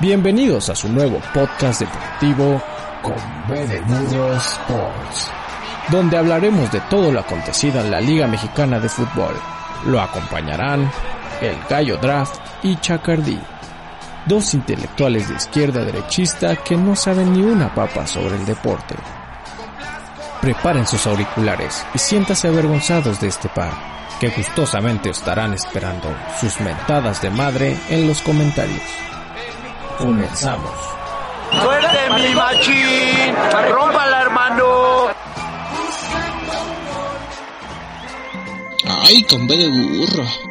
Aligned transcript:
Bienvenidos 0.00 0.70
a 0.70 0.74
su 0.74 0.88
nuevo 0.88 1.20
podcast 1.34 1.80
deportivo 1.80 2.62
con 3.02 3.12
Sports, 4.34 5.30
donde 5.90 6.16
hablaremos 6.16 6.72
de 6.72 6.80
todo 6.88 7.12
lo 7.12 7.20
acontecido 7.20 7.82
en 7.82 7.90
la 7.90 8.00
Liga 8.00 8.26
Mexicana 8.26 8.80
de 8.80 8.88
Fútbol. 8.88 9.34
Lo 9.84 10.00
acompañarán 10.00 10.90
el 11.42 11.54
Gallo 11.68 11.98
Draft 11.98 12.40
y 12.62 12.76
Chacardí, 12.76 13.38
dos 14.24 14.54
intelectuales 14.54 15.28
de 15.28 15.34
izquierda 15.34 15.84
derechista 15.84 16.56
que 16.56 16.78
no 16.78 16.96
saben 16.96 17.34
ni 17.34 17.42
una 17.42 17.74
papa 17.74 18.06
sobre 18.06 18.36
el 18.36 18.46
deporte. 18.46 18.94
Preparen 20.40 20.86
sus 20.86 21.06
auriculares 21.06 21.84
y 21.92 21.98
siéntase 21.98 22.48
avergonzados 22.48 23.20
de 23.20 23.28
este 23.28 23.50
par, 23.50 23.72
que 24.18 24.30
gustosamente 24.30 25.10
estarán 25.10 25.52
esperando 25.52 26.08
sus 26.40 26.58
mentadas 26.62 27.20
de 27.20 27.28
madre 27.28 27.76
en 27.90 28.08
los 28.08 28.22
comentarios. 28.22 29.09
Comenzamos. 30.00 30.70
¡Suerte 31.60 31.98
mi 32.14 32.34
machín! 32.34 33.34
¡Rómpala, 33.70 34.22
hermano! 34.22 35.08
Ay, 39.02 39.22
con 39.24 39.46
B 39.46 39.56
de 39.58 39.68
burro. 39.68 40.49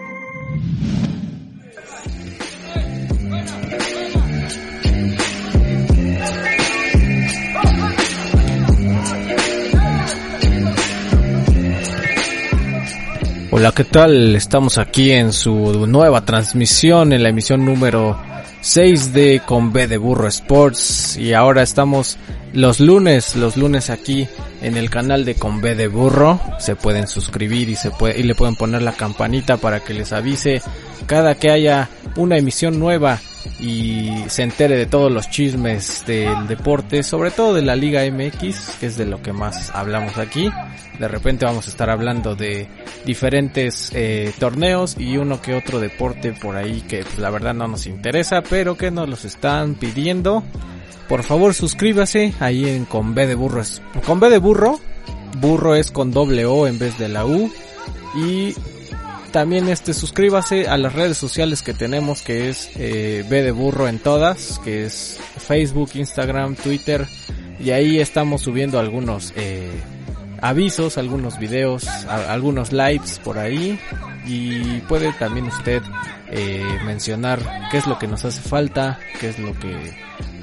Hola, 13.59 13.73
¿qué 13.73 13.83
tal? 13.83 14.37
Estamos 14.37 14.77
aquí 14.77 15.11
en 15.11 15.33
su 15.33 15.85
nueva 15.85 16.23
transmisión, 16.23 17.11
en 17.11 17.23
la 17.23 17.27
emisión 17.27 17.65
número 17.65 18.17
6 18.61 19.11
de 19.11 19.41
Con 19.45 19.73
B 19.73 19.85
de 19.85 19.97
Burro 19.97 20.29
Sports. 20.29 21.17
Y 21.17 21.33
ahora 21.33 21.61
estamos 21.61 22.17
los 22.53 22.79
lunes, 22.79 23.35
los 23.35 23.57
lunes 23.57 23.89
aquí 23.89 24.29
en 24.61 24.77
el 24.77 24.89
canal 24.89 25.25
de 25.25 25.35
Con 25.35 25.59
B 25.59 25.75
de 25.75 25.89
Burro. 25.89 26.39
Se 26.57 26.77
pueden 26.77 27.05
suscribir 27.05 27.67
y 27.67 27.75
se 27.75 27.91
puede, 27.91 28.17
y 28.17 28.23
le 28.23 28.33
pueden 28.33 28.55
poner 28.55 28.81
la 28.81 28.93
campanita 28.93 29.57
para 29.57 29.81
que 29.81 29.93
les 29.93 30.13
avise 30.13 30.61
cada 31.05 31.35
que 31.35 31.51
haya 31.51 31.89
una 32.15 32.37
emisión 32.37 32.79
nueva 32.79 33.19
y 33.59 34.11
se 34.27 34.43
entere 34.43 34.75
de 34.77 34.85
todos 34.85 35.11
los 35.11 35.29
chismes 35.29 36.03
del 36.05 36.47
deporte, 36.47 37.03
sobre 37.03 37.31
todo 37.31 37.53
de 37.53 37.61
la 37.61 37.75
Liga 37.75 38.01
MX, 38.09 38.77
que 38.79 38.85
es 38.87 38.97
de 38.97 39.05
lo 39.05 39.21
que 39.21 39.33
más 39.33 39.71
hablamos 39.73 40.17
aquí. 40.17 40.49
De 40.99 41.07
repente 41.07 41.45
vamos 41.45 41.67
a 41.67 41.69
estar 41.69 41.89
hablando 41.89 42.35
de 42.35 42.67
diferentes 43.05 43.91
eh, 43.93 44.33
torneos 44.39 44.97
y 44.97 45.17
uno 45.17 45.41
que 45.41 45.55
otro 45.55 45.79
deporte 45.79 46.33
por 46.33 46.57
ahí 46.57 46.81
que 46.81 47.03
pues, 47.03 47.19
la 47.19 47.29
verdad 47.29 47.53
no 47.53 47.67
nos 47.67 47.85
interesa, 47.87 48.41
pero 48.41 48.77
que 48.77 48.91
nos 48.91 49.07
los 49.07 49.25
están 49.25 49.75
pidiendo. 49.75 50.43
Por 51.07 51.23
favor 51.23 51.53
suscríbase 51.53 52.33
ahí 52.39 52.67
en 52.69 52.85
con 52.85 53.15
B 53.15 53.25
de 53.27 53.35
burro. 53.35 53.63
Con 54.05 54.19
B 54.19 54.29
de 54.29 54.37
burro. 54.37 54.79
Burro 55.39 55.75
es 55.75 55.91
con 55.91 56.11
doble 56.11 56.45
O 56.45 56.67
en 56.67 56.79
vez 56.79 56.97
de 56.97 57.07
la 57.07 57.25
U. 57.25 57.51
Y 58.15 58.53
también 59.29 59.67
este 59.69 59.93
suscríbase 59.93 60.67
a 60.67 60.77
las 60.77 60.93
redes 60.93 61.17
sociales 61.17 61.61
que 61.61 61.73
tenemos 61.73 62.21
que 62.21 62.49
es 62.49 62.69
eh, 62.75 63.25
de 63.27 63.51
burro 63.51 63.87
en 63.87 63.99
todas, 63.99 64.59
que 64.63 64.85
es 64.85 65.19
Facebook, 65.37 65.91
Instagram, 65.93 66.55
Twitter 66.55 67.07
y 67.59 67.71
ahí 67.71 67.99
estamos 67.99 68.41
subiendo 68.41 68.79
algunos 68.79 69.33
eh, 69.35 69.69
avisos, 70.41 70.97
algunos 70.97 71.39
videos, 71.39 71.87
algunos 72.07 72.71
lives 72.71 73.19
por 73.23 73.37
ahí 73.37 73.79
y 74.25 74.79
puede 74.81 75.11
también 75.13 75.47
usted 75.47 75.81
eh, 76.31 76.63
mencionar 76.85 77.39
qué 77.71 77.77
es 77.77 77.87
lo 77.87 77.97
que 77.97 78.07
nos 78.07 78.25
hace 78.25 78.41
falta, 78.41 78.99
qué 79.19 79.29
es 79.29 79.39
lo 79.39 79.57
que 79.59 79.75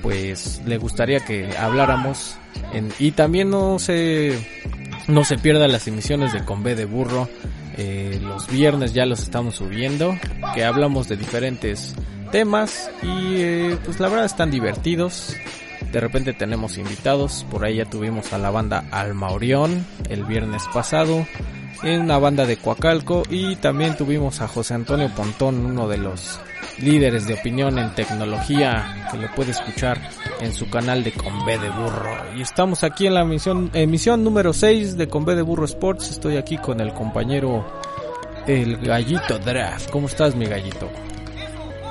pues 0.03 0.63
le 0.67 0.79
gustaría 0.79 1.21
que 1.21 1.57
habláramos 1.57 2.37
y 2.99 3.13
también 3.13 3.51
no 3.51 3.79
se 3.79 4.39
no 5.09 5.25
se 5.25 5.39
pierda 5.39 5.69
las 5.69 5.87
emisiones 5.87 6.33
de 6.33 6.45
Con 6.45 6.63
B 6.63 6.75
de 6.75 6.85
Burro. 6.85 7.29
Eh, 7.79 8.19
los 8.23 8.49
viernes 8.49 8.95
ya 8.95 9.07
los 9.07 9.21
estamos 9.21 9.57
subiendo. 9.57 10.15
Que 10.55 10.65
hablamos 10.65 11.09
de 11.09 11.17
diferentes 11.17 11.95
temas. 12.33 12.91
Y 13.03 13.37
eh, 13.37 13.79
pues 13.85 14.01
la 14.01 14.09
verdad 14.09 14.27
están 14.27 14.51
divertidos. 14.51 15.35
De 15.93 16.01
repente 16.01 16.33
tenemos 16.33 16.79
invitados. 16.79 17.47
Por 17.51 17.65
ahí 17.65 17.77
ya 17.77 17.85
tuvimos 17.85 18.33
a 18.33 18.39
la 18.39 18.51
banda 18.51 18.85
Alma 18.91 19.31
Orión 19.31 19.87
el 20.09 20.25
viernes 20.25 20.65
pasado. 20.73 21.27
En 21.83 22.03
una 22.03 22.19
banda 22.19 22.47
de 22.47 22.57
Coacalco. 22.57 23.23
Y 23.31 23.57
también 23.57 23.97
tuvimos 23.97 24.41
a 24.41 24.49
José 24.49 24.75
Antonio 24.75 25.11
Pontón, 25.15 25.65
uno 25.65 25.89
de 25.89 25.99
los 25.99 26.41
líderes 26.79 27.27
de 27.27 27.35
opinión 27.35 27.79
en 27.79 27.95
tecnología 27.95 29.09
que 29.11 29.19
lo 29.19 29.33
puede 29.35 29.53
escuchar 29.53 29.99
en 30.41 30.53
su 30.53 30.69
canal 30.69 31.05
de 31.05 31.13
Con 31.13 31.45
B 31.47 31.59
de 31.59 31.71
Burro. 31.71 32.37
Y 32.37 32.43
estamos 32.43 32.85
aquí 32.85 33.07
en 33.07 33.15
la 33.15 33.23
emisión, 33.23 33.71
emisión 33.73 34.23
número 34.25 34.53
6 34.53 34.97
de 34.97 35.09
Con 35.09 35.25
B 35.25 35.35
de 35.35 35.43
Burro 35.43 35.65
Sports. 35.65 36.11
Estoy 36.11 36.37
aquí 36.37 36.59
con 36.59 36.81
el 36.81 36.93
compañero 36.93 37.65
el 38.47 38.77
Gallito 38.79 39.39
Draft. 39.39 39.91
¿Cómo 39.91 40.07
estás, 40.07 40.35
mi 40.37 40.47
gallito? 40.47 40.89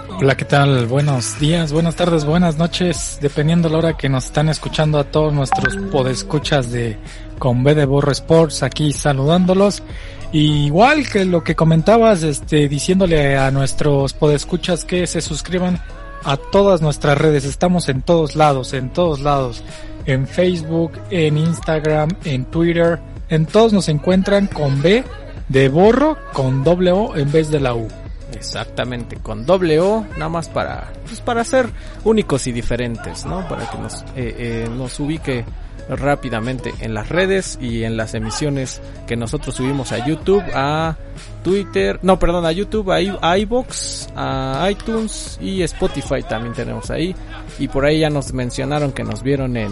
Hola, 0.10 0.38
¿qué 0.38 0.46
tal? 0.46 0.86
Buenos 0.86 1.40
días, 1.40 1.74
buenas 1.74 1.96
tardes, 1.96 2.26
buenas 2.26 2.58
noches, 2.58 3.18
dependiendo 3.22 3.68
la 3.68 3.78
hora 3.80 3.98
que 3.98 4.08
nos 4.08 4.26
están 4.26 4.48
escuchando 4.48 4.98
a 4.98 5.04
todos 5.04 5.34
nuestros 5.34 5.76
podescuchas 5.92 6.72
de 6.72 6.98
Con 7.38 7.64
B 7.64 7.76
de 7.76 7.86
Borro 7.86 8.12
Sports, 8.12 8.64
aquí 8.64 8.94
saludándolos. 8.94 9.84
Igual 10.32 11.10
que 11.10 11.26
lo 11.26 11.44
que 11.44 11.56
comentabas, 11.56 12.24
este, 12.24 12.70
diciéndole 12.70 13.38
a 13.38 13.52
nuestros 13.52 14.14
podescuchas 14.14 14.86
que 14.86 15.06
se 15.08 15.22
suscriban 15.22 15.82
a 16.24 16.38
todas 16.38 16.82
nuestras 16.82 17.18
redes, 17.18 17.44
estamos 17.44 17.90
en 17.90 18.02
todos 18.02 18.36
lados, 18.36 18.74
en 18.74 18.94
todos 18.94 19.20
lados, 19.20 19.64
en 20.06 20.28
Facebook, 20.28 20.94
en 21.10 21.38
Instagram, 21.38 22.10
en 22.24 22.46
Twitter, 22.46 23.00
en 23.30 23.46
todos 23.46 23.74
nos 23.74 23.90
encuentran 23.90 24.48
con 24.48 24.82
B 24.82 25.04
de 25.50 25.70
borro 25.70 26.18
con 26.34 26.64
O 26.66 27.16
en 27.16 27.32
vez 27.32 27.50
de 27.52 27.60
la 27.60 27.76
U. 27.76 27.88
Exactamente, 28.36 29.18
con 29.18 29.46
doble 29.46 29.80
O, 29.80 30.06
nada 30.14 30.30
más 30.30 30.50
para, 30.50 30.92
pues 31.08 31.20
para 31.22 31.44
ser 31.44 31.70
únicos 32.04 32.48
y 32.48 32.52
diferentes, 32.52 33.26
¿no? 33.26 33.48
Para 33.48 33.70
que 33.70 33.78
nos, 33.78 34.02
eh, 34.04 34.06
eh, 34.16 34.70
nos 34.70 35.00
ubique 35.00 35.46
rápidamente 35.88 36.74
en 36.80 36.94
las 36.96 37.10
redes 37.10 37.60
y 37.62 37.84
en 37.84 37.96
las 37.96 38.16
emisiones 38.16 38.82
que 39.06 39.16
nosotros 39.16 39.54
subimos 39.56 39.92
a 39.92 40.04
YouTube, 40.06 40.44
a 40.56 40.96
Twitter, 41.44 42.00
no, 42.02 42.18
perdón, 42.18 42.46
a 42.46 42.52
YouTube, 42.52 42.90
a, 42.92 43.02
i- 43.02 43.16
a 43.22 43.38
iVoox, 43.38 44.08
a 44.16 44.68
iTunes 44.72 45.38
y 45.40 45.62
Spotify 45.62 46.24
también 46.28 46.56
tenemos 46.56 46.90
ahí. 46.90 47.16
Y 47.60 47.68
por 47.68 47.86
ahí 47.86 48.00
ya 48.00 48.10
nos 48.10 48.34
mencionaron 48.34 48.92
que 48.94 49.04
nos 49.04 49.22
vieron 49.22 49.58
en 49.58 49.72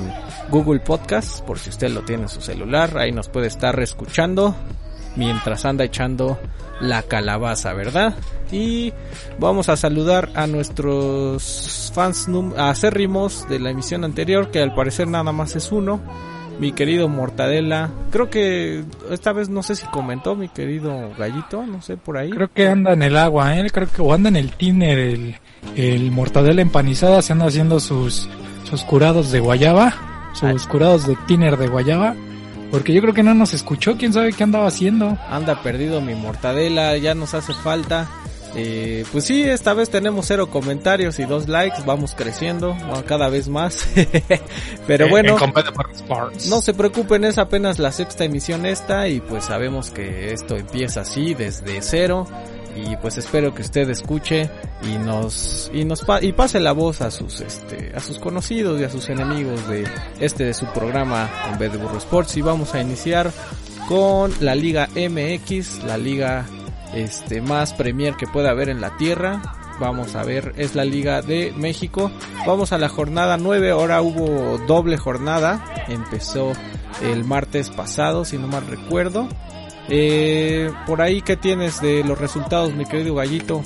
Google 0.49 0.81
Podcast, 0.81 1.41
por 1.45 1.57
si 1.57 1.71
usted 1.71 1.89
lo 1.89 2.01
tiene 2.01 2.23
en 2.23 2.29
su 2.29 2.41
celular, 2.41 2.95
ahí 2.99 3.11
nos 3.11 3.27
puede 3.27 3.47
estar 3.47 3.79
escuchando 3.79 4.55
mientras 5.15 5.65
anda 5.65 5.83
echando 5.83 6.39
la 6.79 7.03
calabaza, 7.03 7.73
¿verdad? 7.73 8.15
Y 8.51 8.93
vamos 9.39 9.69
a 9.69 9.77
saludar 9.77 10.29
a 10.35 10.47
nuestros 10.47 11.91
fans 11.93 12.27
acérrimos 12.57 13.47
de 13.49 13.59
la 13.59 13.71
emisión 13.71 14.03
anterior, 14.03 14.51
que 14.51 14.61
al 14.61 14.75
parecer 14.75 15.07
nada 15.07 15.31
más 15.31 15.55
es 15.55 15.71
uno. 15.71 16.01
Mi 16.59 16.71
querido 16.71 17.09
Mortadela, 17.09 17.89
creo 18.11 18.29
que 18.29 18.83
esta 19.09 19.33
vez 19.33 19.49
no 19.49 19.63
sé 19.63 19.75
si 19.75 19.87
comentó 19.87 20.35
mi 20.35 20.49
querido 20.49 21.09
Gallito, 21.17 21.65
no 21.65 21.81
sé 21.81 21.97
por 21.97 22.15
ahí. 22.15 22.29
Creo 22.29 22.51
que 22.53 22.67
anda 22.67 22.93
en 22.93 23.01
el 23.01 23.17
agua, 23.17 23.57
¿eh? 23.57 23.67
Creo 23.71 23.87
que 23.87 24.01
o 24.03 24.13
anda 24.13 24.29
en 24.29 24.35
el 24.35 24.51
tiner, 24.51 24.99
el, 24.99 25.35
el 25.75 26.11
mortadela 26.11 26.61
empanizada, 26.61 27.23
se 27.23 27.33
anda 27.33 27.47
haciendo 27.47 27.79
sus, 27.79 28.29
sus 28.69 28.83
curados 28.83 29.31
de 29.31 29.39
guayaba, 29.39 29.95
sus 30.35 30.67
curados 30.67 31.07
de 31.07 31.15
tiner 31.25 31.57
de 31.57 31.67
guayaba, 31.67 32.15
porque 32.73 32.91
yo 32.91 33.01
creo 33.01 33.13
que 33.13 33.21
no 33.21 33.35
nos 33.35 33.53
escuchó, 33.53 33.97
quién 33.97 34.13
sabe 34.13 34.33
qué 34.33 34.43
andaba 34.43 34.65
haciendo. 34.65 35.15
anda 35.29 35.61
perdido 35.61 36.01
mi 36.01 36.15
mortadela, 36.15 36.97
ya 36.97 37.13
nos 37.13 37.35
hace 37.35 37.53
falta. 37.53 38.09
Eh, 38.55 39.05
pues 39.11 39.25
sí, 39.25 39.43
esta 39.43 39.75
vez 39.75 39.91
tenemos 39.91 40.25
cero 40.25 40.49
comentarios 40.49 41.19
y 41.19 41.25
dos 41.25 41.47
likes, 41.47 41.83
vamos 41.85 42.15
creciendo, 42.15 42.75
cada 43.05 43.29
vez 43.29 43.47
más. 43.47 43.87
Pero 44.87 45.07
bueno, 45.07 45.37
no 46.49 46.61
se 46.61 46.73
preocupen, 46.73 47.25
es 47.25 47.37
apenas 47.37 47.77
la 47.77 47.91
sexta 47.91 48.23
emisión 48.23 48.65
esta 48.65 49.07
y 49.07 49.19
pues 49.19 49.45
sabemos 49.45 49.91
que 49.91 50.33
esto 50.33 50.55
empieza 50.55 51.01
así 51.01 51.35
desde 51.35 51.79
cero 51.83 52.25
y 52.75 52.95
pues 52.97 53.17
espero 53.17 53.53
que 53.53 53.61
usted 53.61 53.89
escuche 53.89 54.49
y 54.83 54.97
nos 54.97 55.69
y 55.73 55.85
nos 55.85 56.03
y 56.21 56.33
pase 56.33 56.59
la 56.59 56.71
voz 56.71 57.01
a 57.01 57.11
sus 57.11 57.41
este 57.41 57.91
a 57.95 57.99
sus 57.99 58.19
conocidos 58.19 58.79
y 58.81 58.83
a 58.83 58.89
sus 58.89 59.09
enemigos 59.09 59.67
de 59.67 59.87
este 60.19 60.45
de 60.45 60.53
su 60.53 60.65
programa 60.67 61.29
en 61.51 61.59
vez 61.59 61.71
de 61.71 61.77
Burro 61.77 61.97
Sports 61.97 62.37
y 62.37 62.41
vamos 62.41 62.73
a 62.73 62.81
iniciar 62.81 63.31
con 63.87 64.31
la 64.39 64.55
Liga 64.55 64.87
MX, 64.95 65.83
la 65.83 65.97
liga 65.97 66.45
este 66.93 67.41
más 67.41 67.73
premier 67.73 68.15
que 68.15 68.27
pueda 68.27 68.51
haber 68.51 68.69
en 68.69 68.81
la 68.81 68.95
tierra. 68.97 69.41
Vamos 69.79 70.15
a 70.15 70.23
ver, 70.23 70.53
es 70.57 70.75
la 70.75 70.85
Liga 70.85 71.21
de 71.21 71.51
México. 71.57 72.11
Vamos 72.45 72.71
a 72.71 72.77
la 72.77 72.89
jornada 72.89 73.37
9, 73.37 73.71
ahora 73.71 74.01
hubo 74.01 74.57
doble 74.67 74.97
jornada. 74.97 75.65
Empezó 75.87 76.53
el 77.01 77.23
martes 77.23 77.69
pasado, 77.71 78.23
si 78.23 78.37
no 78.37 78.47
mal 78.47 78.67
recuerdo. 78.67 79.27
Eh, 79.89 80.71
por 80.85 81.01
ahí, 81.01 81.21
¿qué 81.21 81.35
tienes 81.35 81.81
de 81.81 82.03
los 82.03 82.17
resultados, 82.17 82.73
mi 82.73 82.85
querido 82.85 83.15
Gallito? 83.15 83.61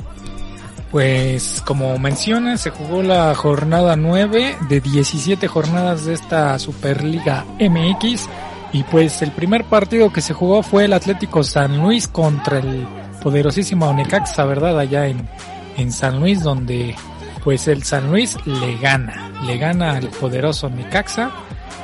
Pues 0.91 1.61
como 1.65 1.97
mencionas, 1.99 2.61
se 2.61 2.69
jugó 2.69 3.03
la 3.03 3.35
jornada 3.35 3.95
9 3.95 4.57
de 4.69 4.79
17 4.79 5.47
jornadas 5.47 6.05
de 6.05 6.13
esta 6.13 6.57
Superliga 6.59 7.45
MX 7.59 8.29
y 8.71 8.83
pues 8.83 9.21
el 9.21 9.31
primer 9.31 9.65
partido 9.65 10.11
que 10.13 10.21
se 10.21 10.33
jugó 10.33 10.63
fue 10.63 10.85
el 10.85 10.93
Atlético 10.93 11.43
San 11.43 11.81
Luis 11.81 12.07
contra 12.07 12.59
el 12.59 12.87
poderosísimo 13.21 13.91
Necaxa, 13.93 14.45
¿verdad? 14.45 14.79
Allá 14.79 15.07
en, 15.07 15.27
en 15.75 15.91
San 15.91 16.21
Luis 16.21 16.41
donde 16.41 16.95
pues 17.43 17.67
el 17.67 17.83
San 17.83 18.09
Luis 18.09 18.37
le 18.45 18.77
gana, 18.77 19.31
le 19.45 19.57
gana 19.57 19.91
al 19.97 20.07
poderoso 20.07 20.69
Necaxa, 20.69 21.31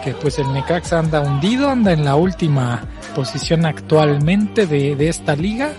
que 0.04 0.14
pues 0.14 0.40
el 0.40 0.52
Necaxa 0.54 1.00
anda 1.00 1.22
hundido, 1.22 1.70
anda 1.70 1.94
en 1.94 2.04
la 2.04 2.16
última 2.16 2.84
posición 3.16 3.66
actualmente 3.66 4.68
de, 4.68 4.96
de 4.96 5.10
esta 5.10 5.36
liga, 5.36 5.72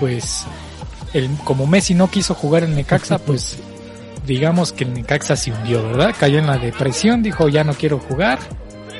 pues 0.00 0.46
el, 1.12 1.30
como 1.44 1.66
Messi 1.66 1.94
no 1.94 2.10
quiso 2.10 2.34
jugar 2.34 2.64
en 2.64 2.74
Necaxa, 2.74 3.18
pues 3.26 3.58
digamos 4.26 4.72
que 4.72 4.84
el 4.84 4.94
Necaxa 4.94 5.36
se 5.36 5.52
hundió, 5.52 5.82
¿verdad? 5.82 6.14
Cayó 6.18 6.38
en 6.38 6.46
la 6.46 6.58
depresión, 6.58 7.22
dijo 7.22 7.48
ya 7.48 7.64
no 7.64 7.74
quiero 7.74 7.98
jugar 7.98 8.38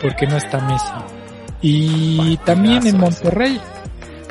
porque 0.00 0.26
no 0.26 0.36
está 0.36 0.60
Messi. 0.60 1.18
Y 1.60 2.36
también 2.44 2.86
en 2.86 2.98
Monterrey, 2.98 3.60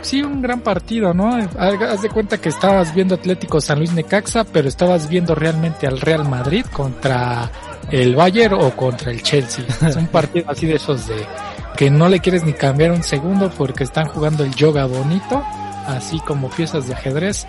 sí, 0.02 0.22
un 0.24 0.42
gran 0.42 0.62
partido, 0.62 1.14
¿no? 1.14 1.36
Haz 1.36 2.02
de 2.02 2.10
cuenta 2.10 2.40
que 2.40 2.50
estabas 2.50 2.96
viendo 2.96 3.16
Atlético 3.16 3.60
San 3.60 3.80
Luis 3.80 3.92
Necaxa, 3.92 4.46
pero 4.46 4.70
estabas 4.70 5.10
viendo 5.10 5.36
realmente 5.36 5.88
al 5.88 6.00
Real 6.00 6.28
Madrid 6.28 6.66
contra 6.72 7.52
el 7.92 8.16
Bayern 8.16 8.56
o 8.56 8.72
contra 8.76 9.12
el 9.12 9.22
Chelsea. 9.24 9.66
Es 9.88 9.96
un 9.96 10.08
partido 10.08 10.50
así 10.50 10.66
de 10.68 10.76
esos 10.76 11.08
de 11.08 11.16
que 11.76 11.90
no 11.90 12.10
le 12.10 12.20
quieres 12.20 12.44
ni 12.44 12.54
cambiar 12.54 12.92
un 12.92 13.04
segundo 13.04 13.50
porque 13.56 13.84
están 13.84 14.08
jugando 14.08 14.44
el 14.44 14.54
yoga 14.56 14.86
bonito, 14.86 15.44
así 15.86 16.20
como 16.22 16.50
piezas 16.50 16.88
de 16.88 16.94
ajedrez, 16.96 17.46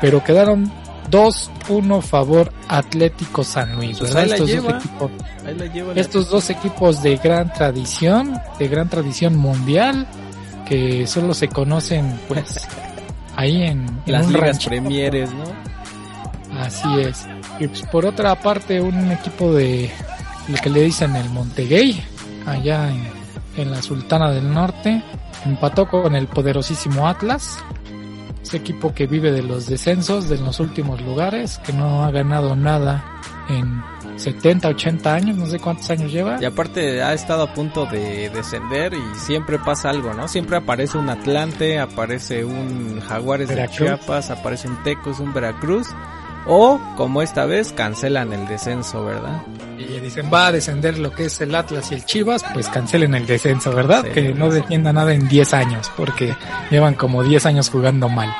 pero 0.00 0.22
quedaron 0.22 0.70
2-1 1.10 2.00
favor 2.02 2.52
Atlético 2.68 3.42
San 3.44 3.74
Luis, 3.76 3.98
Pues 3.98 4.14
Estos, 4.14 4.48
lleva. 4.48 4.72
dos 4.74 4.84
equipos, 4.84 5.10
Ahí 5.46 5.54
la 5.58 5.66
lleva 5.66 5.94
la- 5.94 6.00
estos 6.00 6.30
dos 6.30 6.50
equipos 6.50 7.02
de 7.02 7.16
gran 7.16 7.52
tradición, 7.52 8.40
de 8.58 8.68
gran 8.68 8.88
tradición 8.88 9.36
mundial, 9.36 10.06
que 10.66 11.06
solo 11.06 11.34
se 11.34 11.48
conocen 11.48 12.18
pues 12.28 12.66
ahí 13.36 13.64
en, 13.64 13.86
en 14.06 14.12
las 14.12 14.28
ligas 14.28 14.64
premieres, 14.64 15.30
¿no? 15.32 15.44
Así 16.60 16.88
es. 17.00 17.26
Y 17.60 17.68
pues 17.68 17.82
por 17.82 18.04
otra 18.04 18.34
parte 18.36 18.80
un 18.80 19.10
equipo 19.12 19.52
de 19.52 19.90
lo 20.48 20.56
que 20.56 20.70
le 20.70 20.82
dicen 20.82 21.14
el 21.16 21.30
Montegay, 21.30 22.02
allá 22.46 22.90
en, 22.90 23.06
en 23.56 23.70
la 23.70 23.80
Sultana 23.80 24.30
del 24.30 24.52
Norte, 24.52 25.02
empató 25.44 25.88
con 25.88 26.14
el 26.14 26.26
poderosísimo 26.26 27.08
Atlas. 27.08 27.58
Ese 28.42 28.58
equipo 28.58 28.92
que 28.92 29.06
vive 29.06 29.32
de 29.32 29.42
los 29.42 29.66
descensos 29.66 30.28
de 30.28 30.38
los 30.38 30.60
últimos 30.60 31.00
lugares, 31.00 31.58
que 31.64 31.72
no 31.72 32.04
ha 32.04 32.10
ganado 32.10 32.54
nada 32.56 33.02
en 33.48 33.82
70, 34.16 34.68
80 34.68 35.14
años, 35.14 35.36
no 35.36 35.46
sé 35.46 35.58
cuántos 35.58 35.90
años 35.90 36.12
lleva. 36.12 36.38
Y 36.40 36.44
aparte 36.44 37.02
ha 37.02 37.12
estado 37.14 37.42
a 37.42 37.54
punto 37.54 37.86
de 37.86 38.30
descender 38.30 38.94
y 38.94 39.18
siempre 39.18 39.58
pasa 39.58 39.90
algo, 39.90 40.12
¿no? 40.14 40.28
Siempre 40.28 40.56
aparece 40.56 40.98
un 40.98 41.08
Atlante, 41.08 41.78
aparece 41.78 42.44
un 42.44 43.00
Jaguares 43.00 43.48
Veracruz. 43.48 43.78
de 43.78 43.86
Chiapas, 43.86 44.30
aparece 44.30 44.68
un 44.68 44.82
Tecos, 44.82 45.20
un 45.20 45.32
Veracruz. 45.32 45.88
O, 46.46 46.80
como 46.96 47.22
esta 47.22 47.46
vez, 47.46 47.72
cancelan 47.72 48.32
el 48.32 48.46
descenso, 48.46 49.04
¿verdad? 49.04 49.42
Y 49.78 50.00
dicen, 50.00 50.30
va 50.32 50.48
a 50.48 50.52
descender 50.52 50.98
lo 50.98 51.10
que 51.10 51.26
es 51.26 51.40
el 51.40 51.54
Atlas 51.54 51.90
y 51.90 51.94
el 51.94 52.04
Chivas, 52.04 52.44
pues 52.52 52.68
cancelen 52.68 53.14
el 53.14 53.26
descenso, 53.26 53.72
¿verdad? 53.72 54.04
Sí. 54.04 54.10
que 54.10 54.34
no 54.34 54.50
defienda 54.50 54.92
nada 54.92 55.14
en 55.14 55.28
10 55.28 55.54
años, 55.54 55.90
porque 55.96 56.36
llevan 56.70 56.94
como 56.94 57.22
10 57.22 57.46
años 57.46 57.70
jugando 57.70 58.08
mal. 58.08 58.34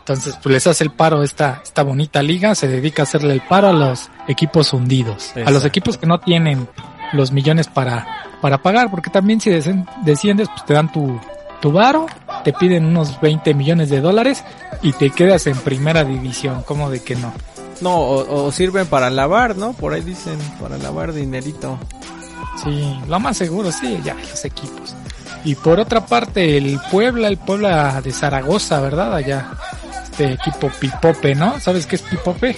Entonces, 0.00 0.36
pues 0.42 0.52
les 0.52 0.66
hace 0.66 0.82
el 0.82 0.90
paro 0.90 1.22
esta, 1.22 1.60
esta 1.62 1.84
bonita 1.84 2.20
liga, 2.22 2.56
se 2.56 2.66
dedica 2.66 3.02
a 3.02 3.04
hacerle 3.04 3.32
el 3.32 3.42
paro 3.42 3.68
a 3.68 3.72
los 3.72 4.10
equipos 4.26 4.72
hundidos, 4.72 5.32
a 5.36 5.50
los 5.52 5.64
equipos 5.64 5.98
que 5.98 6.06
no 6.06 6.18
tienen 6.18 6.68
los 7.12 7.30
millones 7.30 7.68
para, 7.68 8.24
para 8.40 8.58
pagar, 8.58 8.90
porque 8.90 9.10
también 9.10 9.40
si 9.40 9.50
desciendes, 9.50 10.48
pues 10.48 10.64
te 10.64 10.74
dan 10.74 10.90
tu, 10.90 11.20
tu 11.60 11.70
varo, 11.70 12.06
te 12.44 12.52
piden 12.52 12.86
unos 12.86 13.20
20 13.20 13.54
millones 13.54 13.90
de 13.90 14.00
dólares 14.00 14.44
y 14.82 14.92
te 14.92 15.10
quedas 15.10 15.46
en 15.46 15.56
primera 15.56 16.04
división, 16.04 16.62
como 16.62 16.90
de 16.90 17.02
que 17.02 17.16
no. 17.16 17.32
No, 17.80 17.96
o, 17.96 18.46
o 18.46 18.52
sirven 18.52 18.86
para 18.86 19.10
lavar, 19.10 19.56
¿no? 19.56 19.72
Por 19.72 19.94
ahí 19.94 20.02
dicen, 20.02 20.38
para 20.60 20.76
lavar 20.78 21.12
dinerito. 21.12 21.78
Sí, 22.62 23.00
lo 23.08 23.20
más 23.20 23.36
seguro, 23.36 23.72
sí, 23.72 23.98
ya, 24.04 24.14
los 24.14 24.44
equipos. 24.44 24.94
Y 25.44 25.54
por 25.54 25.80
otra 25.80 26.04
parte, 26.04 26.58
el 26.58 26.78
Puebla, 26.90 27.28
el 27.28 27.38
Puebla 27.38 28.00
de 28.02 28.12
Zaragoza, 28.12 28.80
¿verdad? 28.80 29.14
Allá, 29.14 29.50
este 30.04 30.34
equipo 30.34 30.70
Pipope, 30.78 31.34
¿no? 31.34 31.58
¿Sabes 31.60 31.86
qué 31.86 31.96
es 31.96 32.02
Pipope? 32.02 32.56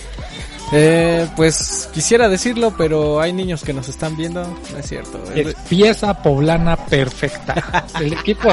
Eh, 0.75 1.29
pues 1.37 1.91
quisiera 1.93 2.31
decirlo, 2.31 2.75
pero 2.77 3.21
hay 3.21 3.33
niños 3.33 3.63
que 3.63 3.75
nos 3.75 3.89
están 3.89 4.17
viendo, 4.17 4.43
no 4.43 4.79
es 4.79 4.89
cierto. 4.89 5.23
Es 5.35 5.55
pieza 5.69 6.23
poblana 6.23 6.77
perfecta. 6.77 7.87
El 8.01 8.15
equipo, 8.15 8.49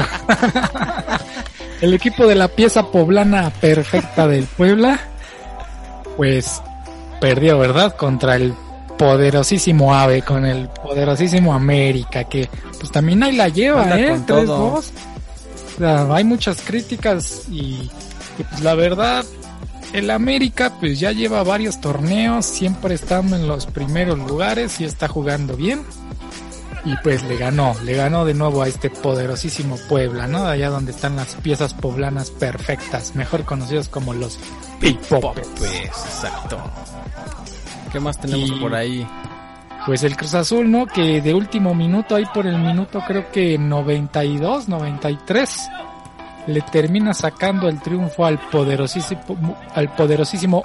el 1.81 1.93
equipo 1.93 2.27
de 2.27 2.35
la 2.35 2.49
pieza 2.49 2.91
poblana 2.91 3.49
perfecta 3.49 4.27
del 4.27 4.43
Puebla, 4.45 4.99
pues 6.17 6.61
perdió, 7.21 7.57
¿verdad? 7.57 7.95
Contra 7.95 8.35
el 8.35 8.53
poderosísimo 8.97 9.95
Ave, 9.95 10.21
con 10.21 10.45
el 10.45 10.67
poderosísimo 10.67 11.53
América, 11.53 12.25
que 12.25 12.49
pues 12.77 12.91
también 12.91 13.23
ahí 13.23 13.35
la 13.35 13.47
lleva, 13.47 13.83
Anda 13.83 13.99
¿eh? 13.99 14.09
con 14.09 14.25
3-2. 14.25 14.45
todo. 14.45 14.73
O 14.73 14.83
sea, 15.77 16.13
hay 16.13 16.25
muchas 16.25 16.61
críticas 16.61 17.43
y, 17.49 17.89
y, 18.37 18.43
pues 18.49 18.61
la 18.61 18.75
verdad, 18.75 19.23
el 19.93 20.09
América 20.11 20.73
pues 20.79 20.99
ya 20.99 21.11
lleva 21.11 21.43
varios 21.43 21.81
torneos, 21.81 22.45
siempre 22.45 22.95
estando 22.95 23.35
en 23.35 23.47
los 23.47 23.65
primeros 23.65 24.17
lugares 24.17 24.79
y 24.81 24.85
está 24.85 25.07
jugando 25.07 25.55
bien. 25.55 25.81
Y 26.85 26.95
pues 27.03 27.23
le 27.23 27.35
ganó, 27.35 27.75
le 27.83 27.93
ganó 27.93 28.23
de 28.23 28.33
nuevo 28.33 28.61
a 28.61 28.67
este 28.69 28.89
poderosísimo 28.89 29.77
Puebla, 29.89 30.27
¿no? 30.27 30.45
De 30.45 30.51
allá 30.53 30.69
donde 30.69 30.91
están 30.91 31.17
las 31.17 31.35
piezas 31.35 31.73
poblanas 31.73 32.31
perfectas, 32.31 33.15
mejor 33.15 33.43
conocidos 33.43 33.89
como 33.89 34.13
los 34.13 34.39
Pipopes. 34.79 35.47
Pues, 35.57 35.71
exacto. 35.85 36.57
¿Qué 37.91 37.99
más 37.99 38.17
tenemos 38.19 38.49
Y- 38.49 38.59
por 38.61 38.73
ahí? 38.75 39.05
Pues 39.85 40.03
el 40.03 40.15
Cruz 40.15 40.33
Azul, 40.35 40.69
¿no? 40.71 40.85
Que 40.85 41.21
de 41.21 41.33
último 41.33 41.73
minuto, 41.75 42.15
ahí 42.15 42.25
por 42.33 42.45
el 42.47 42.57
minuto 42.59 43.01
creo 43.07 43.29
que 43.31 43.57
92, 43.57 44.67
93, 44.69 45.67
le 46.47 46.61
termina 46.61 47.13
sacando 47.13 47.67
el 47.67 47.79
triunfo 47.79 48.25
al 48.25 48.39
poderosísimo, 48.39 49.57
al 49.75 49.89
poderosísimo 49.93 50.63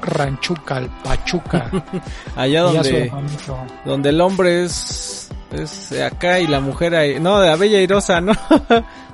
Ranchuca, 0.00 0.76
al 0.76 0.88
Pachuca. 1.02 1.70
Allá 2.36 2.62
donde, 2.62 3.12
donde 3.84 4.08
el 4.08 4.20
hombre 4.20 4.64
es, 4.64 5.27
es 5.52 5.92
acá 6.00 6.40
y 6.40 6.46
la 6.46 6.60
mujer 6.60 6.94
ahí, 6.94 7.18
no, 7.20 7.40
de 7.40 7.48
la 7.48 7.56
bella 7.56 7.80
irosa, 7.80 8.20
¿no? 8.20 8.32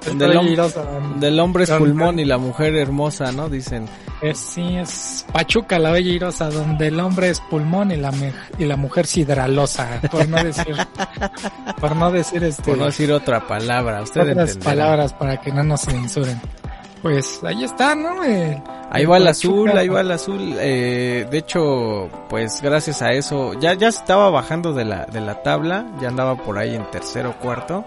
donde, 0.05 0.25
el 0.25 0.33
Estoy 0.33 0.37
hombre, 0.37 0.53
irosa. 0.53 0.83
donde 0.83 1.29
el 1.29 1.41
hombre 1.41 1.65
es 1.65 1.71
pulmón 1.71 2.19
y 2.19 2.25
la 2.25 2.39
mujer 2.39 2.75
hermosa, 2.77 3.33
¿no? 3.33 3.49
Dicen. 3.49 3.87
Es, 4.21 4.39
sí, 4.39 4.77
es 4.77 5.27
Pachuca, 5.33 5.79
la 5.79 5.91
bella 5.91 6.11
irosa, 6.11 6.51
donde 6.51 6.89
el 6.89 6.99
hombre 6.99 7.31
es 7.31 7.41
pulmón 7.41 7.91
y 7.93 7.97
la, 7.97 8.13
y 8.59 8.65
la 8.65 8.77
mujer 8.77 9.07
sidralosa, 9.07 10.01
por 10.11 10.29
no 10.29 10.43
decir, 10.43 10.77
por 11.81 11.97
no 11.97 12.11
decir 12.11 12.43
este, 12.45 12.63
Por 12.63 12.79
no 12.79 12.87
decir 12.87 13.13
otra 13.13 13.47
palabra, 13.47 14.03
usted 14.03 14.31
otras 14.31 14.57
palabras 14.57 15.13
para 15.13 15.41
que 15.41 15.53
no 15.53 15.63
nos 15.63 15.83
censuren. 15.83 16.41
Pues 17.05 17.45
ahí 17.45 17.63
está, 17.65 17.95
¿no? 17.95 18.25
El- 18.25 18.63
Ahí 18.91 19.05
va 19.05 19.19
el 19.19 19.27
azul, 19.29 19.71
ahí 19.77 19.89
va 19.89 20.01
el 20.01 20.11
azul. 20.11 20.55
Eh, 20.59 21.27
de 21.31 21.39
hecho, 21.39 22.09
pues 22.31 22.63
gracias 22.63 23.03
a 23.03 23.13
eso, 23.13 23.53
ya, 23.61 23.75
ya 23.75 23.89
estaba 23.89 24.31
bajando 24.31 24.73
de 24.73 24.85
la, 24.87 25.05
de 25.05 25.21
la 25.21 25.43
tabla, 25.43 25.85
ya 26.01 26.09
andaba 26.09 26.35
por 26.37 26.57
ahí 26.59 26.75
en 26.75 26.91
tercero 26.91 27.31
o 27.31 27.35
cuarto. 27.35 27.85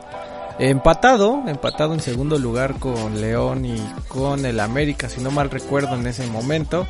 Empatado, 0.59 1.43
empatado 1.45 1.93
en 1.93 1.99
segundo 1.99 2.39
lugar 2.39 2.79
con 2.79 3.21
León 3.21 3.63
y 3.65 3.77
con 4.07 4.43
el 4.43 4.59
América, 4.59 5.07
si 5.07 5.21
no 5.21 5.29
mal 5.29 5.51
recuerdo 5.51 5.95
en 5.95 6.07
ese 6.07 6.25
momento. 6.27 6.87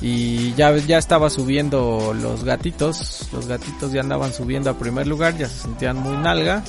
Y 0.00 0.54
ya, 0.54 0.74
ya 0.78 0.96
estaba 0.98 1.28
subiendo 1.28 2.14
los 2.14 2.42
gatitos, 2.42 3.28
los 3.32 3.46
gatitos 3.46 3.92
ya 3.92 4.00
andaban 4.00 4.32
subiendo 4.32 4.70
a 4.70 4.78
primer 4.78 5.06
lugar, 5.06 5.36
ya 5.36 5.46
se 5.46 5.60
sentían 5.60 5.98
muy 5.98 6.16
nalga. 6.16 6.64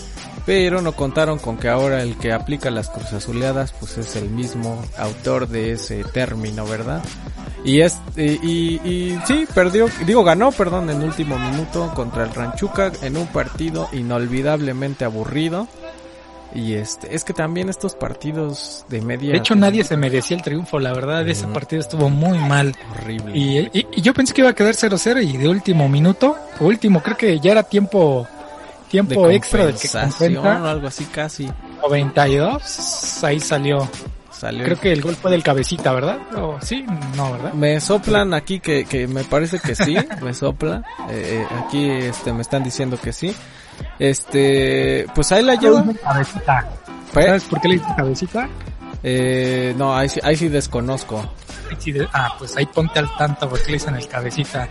Pero 0.46 0.82
no 0.82 0.92
contaron 0.92 1.40
con 1.40 1.56
que 1.58 1.70
ahora 1.70 2.02
el 2.02 2.18
que 2.18 2.34
aplica 2.34 2.70
las 2.70 2.90
cruzazuleadas 2.90 3.72
pues 3.72 3.98
es 3.98 4.18
el 4.18 4.30
mismo 4.30 4.84
autor 4.98 5.48
de 5.48 5.72
ese 5.72 6.04
término, 6.04 6.66
¿verdad? 6.66 7.02
Y 7.64 7.80
es 7.80 7.98
y, 8.18 8.24
y, 8.46 8.82
y 8.84 9.20
sí, 9.26 9.48
perdió, 9.56 9.88
digo 10.06 10.26
ganó, 10.26 10.52
perdón, 10.52 10.90
en 10.90 11.02
último 11.02 11.40
minuto 11.40 11.94
contra 11.96 12.26
el 12.26 12.34
Ranchuca 12.34 12.92
en 13.02 13.16
un 13.16 13.28
partido 13.28 13.88
inolvidablemente 13.94 15.06
aburrido. 15.06 15.70
Y 16.56 16.74
este, 16.74 17.16
es 17.16 17.24
que 17.24 17.34
también 17.34 17.70
estos 17.70 17.96
partidos 17.96 18.86
de 18.88 19.02
media 19.02 19.32
De 19.32 19.38
hecho, 19.40 19.56
nadie 19.56 19.84
se 19.84 19.98
merecía 19.98 20.38
el 20.38 20.44
triunfo, 20.44 20.80
la 20.80 20.94
verdad, 20.94 21.28
ese 21.28 21.46
Ujú. 21.46 21.54
partido 21.54 21.82
estuvo 21.82 22.10
muy 22.10 22.38
mal. 22.38 22.76
horrible. 22.92 23.36
Y, 23.36 23.58
y- 23.74 23.88
y 23.92 24.02
yo 24.02 24.14
pensé 24.14 24.34
que 24.34 24.42
iba 24.42 24.52
a 24.52 24.54
quedar 24.54 24.76
0-0 24.76 25.22
y 25.24 25.38
de 25.38 25.48
último 25.50 25.90
minuto, 25.90 26.36
último, 26.60 27.02
creo 27.02 27.18
que 27.18 27.40
ya 27.40 27.52
era 27.54 27.64
tiempo 27.64 28.28
tiempo 28.90 29.28
de 29.28 29.36
extra 29.36 29.66
del 29.66 29.74
que 29.76 29.88
compensación 29.90 30.38
o 30.38 30.42
compensa, 30.44 30.70
algo 30.72 30.88
así 30.88 31.06
casi. 31.06 31.50
92, 31.82 33.24
ahí 33.24 33.40
salió 33.40 33.90
Salió 34.32 34.66
Creo 34.66 34.80
que 34.80 34.92
el 34.92 35.02
gol 35.02 35.16
fue 35.16 35.32
del 35.32 35.42
cabecita, 35.42 35.94
¿verdad? 35.94 36.18
¿O 36.36 36.58
sí? 36.62 36.86
No, 37.16 37.32
¿verdad? 37.32 37.54
Me 37.54 37.80
soplan 37.80 38.34
aquí 38.34 38.60
que, 38.60 38.84
que 38.86 39.08
me 39.08 39.24
parece 39.24 39.60
que 39.60 39.74
sí, 39.74 39.96
me 40.22 40.34
sopla. 40.34 40.84
Eh, 41.10 41.46
eh, 41.50 41.56
aquí 41.66 41.90
este 41.90 42.34
me 42.34 42.42
están 42.42 42.64
diciendo 42.64 43.00
que 43.02 43.14
sí. 43.14 43.34
Este, 44.00 45.06
pues 45.16 45.32
ahí 45.32 45.44
la 45.44 45.56
lleva. 45.56 45.84
Cabecita. 46.04 46.68
Pues, 47.14 47.26
¿Sabes 47.26 47.44
por 47.46 47.62
qué 47.62 47.68
le 47.70 47.74
dice 47.76 47.88
cabecita? 47.96 48.50
eh, 49.04 49.74
no, 49.78 49.96
ahí 49.96 50.10
sí, 50.10 50.20
ahí 50.24 50.36
sí 50.36 50.48
desconozco. 50.50 51.24
Ah, 52.14 52.34
pues 52.38 52.56
ahí 52.58 52.66
ponte 52.68 53.00
al 53.00 53.10
tanto 53.18 53.50
porque 53.50 53.68
le 53.68 53.74
dicen 53.74 53.96
el 53.96 54.08
cabecita. 54.08 54.68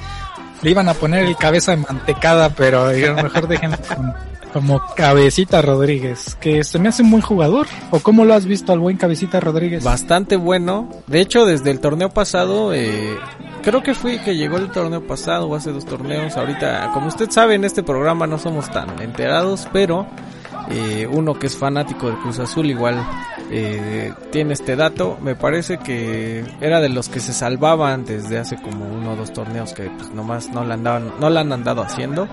Le 0.62 0.70
iban 0.70 0.88
a 0.88 0.94
poner 0.94 1.24
el 1.26 1.36
cabeza 1.36 1.72
de 1.72 1.78
mantecada, 1.78 2.48
pero 2.50 2.86
mejor 3.16 3.48
déjenlo 3.48 3.76
con- 3.78 4.14
como 4.52 4.82
cabecita 4.94 5.62
Rodríguez, 5.62 6.36
que 6.40 6.62
se 6.64 6.78
me 6.78 6.88
hace 6.88 7.02
un 7.02 7.10
buen 7.10 7.22
jugador. 7.22 7.66
¿O 7.90 8.00
cómo 8.00 8.24
lo 8.24 8.34
has 8.34 8.46
visto 8.46 8.72
al 8.72 8.78
buen 8.78 8.96
cabecita 8.96 9.40
Rodríguez? 9.40 9.82
Bastante 9.82 10.36
bueno. 10.36 10.88
De 11.06 11.20
hecho, 11.20 11.46
desde 11.46 11.70
el 11.70 11.80
torneo 11.80 12.10
pasado, 12.10 12.74
eh, 12.74 13.16
creo 13.62 13.82
que 13.82 13.94
fue 13.94 14.20
que 14.20 14.36
llegó 14.36 14.58
el 14.58 14.70
torneo 14.70 15.06
pasado 15.06 15.48
o 15.48 15.54
hace 15.54 15.72
dos 15.72 15.84
torneos. 15.84 16.36
Ahorita, 16.36 16.90
como 16.92 17.08
usted 17.08 17.30
sabe, 17.30 17.54
en 17.54 17.64
este 17.64 17.82
programa 17.82 18.26
no 18.26 18.38
somos 18.38 18.70
tan 18.70 19.00
enterados, 19.00 19.68
pero 19.72 20.06
eh, 20.70 21.08
uno 21.10 21.34
que 21.34 21.46
es 21.46 21.56
fanático 21.56 22.06
del 22.06 22.18
Cruz 22.18 22.38
Azul 22.38 22.66
igual 22.66 23.04
eh, 23.50 24.12
tiene 24.30 24.52
este 24.52 24.76
dato. 24.76 25.18
Me 25.20 25.34
parece 25.34 25.78
que 25.78 26.44
era 26.60 26.80
de 26.80 26.88
los 26.88 27.08
que 27.08 27.20
se 27.20 27.32
salvaban 27.32 28.04
desde 28.04 28.38
hace 28.38 28.56
como 28.56 28.86
uno 28.86 29.12
o 29.12 29.16
dos 29.16 29.32
torneos 29.32 29.72
que 29.72 29.84
pues, 29.84 30.10
nomás 30.10 30.50
no 30.50 30.64
la 30.64 30.74
andaban, 30.74 31.12
no 31.20 31.30
la 31.30 31.40
han 31.40 31.52
andado 31.52 31.82
haciendo. 31.82 32.28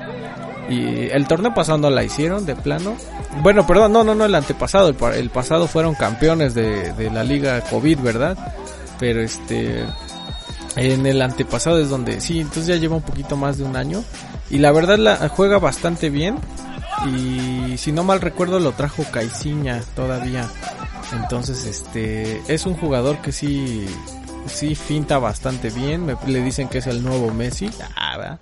Y 0.70 1.10
el 1.10 1.28
torneo 1.28 1.54
pasado 1.54 1.78
no 1.80 1.90
la 1.90 2.04
hicieron 2.04 2.46
de 2.46 2.56
plano. 2.56 2.96
Bueno, 3.42 3.66
perdón, 3.66 3.92
no, 3.94 4.04
no, 4.04 4.14
no, 4.14 4.26
el 4.26 4.36
antepasado. 4.36 4.90
El, 4.90 4.96
pa- 4.96 5.16
el 5.16 5.30
pasado 5.32 5.68
fueron 5.68 5.96
campeones 5.96 6.54
de, 6.54 7.10
la 7.12 7.24
liga 7.24 7.62
COVID, 7.62 8.00
¿verdad? 8.00 8.38
Pero 9.00 9.22
este, 9.22 9.84
en 10.76 11.06
el 11.06 11.22
antepasado 11.22 11.80
es 11.80 11.90
donde, 11.90 12.22
sí, 12.22 12.40
entonces 12.42 12.68
ya 12.68 12.76
lleva 12.76 12.96
un 12.98 13.02
poquito 13.02 13.36
más 13.36 13.58
de 13.58 13.64
un 13.64 13.76
año. 13.76 14.04
Y 14.52 14.60
la 14.60 14.72
verdad 14.72 14.98
la 14.98 15.28
juega 15.30 15.58
bastante 15.60 16.10
bien. 16.10 16.38
Y 17.08 17.78
si 17.78 17.92
no 17.92 18.04
mal 18.04 18.20
recuerdo 18.22 18.60
lo 18.60 18.74
trajo 18.74 19.04
Caiciña 19.12 19.82
todavía. 19.96 20.48
Entonces 21.14 21.66
este, 21.66 22.42
es 22.48 22.66
un 22.66 22.76
jugador 22.76 23.20
que 23.22 23.32
sí, 23.32 23.88
sí 24.48 24.76
finta 24.76 25.18
bastante 25.18 25.70
bien. 25.72 26.06
Me, 26.06 26.16
le 26.28 26.44
dicen 26.44 26.68
que 26.68 26.80
es 26.80 26.88
el 26.88 27.04
nuevo 27.04 27.32
Messi. 27.34 27.70
Ah. 27.96 28.38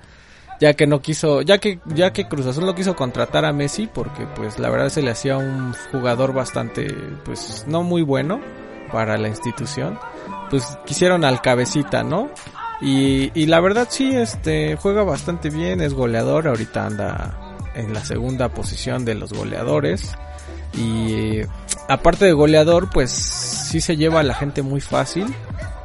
Ya 0.60 0.74
que 0.74 0.88
no 0.88 1.02
quiso, 1.02 1.42
ya 1.42 1.60
que 1.60 1.80
ya 1.86 2.12
que 2.12 2.28
Cruz 2.28 2.48
Azul 2.48 2.66
no 2.66 2.76
quiso 2.76 2.96
contratar 2.96 3.46
a 3.46 3.54
Messi 3.54 3.88
porque 3.88 4.26
pues 4.26 4.60
la 4.60 4.70
verdad 4.70 4.90
se 4.90 5.02
le 5.02 5.12
hacía 5.12 5.38
un 5.38 5.74
jugador 5.92 6.34
bastante 6.34 6.88
pues 7.24 7.66
no 7.68 7.84
muy 7.84 8.02
bueno 8.02 8.42
para 8.92 9.18
la 9.18 9.28
institución, 9.28 10.00
pues 10.50 10.78
quisieron 10.86 11.26
al 11.26 11.42
cabecita, 11.42 12.04
¿no? 12.04 12.30
Y, 12.80 13.32
y 13.40 13.48
la 13.48 13.60
verdad 13.60 13.88
sí, 13.90 14.16
este 14.16 14.78
juega 14.78 15.04
bastante 15.04 15.50
bien, 15.50 15.82
es 15.82 15.94
goleador, 15.94 16.48
ahorita 16.48 16.86
anda 16.86 17.58
en 17.76 17.94
la 17.94 18.04
segunda 18.04 18.50
posición 18.50 19.06
de 19.06 19.16
los 19.16 19.34
goleadores 19.34 20.16
y 20.74 21.42
aparte 21.88 22.26
de 22.26 22.34
goleador 22.34 22.90
pues 22.90 23.12
sí 23.12 23.82
se 23.82 23.98
lleva 23.98 24.22
a 24.22 24.24
la 24.24 24.34
gente 24.34 24.62
muy 24.62 24.82
fácil, 24.82 25.26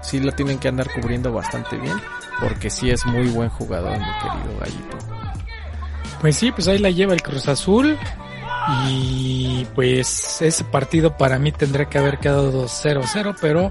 sí 0.01 0.21
lo 0.21 0.33
tienen 0.33 0.59
que 0.59 0.69
andar 0.69 0.89
cubriendo 0.93 1.33
bastante 1.33 1.77
bien 1.77 1.97
porque 2.43 2.69
sí 2.69 2.91
es 2.91 3.07
muy 3.07 3.29
buen 3.29 3.49
jugador, 3.49 3.93
mi 3.93 4.05
querido 4.05 4.59
Gallito. 4.61 4.99
Pues 6.21 6.37
sí, 6.37 6.53
pues 6.53 6.69
ahí 6.69 6.79
la 6.79 6.91
lleva 6.91 7.15
el 7.15 7.23
Cruz 7.23 7.49
Azul. 7.49 7.97
Y 8.89 9.67
pues 9.75 10.41
ese 10.41 10.65
partido 10.65 11.17
para 11.17 11.39
mí 11.39 11.51
tendría 11.53 11.87
que 11.87 11.99
haber 11.99 12.19
quedado 12.19 12.53
2-0-0, 12.67 13.37
pero 13.41 13.71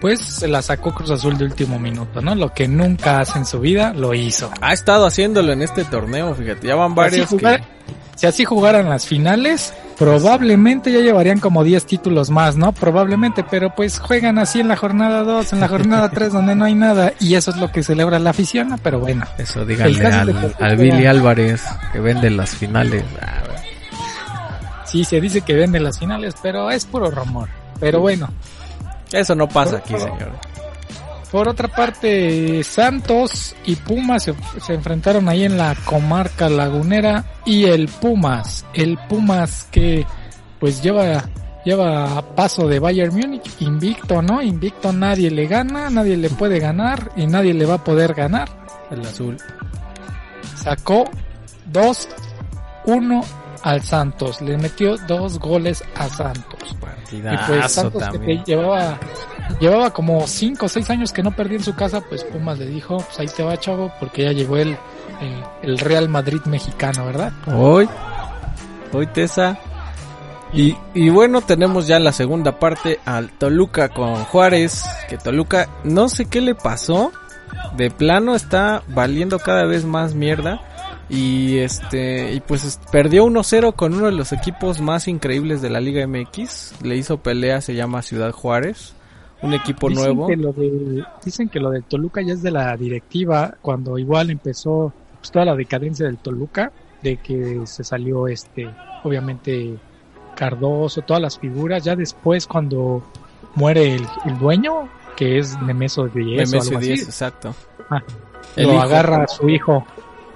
pues 0.00 0.18
se 0.20 0.48
la 0.48 0.62
sacó 0.62 0.94
Cruz 0.94 1.10
Azul 1.10 1.36
de 1.36 1.44
último 1.44 1.78
minuto, 1.78 2.22
¿no? 2.22 2.34
Lo 2.34 2.54
que 2.54 2.66
nunca 2.66 3.20
hace 3.20 3.38
en 3.38 3.44
su 3.44 3.60
vida, 3.60 3.92
lo 3.92 4.14
hizo. 4.14 4.50
Ha 4.62 4.72
estado 4.72 5.04
haciéndolo 5.06 5.52
en 5.52 5.60
este 5.60 5.84
torneo, 5.84 6.34
fíjate, 6.34 6.66
ya 6.68 6.74
van 6.74 6.92
Así 6.92 6.96
varios 6.96 7.28
que... 7.28 7.36
jugar- 7.36 7.64
Si 8.16 8.26
así 8.26 8.44
jugaran 8.46 8.88
las 8.88 9.06
finales, 9.06 9.74
probablemente 10.00 10.90
ya 10.90 11.00
llevarían 11.00 11.40
como 11.40 11.62
10 11.62 11.84
títulos 11.84 12.30
más, 12.30 12.56
¿no? 12.56 12.72
Probablemente, 12.72 13.44
pero 13.44 13.74
pues 13.74 13.98
juegan 13.98 14.38
así 14.38 14.58
en 14.58 14.68
la 14.68 14.76
jornada 14.76 15.24
2, 15.24 15.52
en 15.52 15.60
la 15.60 15.68
jornada 15.68 16.08
3 16.14 16.32
donde 16.32 16.54
no 16.54 16.64
hay 16.64 16.74
nada 16.74 17.12
y 17.20 17.34
eso 17.34 17.50
es 17.50 17.58
lo 17.58 17.70
que 17.70 17.82
celebra 17.82 18.18
la 18.18 18.30
afición, 18.30 18.70
¿no? 18.70 18.78
pero 18.78 18.98
bueno. 18.98 19.26
Eso, 19.36 19.66
díganle 19.66 20.06
al, 20.06 20.54
al 20.58 20.76
Billy 20.78 21.04
Álvarez 21.04 21.62
que 21.92 22.00
vende 22.00 22.30
las 22.30 22.56
finales. 22.56 23.04
Sí, 24.86 25.04
se 25.04 25.20
dice 25.20 25.42
que 25.42 25.52
venden 25.52 25.84
las 25.84 25.98
finales, 25.98 26.34
pero 26.42 26.70
es 26.70 26.86
puro 26.86 27.10
rumor. 27.10 27.50
Pero 27.78 28.00
bueno, 28.00 28.28
Eso 29.12 29.34
no 29.34 29.48
pasa 29.48 29.76
aquí, 29.76 29.94
señor. 29.98 30.32
Por 31.30 31.48
otra 31.48 31.68
parte, 31.68 32.62
Santos 32.64 33.54
y 33.64 33.76
Pumas 33.76 34.24
se, 34.24 34.34
se 34.60 34.74
enfrentaron 34.74 35.28
ahí 35.28 35.44
en 35.44 35.56
la 35.56 35.76
comarca 35.84 36.48
lagunera 36.48 37.24
y 37.44 37.64
el 37.66 37.88
Pumas, 37.88 38.66
el 38.74 38.98
Pumas 39.08 39.68
que 39.70 40.04
pues 40.58 40.82
lleva 40.82 41.24
lleva 41.64 42.22
paso 42.34 42.66
de 42.66 42.78
Bayern 42.78 43.14
Múnich, 43.14 43.48
invicto, 43.60 44.22
¿no? 44.22 44.42
Invicto, 44.42 44.92
nadie 44.92 45.30
le 45.30 45.46
gana, 45.46 45.90
nadie 45.90 46.16
le 46.16 46.30
puede 46.30 46.58
ganar 46.58 47.12
y 47.16 47.26
nadie 47.26 47.54
le 47.54 47.66
va 47.66 47.74
a 47.74 47.84
poder 47.84 48.14
ganar. 48.14 48.48
El 48.90 49.00
azul. 49.02 49.36
Sacó 50.56 51.04
2-1 51.72 53.24
al 53.62 53.82
Santos, 53.82 54.40
le 54.40 54.56
metió 54.56 54.96
dos 55.06 55.38
goles 55.38 55.84
a 55.94 56.08
Santos. 56.08 56.60
Y 56.72 56.74
Partidazo 56.76 57.52
pues 57.52 57.72
Santos 57.72 58.08
que 58.12 58.18
te 58.18 58.42
llevaba, 58.44 58.98
llevaba 59.58 59.90
como 59.92 60.26
5 60.26 60.66
o 60.66 60.68
6 60.68 60.90
años 60.90 61.12
que 61.12 61.22
no 61.22 61.32
perdía 61.32 61.58
en 61.58 61.64
su 61.64 61.74
casa, 61.74 62.00
pues 62.00 62.24
Pumas 62.24 62.58
le 62.58 62.66
dijo, 62.66 62.98
pues 62.98 63.18
ahí 63.18 63.26
te 63.28 63.42
va 63.42 63.58
chavo, 63.58 63.92
porque 63.98 64.22
ya 64.24 64.32
llegó 64.32 64.56
el, 64.56 64.76
el, 65.20 65.44
el 65.62 65.78
Real 65.78 66.08
Madrid 66.08 66.40
mexicano, 66.46 67.06
¿verdad? 67.06 67.32
Hoy, 67.46 67.88
hoy 68.92 69.06
Tesa. 69.08 69.58
Y, 70.52 70.76
y 70.94 71.10
bueno, 71.10 71.42
tenemos 71.42 71.86
ya 71.86 72.00
la 72.00 72.10
segunda 72.12 72.58
parte 72.58 72.98
al 73.04 73.30
Toluca 73.30 73.88
con 73.88 74.16
Juárez. 74.24 74.82
Que 75.08 75.16
Toluca, 75.16 75.68
no 75.84 76.08
sé 76.08 76.24
qué 76.26 76.40
le 76.40 76.54
pasó. 76.56 77.12
De 77.76 77.90
plano 77.90 78.34
está 78.34 78.82
valiendo 78.88 79.38
cada 79.38 79.64
vez 79.64 79.84
más 79.84 80.14
mierda. 80.14 80.60
Y 81.08 81.58
este, 81.58 82.32
y 82.32 82.40
pues 82.40 82.64
es- 82.64 82.80
perdió 82.90 83.24
1-0 83.26 83.74
con 83.74 83.94
uno 83.94 84.06
de 84.06 84.12
los 84.12 84.32
equipos 84.32 84.80
más 84.80 85.06
increíbles 85.06 85.62
de 85.62 85.70
la 85.70 85.80
Liga 85.80 86.04
MX. 86.06 86.74
Le 86.82 86.96
hizo 86.96 87.18
pelea, 87.18 87.60
se 87.60 87.74
llama 87.74 88.02
Ciudad 88.02 88.32
Juárez. 88.32 88.94
Un 89.42 89.54
equipo 89.54 89.88
dicen 89.88 90.04
nuevo. 90.04 90.26
Que 90.26 90.36
lo 90.36 90.52
de, 90.52 91.04
dicen 91.24 91.48
que 91.48 91.60
lo 91.60 91.70
del 91.70 91.84
Toluca 91.84 92.20
ya 92.22 92.34
es 92.34 92.42
de 92.42 92.50
la 92.50 92.76
directiva, 92.76 93.54
cuando 93.62 93.98
igual 93.98 94.30
empezó 94.30 94.92
pues, 95.18 95.30
toda 95.30 95.44
la 95.44 95.56
decadencia 95.56 96.06
del 96.06 96.18
Toluca, 96.18 96.72
de 97.02 97.16
que 97.16 97.62
se 97.64 97.84
salió 97.84 98.28
este, 98.28 98.68
obviamente 99.02 99.76
Cardoso, 100.34 101.02
todas 101.02 101.22
las 101.22 101.38
figuras, 101.38 101.84
ya 101.84 101.96
después 101.96 102.46
cuando 102.46 103.02
muere 103.54 103.94
el, 103.94 104.06
el 104.26 104.38
dueño, 104.38 104.88
que 105.16 105.38
es 105.38 105.60
Nemeso 105.62 106.06
10 106.06 106.52
o 106.52 106.60
algo 106.60 106.70
MS10, 106.70 106.76
así, 106.78 106.92
exacto. 106.92 107.54
Ah, 107.90 108.02
lo 108.56 108.62
hijo. 108.74 108.80
agarra 108.80 109.24
a 109.24 109.28
su 109.28 109.48
hijo, 109.48 109.84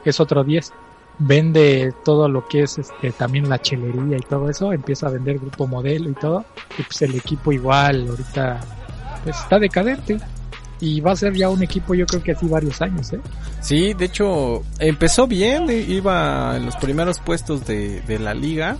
que 0.02 0.11
es 0.11 0.20
otro 0.20 0.44
10, 0.44 0.73
vende 1.18 1.94
todo 2.04 2.28
lo 2.28 2.46
que 2.46 2.62
es 2.62 2.78
este 2.78 3.12
también 3.12 3.49
la 3.49 3.61
chelería 3.61 4.16
y 4.16 4.20
todo 4.20 4.50
eso, 4.50 4.73
empieza 4.73 5.06
a 5.06 5.11
vender 5.11 5.38
grupo 5.38 5.66
modelo 5.66 6.11
y 6.11 6.14
todo, 6.14 6.44
y 6.78 6.82
pues 6.82 7.02
el 7.02 7.14
equipo 7.14 7.52
igual 7.52 8.08
ahorita 8.08 8.61
pues 9.24 9.36
está 9.40 9.58
decadente 9.58 10.18
y 10.80 11.00
va 11.00 11.12
a 11.12 11.16
ser 11.16 11.34
ya 11.34 11.48
un 11.48 11.62
equipo 11.62 11.94
yo 11.94 12.06
creo 12.06 12.22
que 12.22 12.32
así 12.32 12.46
varios 12.46 12.80
años, 12.82 13.12
¿eh? 13.12 13.20
Sí, 13.60 13.94
de 13.94 14.04
hecho, 14.04 14.62
empezó 14.78 15.26
bien, 15.26 15.70
eh, 15.70 15.78
iba 15.78 16.56
en 16.56 16.66
los 16.66 16.76
primeros 16.76 17.18
puestos 17.20 17.64
de, 17.66 18.02
la 18.20 18.34
liga 18.34 18.76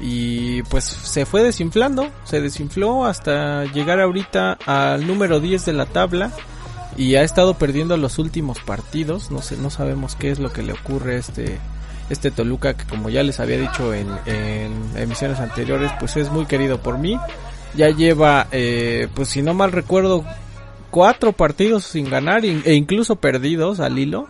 y 0.00 0.62
pues 0.64 0.84
se 0.84 1.26
fue 1.26 1.42
desinflando, 1.42 2.08
se 2.24 2.40
desinfló 2.40 3.04
hasta 3.04 3.64
llegar 3.64 4.00
ahorita 4.00 4.58
al 4.66 5.06
número 5.06 5.40
10 5.40 5.66
de 5.66 5.72
la 5.72 5.86
tabla 5.86 6.30
y 6.96 7.16
ha 7.16 7.22
estado 7.22 7.54
perdiendo 7.54 7.96
los 7.96 8.18
últimos 8.18 8.58
partidos, 8.60 9.30
no 9.30 9.42
sé, 9.42 9.56
no 9.56 9.70
sabemos 9.70 10.14
qué 10.14 10.30
es 10.30 10.38
lo 10.38 10.52
que 10.52 10.62
le 10.62 10.72
ocurre 10.72 11.16
a 11.16 11.18
este 11.18 11.58
este 12.10 12.30
Toluca 12.30 12.74
que 12.74 12.84
como 12.84 13.08
ya 13.08 13.22
les 13.22 13.40
había 13.40 13.58
dicho 13.58 13.94
en, 13.94 14.08
en 14.26 14.72
emisiones 14.96 15.40
anteriores, 15.40 15.90
pues 15.98 16.16
es 16.16 16.30
muy 16.30 16.46
querido 16.46 16.78
por 16.82 16.98
mí. 16.98 17.18
Ya 17.74 17.90
lleva, 17.90 18.48
eh, 18.52 19.08
pues 19.14 19.28
si 19.28 19.42
no 19.42 19.54
mal 19.54 19.72
recuerdo, 19.72 20.24
cuatro 20.90 21.32
partidos 21.32 21.84
sin 21.84 22.10
ganar 22.10 22.44
e 22.44 22.74
incluso 22.74 23.16
perdidos 23.16 23.80
al 23.80 23.98
hilo. 23.98 24.28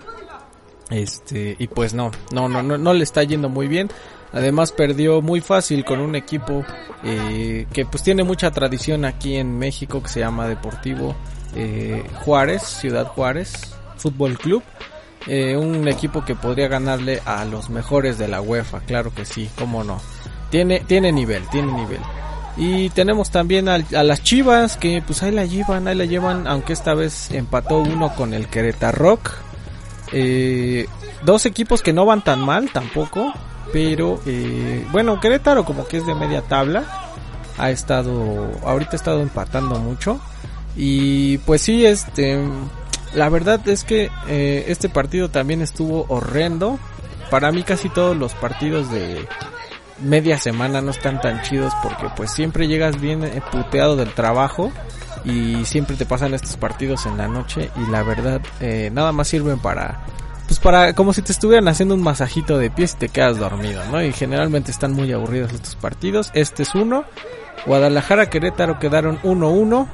Este, 0.90 1.56
y 1.58 1.66
pues 1.68 1.94
no, 1.94 2.10
no, 2.32 2.48
no, 2.48 2.62
no, 2.62 2.78
no 2.78 2.92
le 2.92 3.02
está 3.02 3.22
yendo 3.22 3.48
muy 3.48 3.66
bien. 3.66 3.88
Además 4.32 4.72
perdió 4.72 5.20
muy 5.20 5.40
fácil 5.40 5.84
con 5.84 6.00
un 6.00 6.14
equipo 6.14 6.64
eh, 7.04 7.66
que 7.72 7.84
pues 7.84 8.02
tiene 8.02 8.24
mucha 8.24 8.50
tradición 8.50 9.04
aquí 9.04 9.36
en 9.36 9.58
México 9.58 10.02
que 10.02 10.08
se 10.08 10.20
llama 10.20 10.48
Deportivo 10.48 11.14
eh, 11.54 12.02
Juárez, 12.24 12.62
Ciudad 12.62 13.06
Juárez 13.08 13.74
Fútbol 13.96 14.38
Club. 14.38 14.62
Eh, 15.28 15.56
un 15.56 15.86
equipo 15.86 16.24
que 16.24 16.34
podría 16.34 16.66
ganarle 16.66 17.20
a 17.24 17.44
los 17.44 17.70
mejores 17.70 18.18
de 18.18 18.26
la 18.26 18.40
UEFA, 18.40 18.80
claro 18.80 19.14
que 19.14 19.24
sí, 19.24 19.48
cómo 19.56 19.84
no. 19.84 20.00
Tiene, 20.50 20.80
tiene 20.80 21.12
nivel, 21.12 21.48
tiene 21.50 21.72
nivel. 21.72 22.00
Y 22.56 22.90
tenemos 22.90 23.30
también 23.30 23.68
a, 23.68 23.78
las 23.78 24.22
Chivas 24.22 24.76
que 24.76 25.02
pues 25.06 25.22
ahí 25.22 25.32
la 25.32 25.46
llevan, 25.46 25.88
ahí 25.88 25.94
la 25.94 26.04
llevan, 26.04 26.46
aunque 26.46 26.74
esta 26.74 26.94
vez 26.94 27.30
empató 27.30 27.78
uno 27.78 28.14
con 28.14 28.34
el 28.34 28.48
Querétaro. 28.48 29.18
Eh, 30.12 30.86
dos 31.24 31.46
equipos 31.46 31.82
que 31.82 31.94
no 31.94 32.04
van 32.04 32.22
tan 32.22 32.40
mal 32.40 32.70
tampoco, 32.70 33.32
pero 33.72 34.20
eh, 34.26 34.86
bueno, 34.92 35.18
Querétaro 35.18 35.64
como 35.64 35.86
que 35.86 35.96
es 35.98 36.06
de 36.06 36.14
media 36.14 36.42
tabla, 36.42 36.84
ha 37.56 37.70
estado, 37.70 38.50
ahorita 38.64 38.92
ha 38.92 38.96
estado 38.96 39.22
empatando 39.22 39.78
mucho. 39.78 40.20
Y 40.76 41.38
pues 41.38 41.62
sí, 41.62 41.86
este, 41.86 42.38
la 43.14 43.28
verdad 43.30 43.66
es 43.66 43.84
que 43.84 44.10
eh, 44.28 44.64
este 44.68 44.90
partido 44.90 45.30
también 45.30 45.62
estuvo 45.62 46.04
horrendo. 46.08 46.78
Para 47.30 47.50
mí 47.50 47.62
casi 47.62 47.88
todos 47.88 48.14
los 48.14 48.34
partidos 48.34 48.90
de 48.90 49.26
media 50.02 50.38
semana 50.38 50.80
no 50.80 50.90
están 50.90 51.20
tan 51.20 51.42
chidos 51.42 51.72
porque 51.82 52.06
pues 52.16 52.30
siempre 52.32 52.66
llegas 52.66 53.00
bien 53.00 53.24
eh, 53.24 53.42
puteado 53.50 53.96
del 53.96 54.12
trabajo 54.12 54.72
y 55.24 55.64
siempre 55.64 55.96
te 55.96 56.06
pasan 56.06 56.34
estos 56.34 56.56
partidos 56.56 57.06
en 57.06 57.16
la 57.16 57.28
noche 57.28 57.70
y 57.76 57.90
la 57.90 58.02
verdad 58.02 58.40
eh, 58.60 58.90
nada 58.92 59.12
más 59.12 59.28
sirven 59.28 59.58
para 59.58 60.04
pues 60.46 60.58
para 60.58 60.92
como 60.94 61.12
si 61.12 61.22
te 61.22 61.32
estuvieran 61.32 61.68
haciendo 61.68 61.94
un 61.94 62.02
masajito 62.02 62.58
de 62.58 62.70
pies 62.70 62.94
y 62.94 62.98
te 62.98 63.08
quedas 63.08 63.38
dormido, 63.38 63.82
¿no? 63.90 64.02
Y 64.02 64.12
generalmente 64.12 64.70
están 64.70 64.92
muy 64.92 65.12
aburridos 65.12 65.52
estos 65.52 65.76
partidos. 65.76 66.30
Este 66.34 66.64
es 66.64 66.74
uno. 66.74 67.04
Guadalajara 67.64 68.28
Querétaro 68.28 68.78
quedaron 68.78 69.18
1-1 69.22 69.86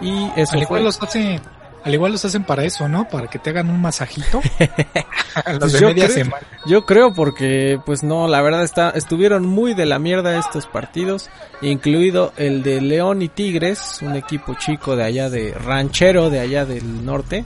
y 0.00 0.30
eso 0.36 0.54
al 0.54 0.62
igual 0.62 0.84
los 0.84 1.02
hace 1.02 1.40
al 1.86 1.94
igual 1.94 2.10
los 2.10 2.24
hacen 2.24 2.42
para 2.42 2.64
eso, 2.64 2.88
¿no? 2.88 3.08
Para 3.08 3.28
que 3.28 3.38
te 3.38 3.50
hagan 3.50 3.70
un 3.70 3.80
masajito. 3.80 4.40
pues 5.60 5.72
yo, 5.78 5.94
creo, 5.94 6.28
yo 6.66 6.84
creo 6.84 7.14
porque, 7.14 7.78
pues 7.86 8.02
no, 8.02 8.26
la 8.26 8.42
verdad 8.42 8.64
está, 8.64 8.90
estuvieron 8.90 9.46
muy 9.46 9.72
de 9.72 9.86
la 9.86 10.00
mierda 10.00 10.36
estos 10.36 10.66
partidos, 10.66 11.30
incluido 11.62 12.32
el 12.38 12.64
de 12.64 12.80
León 12.80 13.22
y 13.22 13.28
Tigres, 13.28 14.00
un 14.02 14.16
equipo 14.16 14.54
chico 14.54 14.96
de 14.96 15.04
allá 15.04 15.30
de 15.30 15.54
ranchero 15.54 16.28
de 16.28 16.40
allá 16.40 16.66
del 16.66 17.04
norte. 17.04 17.44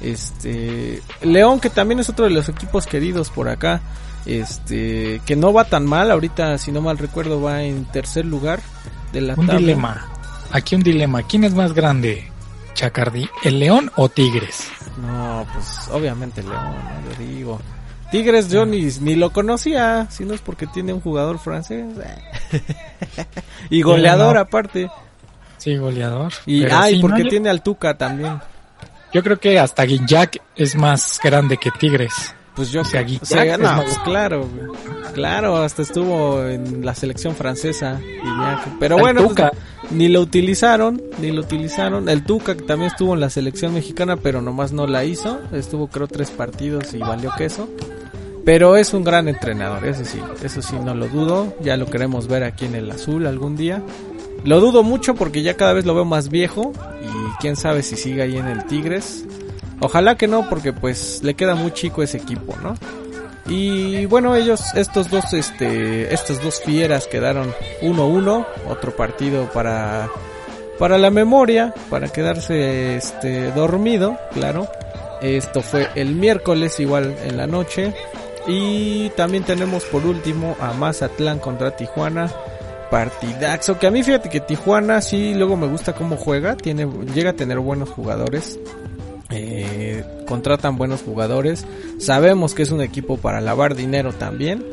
Este, 0.00 1.02
León 1.20 1.60
que 1.60 1.68
también 1.68 2.00
es 2.00 2.08
otro 2.08 2.24
de 2.24 2.30
los 2.30 2.48
equipos 2.48 2.86
queridos 2.86 3.28
por 3.28 3.50
acá. 3.50 3.82
Este, 4.24 5.20
que 5.26 5.36
no 5.36 5.52
va 5.52 5.66
tan 5.66 5.84
mal, 5.84 6.10
ahorita 6.10 6.56
si 6.56 6.72
no 6.72 6.80
mal 6.80 6.96
recuerdo 6.96 7.42
va 7.42 7.62
en 7.62 7.84
tercer 7.84 8.24
lugar 8.24 8.60
de 9.12 9.20
la 9.20 9.34
Un 9.34 9.48
dilema. 9.48 10.08
Aquí 10.50 10.76
un 10.76 10.82
dilema. 10.82 11.22
¿Quién 11.24 11.44
es 11.44 11.52
más 11.52 11.74
grande? 11.74 12.31
Chacardi, 12.74 13.28
¿el 13.42 13.58
León 13.58 13.90
o 13.96 14.08
Tigres? 14.08 14.68
No, 15.00 15.46
pues 15.52 15.88
obviamente 15.90 16.42
León, 16.42 16.54
¿no? 16.54 17.10
yo 17.10 17.18
digo. 17.18 17.60
Tigres 18.10 18.50
yo 18.50 18.66
ni, 18.66 18.82
ni, 19.00 19.14
lo 19.14 19.32
conocía, 19.32 20.06
si 20.10 20.24
no 20.24 20.34
es 20.34 20.40
porque 20.42 20.66
tiene 20.66 20.92
un 20.92 21.00
jugador 21.00 21.38
francés. 21.38 21.86
y 23.70 23.80
goleador 23.80 24.36
aparte. 24.36 24.90
Sí, 25.56 25.76
goleador. 25.76 26.32
Y 26.44 26.64
ay, 26.64 26.96
sí, 26.96 27.00
porque 27.00 27.24
no, 27.24 27.30
tiene 27.30 27.48
al 27.48 27.62
Tuca 27.62 27.96
también. 27.96 28.38
Yo 29.12 29.22
creo 29.22 29.38
que 29.38 29.58
hasta 29.58 29.84
Guillac 29.84 30.42
es 30.56 30.74
más 30.74 31.20
grande 31.22 31.56
que 31.56 31.70
Tigres. 31.70 32.34
Pues 32.54 32.70
yo 32.70 32.84
sé, 32.84 33.02
o 33.20 33.24
sea, 33.24 33.56
no, 33.56 33.82
pues 33.82 33.98
claro, 34.00 34.46
claro, 35.14 35.56
hasta 35.62 35.80
estuvo 35.80 36.46
en 36.46 36.84
la 36.84 36.94
selección 36.94 37.34
francesa. 37.34 37.98
Pero 38.78 38.98
bueno, 38.98 39.26
pues, 39.26 39.50
ni 39.92 40.08
lo 40.08 40.20
utilizaron, 40.20 41.02
ni 41.18 41.30
lo 41.30 41.42
utilizaron. 41.42 42.08
El 42.08 42.24
Tuca 42.24 42.56
que 42.56 42.62
también 42.62 42.90
estuvo 42.90 43.14
en 43.14 43.20
la 43.20 43.30
selección 43.30 43.74
mexicana, 43.74 44.16
pero 44.16 44.42
nomás 44.42 44.72
no 44.72 44.86
la 44.86 45.04
hizo. 45.04 45.40
Estuvo 45.52 45.88
creo 45.88 46.06
tres 46.06 46.30
partidos 46.30 46.94
y 46.94 46.98
valió 46.98 47.30
queso. 47.36 47.68
Pero 48.44 48.76
es 48.76 48.92
un 48.92 49.04
gran 49.04 49.28
entrenador, 49.28 49.86
eso 49.86 50.04
sí, 50.04 50.18
eso 50.42 50.62
sí 50.62 50.74
no 50.84 50.94
lo 50.94 51.06
dudo. 51.08 51.54
Ya 51.60 51.76
lo 51.76 51.86
queremos 51.86 52.26
ver 52.26 52.42
aquí 52.42 52.64
en 52.64 52.74
el 52.74 52.90
azul 52.90 53.26
algún 53.26 53.56
día. 53.56 53.82
Lo 54.44 54.60
dudo 54.60 54.82
mucho 54.82 55.14
porque 55.14 55.42
ya 55.42 55.56
cada 55.56 55.72
vez 55.72 55.86
lo 55.86 55.94
veo 55.94 56.04
más 56.04 56.28
viejo 56.28 56.72
y 57.02 57.40
quién 57.40 57.54
sabe 57.54 57.82
si 57.82 57.96
sigue 57.96 58.22
ahí 58.22 58.36
en 58.36 58.48
el 58.48 58.64
Tigres. 58.66 59.24
Ojalá 59.78 60.16
que 60.16 60.26
no, 60.26 60.48
porque 60.48 60.72
pues 60.72 61.20
le 61.22 61.34
queda 61.34 61.54
muy 61.54 61.72
chico 61.72 62.02
ese 62.02 62.18
equipo, 62.18 62.56
¿no? 62.62 62.74
Y 63.46 64.06
bueno, 64.06 64.36
ellos, 64.36 64.62
estos 64.74 65.10
dos, 65.10 65.32
este, 65.32 66.12
estas 66.14 66.42
dos 66.42 66.60
fieras 66.60 67.06
quedaron 67.06 67.52
1-1, 67.82 68.46
otro 68.68 68.94
partido 68.94 69.50
para, 69.52 70.08
para 70.78 70.96
la 70.96 71.10
memoria, 71.10 71.74
para 71.90 72.08
quedarse, 72.08 72.96
este, 72.96 73.50
dormido, 73.52 74.16
claro. 74.32 74.68
Esto 75.20 75.62
fue 75.62 75.88
el 75.94 76.14
miércoles, 76.14 76.78
igual 76.80 77.16
en 77.24 77.36
la 77.36 77.46
noche. 77.46 77.94
Y 78.46 79.10
también 79.10 79.44
tenemos 79.44 79.84
por 79.84 80.04
último 80.04 80.56
a 80.60 80.72
Mazatlán 80.72 81.38
contra 81.38 81.76
Tijuana. 81.76 82.30
Partidaxo, 82.90 83.78
que 83.78 83.86
a 83.86 83.90
mí 83.90 84.02
fíjate 84.02 84.28
que 84.28 84.40
Tijuana 84.40 85.00
sí 85.00 85.32
luego 85.32 85.56
me 85.56 85.66
gusta 85.66 85.94
cómo 85.94 86.18
juega, 86.18 86.56
tiene, 86.56 86.86
llega 87.14 87.30
a 87.30 87.32
tener 87.32 87.58
buenos 87.58 87.88
jugadores. 87.88 88.58
Eh, 89.32 90.04
contratan 90.26 90.76
buenos 90.76 91.02
jugadores. 91.02 91.64
Sabemos 91.98 92.54
que 92.54 92.62
es 92.62 92.70
un 92.70 92.82
equipo 92.82 93.16
para 93.16 93.40
lavar 93.40 93.74
dinero 93.74 94.12
también. 94.12 94.64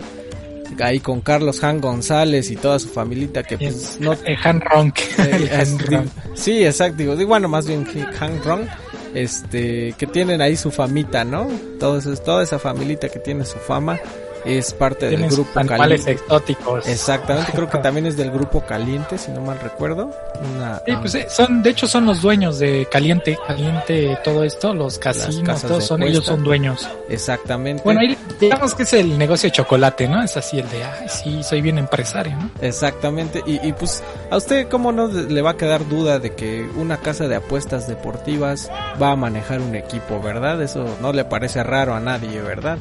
Ahí 0.82 1.00
con 1.00 1.22
Carlos 1.22 1.64
Han 1.64 1.82
González 1.82 2.52
y 2.52 2.56
toda 2.56 2.80
su 2.80 2.90
familita 2.90 3.44
que 3.44 3.58
pues 3.58 3.98
no... 4.00 4.14
Eh, 4.14 4.38
Han 4.44 4.62
Ronk. 4.62 5.00
Eh, 5.18 5.66
sí, 6.36 6.64
exacto. 6.64 6.98
Digo, 6.98 7.16
bueno, 7.28 7.48
más 7.48 7.68
bien 7.68 7.86
Han 8.20 8.44
Ronk. 8.44 8.68
Este, 9.14 9.96
que 9.98 10.06
tienen 10.06 10.40
ahí 10.40 10.56
su 10.56 10.70
famita, 10.70 11.24
¿no? 11.24 11.48
Todo 11.80 11.98
eso, 11.98 12.16
toda 12.18 12.44
esa 12.44 12.60
familita 12.60 13.10
que 13.10 13.18
tiene 13.18 13.44
su 13.44 13.58
fama 13.58 14.00
es 14.46 14.74
parte 14.74 15.10
del 15.10 15.28
grupo 15.30 15.62
caliente. 15.66 16.12
exóticos. 16.12 16.88
Exactamente, 16.88 17.52
creo 17.52 17.70
que 17.70 17.78
también 17.84 18.06
es 18.06 18.18
del 18.18 18.32
grupo 18.32 18.62
caliente, 18.62 19.18
si 19.18 19.32
no 19.32 19.42
mal 19.42 19.60
recuerdo. 19.60 20.12
Una, 20.56 20.82
sí, 20.86 20.94
pues 21.02 21.18
son, 21.30 21.62
de 21.62 21.70
hecho 21.70 21.88
son 21.88 22.06
los 22.06 22.22
dueños 22.22 22.60
de 22.60 22.88
caliente, 22.92 23.38
caliente 23.46 24.18
todo 24.24 24.44
esto, 24.44 24.74
los 24.74 24.98
casinos, 25.00 25.62
todos 25.62 25.86
son 25.86 26.04
ellos 26.04 26.26
son 26.26 26.44
dueños. 26.44 26.88
Exactamente. 27.10 27.84
Bueno, 27.84 28.02
ahí 28.02 28.18
digamos 28.40 28.74
que 28.74 28.84
es 28.84 28.94
el 28.94 29.18
negocio 29.18 29.48
de 29.48 29.54
chocolate, 29.54 30.08
¿no? 30.08 30.24
Es 30.24 30.38
así 30.38 30.60
el 30.60 30.70
de, 30.70 30.84
ay, 30.84 31.08
sí, 31.10 31.44
soy 31.44 31.62
bien 31.62 31.78
empresario, 31.78 32.36
¿no? 32.38 32.50
Exactamente. 32.62 33.44
Y, 33.46 33.66
y 33.68 33.74
pues 33.74 34.04
a 34.32 34.38
usted 34.38 34.68
cómo 34.68 34.92
no 34.92 35.08
le 35.08 35.42
va 35.42 35.52
a 35.52 35.58
quedar 35.58 35.88
duda 35.88 36.20
de 36.20 36.34
que 36.36 36.68
una 36.76 36.98
casa 36.98 37.28
de 37.28 37.36
apuestas 37.36 37.88
deportivas 37.88 38.70
va 39.02 39.12
a 39.12 39.16
manejar 39.16 39.62
un 39.62 39.76
equipo, 39.76 40.22
¿verdad? 40.22 40.62
Eso 40.62 40.86
no 41.02 41.14
le 41.14 41.26
parece 41.26 41.64
raro 41.64 41.94
a 41.94 42.00
nadie, 42.00 42.42
¿verdad? 42.42 42.78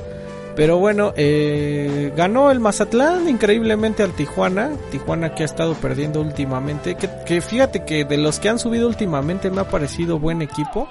Pero 0.59 0.79
bueno, 0.79 1.13
eh, 1.17 2.13
ganó 2.17 2.51
el 2.51 2.59
Mazatlán 2.59 3.29
increíblemente 3.29 4.03
al 4.03 4.11
Tijuana. 4.11 4.73
Tijuana 4.91 5.33
que 5.33 5.45
ha 5.45 5.47
estado 5.47 5.75
perdiendo 5.75 6.21
últimamente. 6.21 6.97
Que, 6.97 7.09
que 7.25 7.41
fíjate 7.41 7.85
que 7.85 8.05
de 8.05 8.17
los 8.17 8.41
que 8.41 8.49
han 8.49 8.59
subido 8.59 8.89
últimamente 8.89 9.53
me 9.53 9.61
ha 9.61 9.69
parecido 9.69 10.19
buen 10.19 10.43
equipo. 10.43 10.89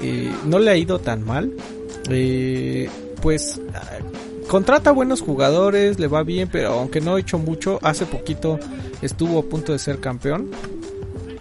Eh, 0.00 0.32
no 0.46 0.58
le 0.58 0.70
ha 0.70 0.76
ido 0.78 1.00
tan 1.00 1.22
mal. 1.22 1.52
Eh, 2.08 2.88
pues 3.20 3.60
contrata 4.48 4.90
buenos 4.90 5.20
jugadores, 5.20 5.98
le 5.98 6.06
va 6.06 6.22
bien, 6.22 6.48
pero 6.50 6.70
aunque 6.78 7.02
no 7.02 7.16
ha 7.16 7.20
hecho 7.20 7.36
mucho, 7.38 7.78
hace 7.82 8.06
poquito 8.06 8.58
estuvo 9.02 9.40
a 9.40 9.42
punto 9.42 9.72
de 9.72 9.80
ser 9.80 10.00
campeón. 10.00 10.50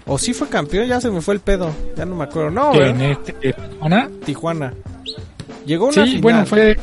O 0.05 0.17
sí 0.17 0.33
fue 0.33 0.49
campeón, 0.49 0.87
ya 0.87 0.99
se 0.99 1.09
me 1.09 1.21
fue 1.21 1.35
el 1.35 1.39
pedo, 1.39 1.71
ya 1.95 2.05
no 2.05 2.17
me 2.17 2.25
acuerdo. 2.25 2.51
No, 2.51 2.73
¿En 2.73 2.99
este, 2.99 3.31
Tijuana? 3.31 4.09
Tijuana. 4.25 4.73
Llegó 5.65 5.85
una 5.87 6.05
sí, 6.05 6.19
bueno, 6.19 6.45
fue 6.45 6.77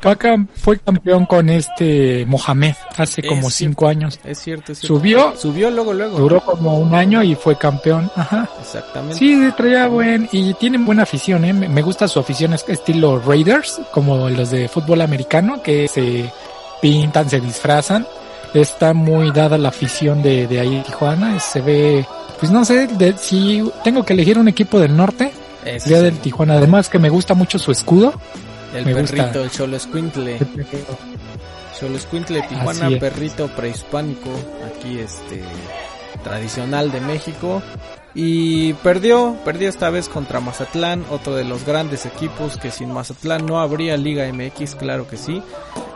fue, 0.00 0.16
fue 0.54 0.78
campeón 0.78 1.26
con 1.26 1.48
este 1.48 2.24
Mohamed 2.26 2.74
hace 2.96 3.22
como 3.22 3.48
es 3.48 3.54
cinco 3.54 3.88
años. 3.88 4.20
Es 4.24 4.38
cierto, 4.38 4.72
es 4.72 4.78
cierto. 4.78 4.96
Subió. 4.96 5.36
Subió 5.36 5.70
luego, 5.70 5.92
luego. 5.92 6.18
Duró 6.18 6.40
como 6.40 6.78
un 6.78 6.94
año 6.94 7.22
y 7.22 7.34
fue 7.34 7.56
campeón. 7.56 8.10
Ajá. 8.14 8.48
Exactamente. 8.60 9.16
Sí, 9.16 9.38
traía 9.56 9.88
buen, 9.88 10.28
y 10.32 10.54
tienen 10.54 10.84
buena 10.84 11.02
afición, 11.02 11.44
eh. 11.44 11.52
Me 11.52 11.82
gusta 11.82 12.08
su 12.08 12.20
afición 12.20 12.54
es 12.54 12.64
estilo 12.68 13.20
Raiders, 13.20 13.80
como 13.92 14.28
los 14.28 14.50
de 14.50 14.68
fútbol 14.68 15.00
americano, 15.00 15.62
que 15.62 15.88
se 15.88 16.30
pintan, 16.80 17.28
se 17.28 17.40
disfrazan. 17.40 18.06
Está 18.54 18.94
muy 18.94 19.30
dada 19.30 19.58
la 19.58 19.68
afición 19.68 20.22
de, 20.22 20.46
de 20.46 20.60
ahí 20.60 20.82
Tijuana. 20.84 21.38
Se 21.38 21.60
ve, 21.60 22.04
pues 22.38 22.50
no 22.50 22.64
sé, 22.64 22.86
de, 22.88 23.16
si 23.16 23.62
tengo 23.84 24.04
que 24.04 24.12
elegir 24.12 24.38
un 24.38 24.48
equipo 24.48 24.80
del 24.80 24.96
norte, 24.96 25.32
sería 25.78 26.02
del 26.02 26.18
Tijuana. 26.18 26.54
Además 26.54 26.88
que 26.88 26.98
me 26.98 27.10
gusta 27.10 27.34
mucho 27.34 27.58
su 27.58 27.70
escudo. 27.70 28.14
El 28.74 28.86
Me 28.86 28.94
perrito, 28.94 29.24
gusta. 29.24 29.40
el 29.42 29.50
Cholo 29.50 29.76
Escuintle. 29.76 30.38
Cholo 31.78 31.96
Escuintle, 31.96 32.42
Tijuana, 32.42 32.90
perrito 32.98 33.48
prehispánico, 33.48 34.30
aquí 34.66 34.98
este 34.98 35.42
tradicional 36.22 36.90
de 36.92 37.00
México. 37.00 37.62
Y 38.12 38.72
perdió, 38.74 39.36
perdió 39.44 39.68
esta 39.68 39.88
vez 39.88 40.08
contra 40.08 40.40
Mazatlán, 40.40 41.04
otro 41.10 41.36
de 41.36 41.44
los 41.44 41.64
grandes 41.64 42.06
equipos 42.06 42.56
que 42.58 42.70
sin 42.72 42.92
Mazatlán 42.92 43.46
no 43.46 43.60
habría 43.60 43.96
Liga 43.96 44.30
MX, 44.32 44.74
claro 44.74 45.06
que 45.06 45.16
sí. 45.16 45.42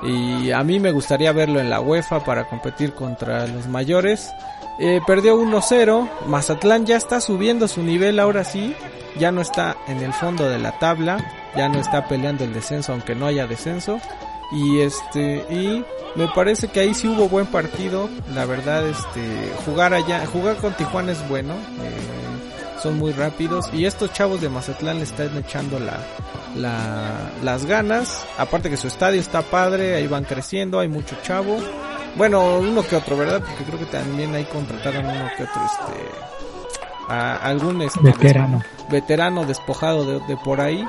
Y 0.03 0.53
a 0.53 0.63
mí 0.63 0.79
me 0.79 0.93
gustaría 0.93 1.33
verlo 1.33 1.59
en 1.61 1.71
la 1.71 1.81
UEFA 1.81 2.25
para 2.25 2.49
competir 2.49 2.93
contra 2.93 3.47
los 3.49 3.67
mayores. 3.67 4.31
Eh, 4.79 5.01
perdió 5.07 5.37
1-0, 5.37 6.09
Mazatlán 6.27 6.87
ya 6.87 6.97
está 6.97 7.21
subiendo 7.21 7.67
su 7.69 7.83
nivel 7.83 8.19
ahora 8.21 8.45
sí, 8.45 8.75
ya 9.19 9.31
no 9.33 9.41
está 9.41 9.77
en 9.87 10.03
el 10.03 10.13
fondo 10.13 10.49
de 10.49 10.59
la 10.59 10.79
tabla, 10.79 11.19
ya 11.57 11.69
no 11.69 11.79
está 11.79 12.09
peleando 12.09 12.45
el 12.45 12.53
descenso 12.53 12.93
aunque 12.93 13.15
no 13.15 13.27
haya 13.27 13.47
descenso 13.47 14.01
Y 14.53 14.81
este, 14.81 15.45
y 15.51 15.85
me 16.15 16.29
parece 16.29 16.69
que 16.69 16.81
ahí 16.81 16.95
sí 16.95 17.09
hubo 17.09 17.29
buen 17.29 17.47
partido. 17.47 18.09
La 18.35 18.45
verdad, 18.45 18.87
este, 18.87 19.53
jugar 19.65 19.95
allá, 19.95 20.25
jugar 20.27 20.57
con 20.57 20.75
Tijuana 20.75 21.13
es 21.13 21.29
bueno. 21.29 21.55
Eh, 21.55 22.81
son 22.83 22.99
muy 22.99 23.13
rápidos. 23.13 23.69
Y 23.73 23.87
estos 23.87 24.13
chavos 24.13 24.41
de 24.41 24.49
Mazatlán 24.49 24.99
le 24.99 25.05
están 25.05 25.37
echando 25.37 25.81
la, 25.81 25.99
la, 26.55 27.31
las 27.43 27.67
ganas. 27.67 28.25
Aparte 28.39 28.71
que 28.71 28.77
su 28.77 28.87
estadio 28.87 29.21
está 29.21 29.43
padre, 29.43 29.97
ahí 29.97 30.07
van 30.07 30.25
creciendo, 30.25 30.79
hay 30.79 30.89
mucho 30.89 31.17
chavo. 31.23 31.59
Bueno, 32.17 32.59
uno 32.59 32.87
que 32.87 32.95
otro, 32.95 33.17
¿verdad? 33.17 33.41
Porque 33.41 33.65
creo 33.65 33.79
que 33.79 33.87
también 33.87 34.35
ahí 34.35 34.45
contrataron 34.45 35.05
uno 35.05 35.31
que 35.37 35.43
otro, 35.43 35.63
este, 35.65 36.01
a 37.09 37.37
algún 37.37 37.83
este, 37.83 38.01
veterano. 38.01 38.63
veterano 38.91 39.45
despojado 39.45 40.05
de, 40.05 40.27
de 40.27 40.37
por 40.37 40.61
ahí. 40.61 40.87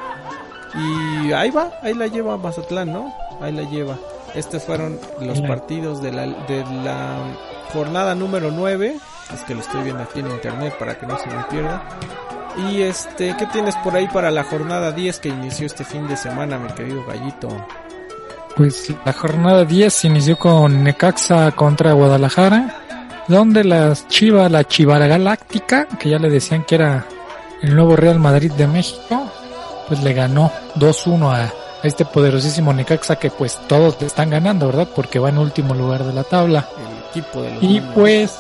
Y 0.76 1.32
ahí 1.32 1.52
va, 1.52 1.72
ahí 1.82 1.94
la 1.94 2.08
lleva 2.08 2.38
Mazatlán, 2.38 2.92
¿no? 2.92 3.14
Ahí 3.42 3.52
la 3.52 3.64
lleva. 3.64 3.98
Estos 4.34 4.64
fueron 4.64 5.00
los 5.22 5.42
partidos 5.42 6.02
de 6.02 6.12
la, 6.12 6.26
de 6.26 6.66
la 6.84 7.18
jornada 7.72 8.16
número 8.16 8.52
9. 8.52 8.98
Es 9.34 9.42
que 9.44 9.56
lo 9.56 9.62
estoy 9.62 9.84
viendo 9.84 10.04
aquí 10.04 10.20
en 10.20 10.30
internet 10.30 10.76
para 10.78 11.00
que 11.00 11.06
no 11.06 11.18
se 11.18 11.28
me 11.28 11.42
pierda. 11.46 11.82
Y 12.70 12.82
este, 12.82 13.36
¿qué 13.38 13.46
tienes 13.48 13.76
por 13.78 13.96
ahí 13.96 14.08
para 14.08 14.32
la 14.32 14.44
jornada 14.44 14.92
10 14.92 15.20
que 15.20 15.30
inició 15.30 15.66
este 15.66 15.84
fin 15.84 16.08
de 16.08 16.18
semana, 16.18 16.58
mi 16.58 16.70
querido 16.74 17.06
gallito? 17.06 17.50
Pues 18.56 18.94
la 19.06 19.12
jornada 19.14 19.66
10 19.66 20.06
inició 20.06 20.38
con 20.38 20.84
Necaxa 20.84 21.52
contra 21.52 21.92
Guadalajara, 21.94 22.85
donde 23.28 23.64
las 23.64 24.08
Chivas, 24.08 24.52
la 24.52 24.64
Chivara 24.64 25.08
Galáctica, 25.08 25.88
que 26.00 26.10
ya 26.10 26.20
le 26.20 26.30
decían 26.30 26.64
que 26.64 26.76
era 26.76 27.06
el 27.62 27.76
nuevo 27.76 27.96
Real 27.96 28.20
Madrid 28.20 28.52
de 28.52 28.68
México, 28.68 29.32
pues 29.88 30.04
le 30.04 30.14
ganó 30.14 30.52
2-1 30.76 31.32
a 31.34 31.54
este 31.84 32.06
poderosísimo 32.06 32.74
Necaxa 32.74 33.18
que 33.18 33.30
pues 33.30 33.60
todos 33.68 33.98
le 34.02 34.08
están 34.08 34.30
ganando, 34.30 34.68
¿verdad? 34.68 34.88
Porque 34.96 35.20
va 35.20 35.30
en 35.30 35.38
último 35.38 35.74
lugar 35.74 36.04
de 36.04 36.14
la 36.14 36.24
tabla. 36.24 36.68
El 36.78 37.22
equipo 37.22 37.42
de 37.42 37.54
los 37.54 37.64
Y 37.64 37.68
niños. 37.68 37.92
pues 37.94 38.36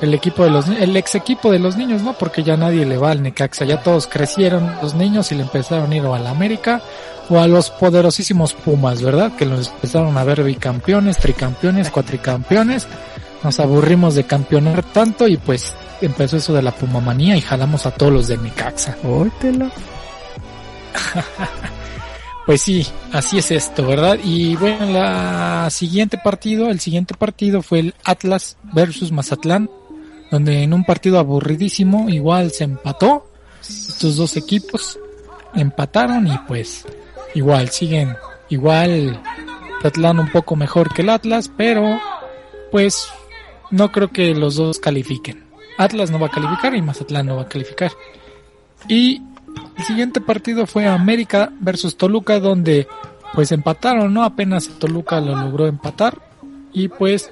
el 0.00 0.14
equipo 0.14 0.44
de 0.44 0.50
los 0.50 0.66
el 0.68 0.96
ex 0.96 1.14
equipo 1.14 1.50
de 1.52 1.58
los 1.60 1.76
niños, 1.76 2.02
¿no? 2.02 2.12
Porque 2.14 2.42
ya 2.42 2.56
nadie 2.56 2.84
le 2.84 2.98
va 2.98 3.12
al 3.12 3.22
Necaxa, 3.22 3.64
ya 3.64 3.82
todos 3.82 4.06
crecieron 4.06 4.70
los 4.82 4.94
niños 4.94 5.30
y 5.32 5.36
le 5.36 5.42
empezaron 5.42 5.90
a 5.92 5.96
ir 5.96 6.04
o 6.04 6.14
al 6.14 6.26
América 6.26 6.82
o 7.30 7.38
a 7.40 7.46
los 7.46 7.70
poderosísimos 7.70 8.52
Pumas, 8.52 9.00
¿verdad? 9.00 9.32
Que 9.36 9.46
los 9.46 9.68
empezaron 9.68 10.18
a 10.18 10.24
ver 10.24 10.42
bicampeones, 10.42 11.18
tricampeones, 11.18 11.90
cuatricampeones. 11.90 12.86
Nos 13.42 13.58
aburrimos 13.60 14.14
de 14.14 14.24
campeonar 14.24 14.82
tanto 14.82 15.26
y 15.26 15.36
pues 15.36 15.74
empezó 16.00 16.36
eso 16.36 16.52
de 16.52 16.62
la 16.62 16.72
pumamanía 16.72 17.36
y 17.36 17.40
jalamos 17.40 17.86
a 17.86 17.90
todos 17.90 18.12
los 18.12 18.28
de 18.28 18.38
Necaxa. 18.38 18.96
Pues 22.44 22.60
sí, 22.60 22.84
así 23.12 23.38
es 23.38 23.52
esto, 23.52 23.86
¿verdad? 23.86 24.18
Y 24.22 24.56
bueno, 24.56 24.86
la 24.86 25.70
siguiente 25.70 26.18
partido, 26.18 26.70
el 26.70 26.80
siguiente 26.80 27.14
partido 27.14 27.62
fue 27.62 27.78
el 27.78 27.94
Atlas 28.04 28.56
versus 28.72 29.12
Mazatlán, 29.12 29.70
donde 30.30 30.64
en 30.64 30.74
un 30.74 30.84
partido 30.84 31.20
aburridísimo 31.20 32.08
igual 32.08 32.50
se 32.50 32.64
empató. 32.64 33.30
Estos 33.60 34.16
dos 34.16 34.36
equipos 34.36 34.98
empataron 35.54 36.26
y 36.26 36.36
pues 36.48 36.84
igual 37.36 37.68
siguen, 37.68 38.16
igual 38.48 39.22
Mazatlán 39.76 40.18
un 40.18 40.32
poco 40.32 40.56
mejor 40.56 40.92
que 40.92 41.02
el 41.02 41.10
Atlas, 41.10 41.48
pero 41.56 42.00
pues 42.72 43.08
no 43.72 43.90
creo 43.90 44.08
que 44.08 44.32
los 44.34 44.54
dos 44.54 44.78
califiquen. 44.78 45.42
Atlas 45.78 46.10
no 46.10 46.20
va 46.20 46.28
a 46.28 46.30
calificar 46.30 46.74
y 46.76 46.82
Mazatlán 46.82 47.26
no 47.26 47.36
va 47.36 47.42
a 47.42 47.48
calificar. 47.48 47.90
Y 48.88 49.22
el 49.76 49.84
siguiente 49.84 50.20
partido 50.20 50.66
fue 50.66 50.86
América 50.86 51.52
versus 51.60 51.96
Toluca, 51.96 52.38
donde 52.38 52.86
pues 53.34 53.50
empataron, 53.50 54.12
¿no? 54.12 54.22
Apenas 54.22 54.68
Toluca 54.78 55.20
lo 55.20 55.34
logró 55.34 55.66
empatar. 55.66 56.20
Y 56.72 56.88
pues 56.88 57.30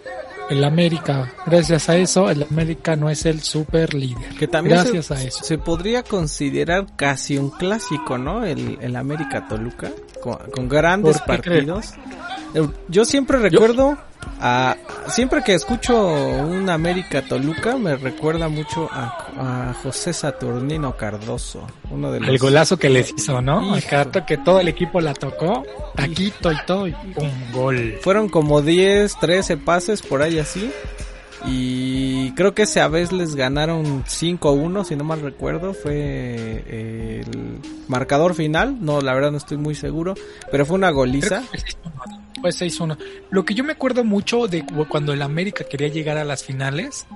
el 0.51 0.65
América, 0.65 1.33
gracias 1.47 1.89
a 1.89 1.97
eso, 1.97 2.31
el 2.31 2.43
América 2.43 2.97
no 2.97 3.09
es 3.09 3.25
el 3.27 3.41
super 3.41 3.95
líder. 3.95 4.35
Que 4.37 4.49
también 4.49 4.79
gracias 4.79 5.07
se, 5.07 5.15
a 5.15 5.23
eso. 5.23 5.45
se 5.45 5.59
podría 5.59 6.03
considerar 6.03 6.87
casi 6.97 7.39
un 7.39 7.51
clásico, 7.51 8.19
¿no? 8.19 8.45
El, 8.45 8.79
el 8.81 8.97
América 8.97 9.47
Toluca, 9.47 9.93
con, 10.23 10.39
con 10.51 10.69
grandes 10.69 11.21
¿Por 11.21 11.41
qué 11.41 11.51
partidos. 11.51 11.95
Yo 12.89 13.05
siempre 13.05 13.39
recuerdo 13.39 13.97
a 14.41 14.77
siempre 15.09 15.43
que 15.43 15.55
escucho 15.55 16.07
un 16.07 16.69
América 16.71 17.23
Toluca 17.23 17.77
me 17.77 17.97
recuerda 17.97 18.49
mucho 18.49 18.89
a, 18.91 19.71
a 19.71 19.75
José 19.75 20.13
Saturnino 20.13 20.97
Cardoso, 20.97 21.67
uno 21.91 22.11
de 22.11 22.21
los 22.21 22.29
El 22.29 22.39
golazo 22.39 22.79
que 22.79 22.91
les 22.91 23.13
hizo, 23.17 23.41
¿no? 23.41 23.77
Hijo. 23.77 24.11
Que 24.27 24.39
todo 24.39 24.61
el 24.61 24.69
equipo 24.69 25.01
la 25.01 25.15
tocó, 25.15 25.65
taquito 25.95 26.53
y 26.53 26.57
todo, 26.67 26.89
y 26.89 26.95
un 27.17 27.53
gol. 27.53 27.99
Fueron 28.03 28.29
como 28.29 28.63
10, 28.63 29.17
13 29.21 29.57
pases 29.59 30.03
por 30.03 30.23
ahí 30.23 30.39
así. 30.39 30.71
Y 31.47 32.33
creo 32.33 32.55
que 32.55 32.63
esa 32.63 32.87
vez 32.89 33.13
les 33.13 33.35
ganaron 33.35 34.05
5-1, 34.05 34.85
si 34.85 34.97
no 34.97 35.05
mal 35.05 35.21
recuerdo. 35.21 35.73
Fue 35.73 35.95
eh, 35.95 37.25
el 37.25 37.61
marcador 37.89 38.35
final. 38.35 38.77
No, 38.81 39.01
la 39.01 39.15
verdad 39.15 39.31
no 39.31 39.39
estoy 39.39 39.57
muy 39.57 39.75
seguro. 39.75 40.15
Pero 40.51 40.67
fue 40.67 40.77
una 40.77 40.91
goliza. 40.91 41.43
Fue 42.41 42.51
6-1. 42.51 42.97
Lo 43.31 43.45
que 43.45 43.55
yo 43.55 43.65
me 43.65 43.73
acuerdo 43.73 44.05
mucho 44.05 44.47
de 44.49 44.65
cu- 44.65 44.87
cuando 44.89 45.13
el 45.13 45.23
América 45.23 45.65
quería 45.65 45.89
llegar 45.89 46.17
a 46.19 46.25
las 46.25 46.43
finales 46.45 47.07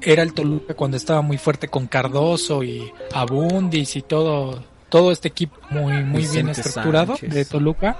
era 0.00 0.22
el 0.22 0.32
Toluca 0.34 0.74
cuando 0.74 0.96
estaba 0.96 1.22
muy 1.22 1.38
fuerte 1.38 1.68
con 1.68 1.86
Cardoso 1.86 2.62
y 2.64 2.90
Abundis 3.14 3.96
y 3.96 4.02
todo 4.02 4.64
todo 4.88 5.10
este 5.12 5.28
equipo 5.28 5.56
muy 5.70 6.02
muy 6.04 6.26
bien 6.26 6.48
estructurado 6.50 7.16
Sánchez. 7.16 7.34
de 7.34 7.44
Toluca. 7.44 7.96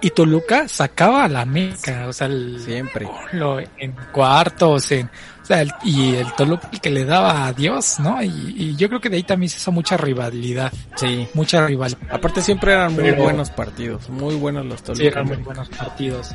Y 0.00 0.10
Toluca 0.10 0.68
sacaba 0.68 1.24
a 1.24 1.28
la 1.28 1.40
América, 1.40 2.06
o 2.08 2.12
sea, 2.12 2.28
el, 2.28 2.60
Siempre. 2.60 3.08
lo- 3.32 3.58
en 3.58 3.96
cuartos, 4.12 4.92
en, 4.92 5.06
o 5.42 5.44
sea, 5.44 5.62
el- 5.62 5.72
y 5.82 6.14
el 6.14 6.32
Toluca 6.34 6.68
el 6.72 6.80
que 6.80 6.90
le 6.90 7.04
daba 7.04 7.46
a 7.48 7.52
Dios, 7.52 7.98
¿no? 7.98 8.22
Y, 8.22 8.54
y 8.56 8.76
yo 8.76 8.88
creo 8.88 9.00
que 9.00 9.08
de 9.10 9.16
ahí 9.16 9.24
también 9.24 9.50
se 9.50 9.56
hizo 9.56 9.72
mucha 9.72 9.96
rivalidad, 9.96 10.72
Sí. 10.94 11.26
mucha 11.34 11.66
rivalidad. 11.66 11.98
Aparte 12.12 12.42
siempre 12.42 12.74
eran 12.74 12.94
muy 12.94 13.02
Pero- 13.04 13.24
buenos 13.24 13.50
partidos. 13.50 14.08
Muy 14.08 14.36
buenos 14.36 14.66
los 14.66 14.82
Toluca. 14.84 15.00
Sí, 15.02 15.06
eran 15.08 15.26
muy 15.26 15.36
buenos 15.38 15.68
partidos. 15.70 16.30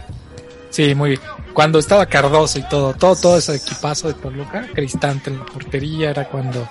Sí, 0.69 0.93
muy 0.95 1.11
bien. 1.11 1.21
Cuando 1.53 1.79
estaba 1.79 2.05
Cardoso 2.07 2.59
y 2.59 2.63
todo, 2.63 2.93
todo, 2.95 3.15
todo 3.15 3.37
ese 3.37 3.55
equipazo 3.55 4.07
de 4.09 4.15
Toluca, 4.15 4.67
Cristante 4.73 5.29
en 5.29 5.37
la 5.39 5.45
portería, 5.45 6.09
era 6.09 6.25
cuando 6.27 6.67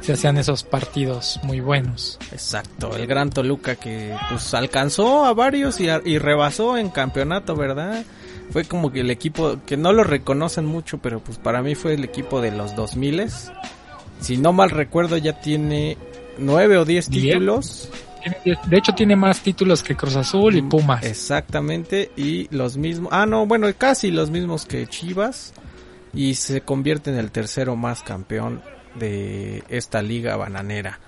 se 0.00 0.12
hacían 0.12 0.36
esos 0.38 0.62
partidos 0.62 1.40
muy 1.42 1.60
buenos. 1.60 2.18
Exacto, 2.32 2.96
el 2.96 3.06
gran 3.06 3.30
Toluca 3.30 3.76
que 3.76 4.14
pues 4.30 4.54
alcanzó 4.54 5.24
a 5.24 5.34
varios 5.34 5.80
y, 5.80 5.88
a- 5.88 6.02
y 6.04 6.18
rebasó 6.18 6.76
en 6.76 6.90
campeonato, 6.90 7.56
¿verdad? 7.56 8.04
Fue 8.50 8.64
como 8.64 8.92
que 8.92 9.00
el 9.00 9.10
equipo 9.10 9.58
que 9.66 9.76
no 9.76 9.92
lo 9.92 10.04
reconocen 10.04 10.64
mucho, 10.66 10.98
pero 10.98 11.18
pues 11.20 11.38
para 11.38 11.62
mí 11.62 11.74
fue 11.74 11.94
el 11.94 12.04
equipo 12.04 12.40
de 12.40 12.52
los 12.52 12.76
2000 12.76 13.26
Si 14.20 14.36
no 14.36 14.52
mal 14.52 14.70
recuerdo 14.70 15.16
ya 15.16 15.40
tiene 15.40 15.98
nueve 16.38 16.78
o 16.78 16.84
diez 16.84 17.08
títulos. 17.08 17.88
De 18.66 18.76
hecho, 18.76 18.92
tiene 18.92 19.14
más 19.14 19.40
títulos 19.40 19.82
que 19.84 19.94
Cruz 19.94 20.16
Azul 20.16 20.56
y 20.56 20.62
Pumas. 20.62 21.04
Exactamente, 21.04 22.10
y 22.16 22.48
los 22.54 22.76
mismos, 22.76 23.12
ah 23.12 23.24
no, 23.24 23.46
bueno, 23.46 23.68
casi 23.78 24.10
los 24.10 24.30
mismos 24.30 24.66
que 24.66 24.86
Chivas. 24.86 25.52
Y 26.14 26.34
se 26.34 26.62
convierte 26.62 27.10
en 27.10 27.18
el 27.18 27.30
tercero 27.30 27.76
más 27.76 28.02
campeón 28.02 28.62
de 28.98 29.62
esta 29.68 30.02
liga 30.02 30.36
bananera. 30.36 30.98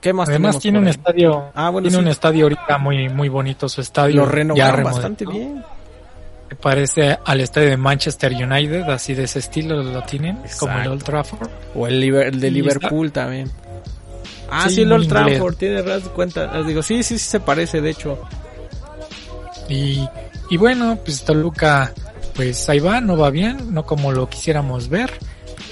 ¿Qué 0.00 0.12
más 0.12 0.28
Además 0.28 0.58
tiene 0.60 0.78
un 0.78 0.84
ahí? 0.84 0.90
estadio, 0.90 1.50
Ah, 1.54 1.70
bueno, 1.70 1.88
tiene 1.88 1.96
sí. 1.98 2.02
un 2.04 2.08
estadio 2.08 2.44
ahorita 2.44 2.78
muy 2.78 3.08
muy 3.08 3.28
bonito 3.28 3.68
su 3.68 3.80
estadio. 3.80 4.16
Lo 4.16 4.26
renovaron 4.26 4.84
bastante 4.84 5.26
bien. 5.26 5.64
Parece 6.62 7.18
al 7.24 7.40
estadio 7.40 7.68
de 7.70 7.76
Manchester 7.76 8.32
United, 8.32 8.82
así 8.88 9.12
de 9.14 9.24
ese 9.24 9.40
estilo 9.40 9.82
lo 9.82 10.02
tienen, 10.04 10.36
como 10.58 10.72
el 10.72 10.78
Exacto. 10.78 10.92
Old 10.92 11.02
Trafford. 11.04 11.48
O 11.74 11.86
el, 11.86 12.02
el 12.02 12.40
de 12.40 12.50
Liverpool 12.50 13.12
también. 13.12 13.50
Ah, 14.50 14.64
sí, 14.68 14.76
Sí, 14.76 14.82
el 14.82 14.92
Old. 14.92 15.08
Trafford, 15.08 15.56
tiene 15.56 15.82
cuenta. 16.14 16.50
Les 16.56 16.66
digo, 16.68 16.82
sí, 16.82 17.02
sí, 17.02 17.18
sí 17.18 17.28
se 17.28 17.40
parece, 17.40 17.82
de 17.82 17.90
hecho. 17.90 18.18
Y, 19.68 20.08
y 20.48 20.56
bueno, 20.56 20.98
pues 21.04 21.22
Toluca, 21.24 21.92
pues 22.34 22.66
ahí 22.70 22.78
va, 22.80 23.00
no 23.02 23.16
va 23.18 23.28
bien, 23.30 23.74
no 23.74 23.84
como 23.84 24.12
lo 24.12 24.28
quisiéramos 24.30 24.88
ver, 24.88 25.10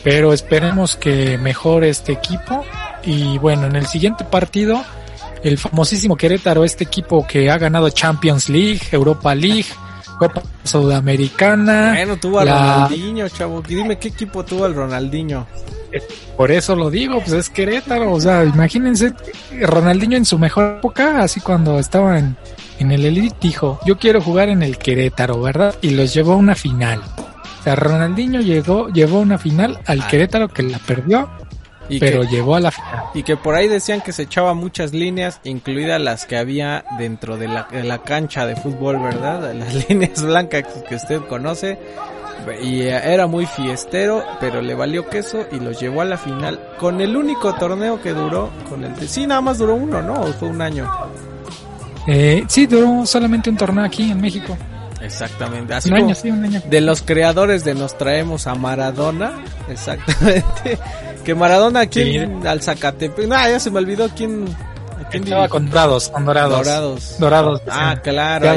pero 0.03 0.33
esperemos 0.33 0.97
que 0.97 1.39
mejore 1.39 1.89
este 1.89 2.13
equipo. 2.13 2.65
Y 3.05 3.39
bueno, 3.39 3.67
en 3.67 3.77
el 3.77 3.87
siguiente 3.87 4.25
partido, 4.25 4.83
el 5.43 5.59
famosísimo 5.59 6.17
Querétaro, 6.17 6.65
este 6.65 6.85
equipo 6.85 7.27
que 7.27 7.51
ha 7.51 7.59
ganado 7.59 7.89
Champions 7.91 8.49
League, 8.49 8.81
Europa 8.91 9.35
League, 9.35 9.67
Copa 10.19 10.43
Sudamericana. 10.65 11.93
Bueno, 11.95 12.17
tuvo 12.17 12.41
a 12.41 12.45
la- 12.45 12.75
Ronaldinho, 12.89 13.29
chavo. 13.29 13.63
Dime 13.63 13.99
qué 13.99 14.09
equipo 14.09 14.45
tuvo 14.45 14.67
el 14.67 14.75
Ronaldinho. 14.75 15.47
Por 16.37 16.51
eso 16.51 16.75
lo 16.77 16.91
digo, 16.91 17.21
pues 17.21 17.33
es 17.33 17.49
Querétaro, 17.49 18.13
o 18.13 18.21
sea, 18.21 18.45
imagínense 18.45 19.15
Ronaldinho 19.63 20.17
en 20.17 20.25
su 20.27 20.39
mejor 20.39 20.77
época, 20.79 21.23
así 21.23 21.41
cuando 21.41 21.79
estaba 21.79 22.19
en, 22.19 22.37
en 22.79 22.91
el 22.91 23.05
Elite, 23.07 23.37
dijo, 23.41 23.81
yo 23.87 23.97
quiero 23.97 24.21
jugar 24.21 24.49
en 24.51 24.63
el 24.63 24.77
Querétaro, 24.77 25.41
¿verdad? 25.41 25.75
Y 25.81 25.91
los 25.91 26.13
llevó 26.13 26.33
a 26.33 26.37
una 26.37 26.55
final. 26.55 27.01
Sea, 27.67 27.75
Ronaldinho 27.75 28.41
llegó, 28.43 28.89
llevó 28.91 29.19
a 29.19 29.23
una 29.23 29.39
final 29.39 29.81
al 29.87 30.03
Ah. 30.03 30.07
Querétaro 30.09 30.47
que 30.47 30.63
la 30.63 30.79
perdió 30.79 31.29
pero 32.01 32.23
llegó 32.23 32.55
a 32.55 32.61
la 32.61 32.71
final. 32.71 33.05
Y 33.13 33.25
que 33.25 33.37
por 33.37 33.57
ahí 33.57 33.67
decían 33.67 34.01
que 34.01 34.13
se 34.13 34.23
echaba 34.23 34.55
muchas 34.55 34.93
líneas, 34.93 35.41
incluidas 35.43 36.01
las 36.01 36.27
que 36.27 36.37
había 36.37 36.85
dentro 36.97 37.37
de 37.37 37.49
la, 37.49 37.67
de 37.71 37.83
la 37.83 37.99
cancha 37.99 38.47
de 38.47 38.55
fútbol, 38.55 38.99
¿verdad? 39.01 39.53
Las 39.59 39.89
líneas 39.89 40.23
blancas 40.23 40.65
que 40.89 40.95
usted 40.95 41.23
conoce. 41.23 41.79
Y 42.63 42.83
era 42.83 43.27
muy 43.27 43.47
fiestero, 43.47 44.23
pero 44.39 44.63
le 44.63 44.75
valió 44.75 45.09
queso 45.09 45.47
y 45.51 45.59
los 45.59 45.81
llevó 45.81 46.03
a 46.03 46.05
la 46.05 46.19
final 46.19 46.61
con 46.79 47.01
el 47.01 47.17
único 47.17 47.53
torneo 47.55 48.01
que 48.01 48.13
duró, 48.13 48.51
con 48.69 48.85
el 48.85 48.95
de... 48.95 49.09
Sí, 49.09 49.27
nada 49.27 49.41
más 49.41 49.59
duró 49.59 49.75
uno, 49.75 50.01
¿no? 50.03 50.21
¿O 50.21 50.33
fue 50.35 50.49
un 50.49 50.61
año? 50.63 50.89
Eh, 52.07 52.45
sí, 52.47 52.67
duró 52.67 53.05
solamente 53.05 53.51
un 53.51 53.57
torneo 53.57 53.85
aquí 53.85 54.13
en 54.13 54.21
México. 54.21 54.57
Exactamente. 55.07 55.75
Así 55.75 55.89
un 55.91 55.97
año, 55.97 56.15
sí, 56.15 56.31
un 56.31 56.45
año. 56.45 56.63
De 56.69 56.81
los 56.81 57.03
creadores 57.03 57.65
de 57.65 57.75
Nos 57.75 57.97
Traemos 57.97 58.47
a 58.47 58.55
Maradona. 58.55 59.45
Exactamente. 59.71 60.79
que 61.25 61.35
Maradona 61.35 61.81
aquí 61.81 62.19
al 62.19 62.63
Zacatepec. 62.63 63.27
No, 63.27 63.35
ya 63.35 63.59
se 63.59 63.71
me 63.71 63.79
olvidó 63.79 64.09
quién 64.11 64.47
estaba 65.13 65.49
con 65.49 65.71
dorados, 65.71 66.09
con 66.09 66.25
dorados. 66.25 67.17
Dorados. 67.19 67.63
Ah, 67.71 67.97
claro. 68.03 68.49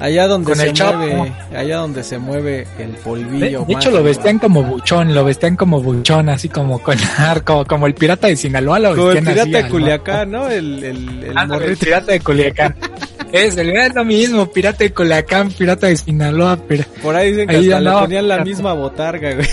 Allá, 0.00 0.26
donde 0.26 0.54
se 0.56 0.72
mueve, 0.72 1.32
allá 1.54 1.76
donde 1.76 2.02
se 2.02 2.18
mueve 2.18 2.66
el 2.78 2.90
polvillo. 2.90 3.64
De, 3.64 3.74
hecho 3.74 3.90
lo 3.90 4.02
vestían 4.02 4.38
como 4.38 4.62
buchón, 4.62 5.14
lo 5.14 5.24
vestían 5.24 5.56
como 5.56 5.80
buchón, 5.80 6.28
así 6.28 6.48
como 6.48 6.80
con 6.80 6.98
arco, 7.18 7.64
como 7.66 7.86
el 7.86 7.94
pirata 7.94 8.26
de 8.26 8.36
Sinaloa 8.36 8.78
lo 8.78 8.96
Como 8.96 9.10
el 9.12 9.24
pirata 9.24 9.62
de 9.62 9.68
Culiacán, 9.68 10.30
¿no? 10.30 10.48
El, 10.48 10.84
el, 10.84 11.24
el, 11.24 11.38
ah, 11.38 11.46
el 11.62 11.76
pirata 11.76 12.12
de 12.12 12.20
Culiacán. 12.20 12.76
es, 13.32 13.56
el, 13.56 13.70
es 13.70 13.94
lo 13.94 14.04
mismo, 14.04 14.46
pirata 14.50 14.84
de 14.84 14.92
Culiacán, 14.92 15.50
pirata 15.50 15.86
de 15.86 15.96
Sinaloa, 15.96 16.58
pero... 16.68 16.84
Por 17.02 17.16
ahí 17.16 17.30
dicen 17.30 17.48
que 17.48 17.56
hasta 17.56 17.80
le 17.80 17.90
ponían 17.90 18.28
la 18.28 18.44
misma 18.44 18.72
botarga, 18.72 19.34
güey. 19.34 19.48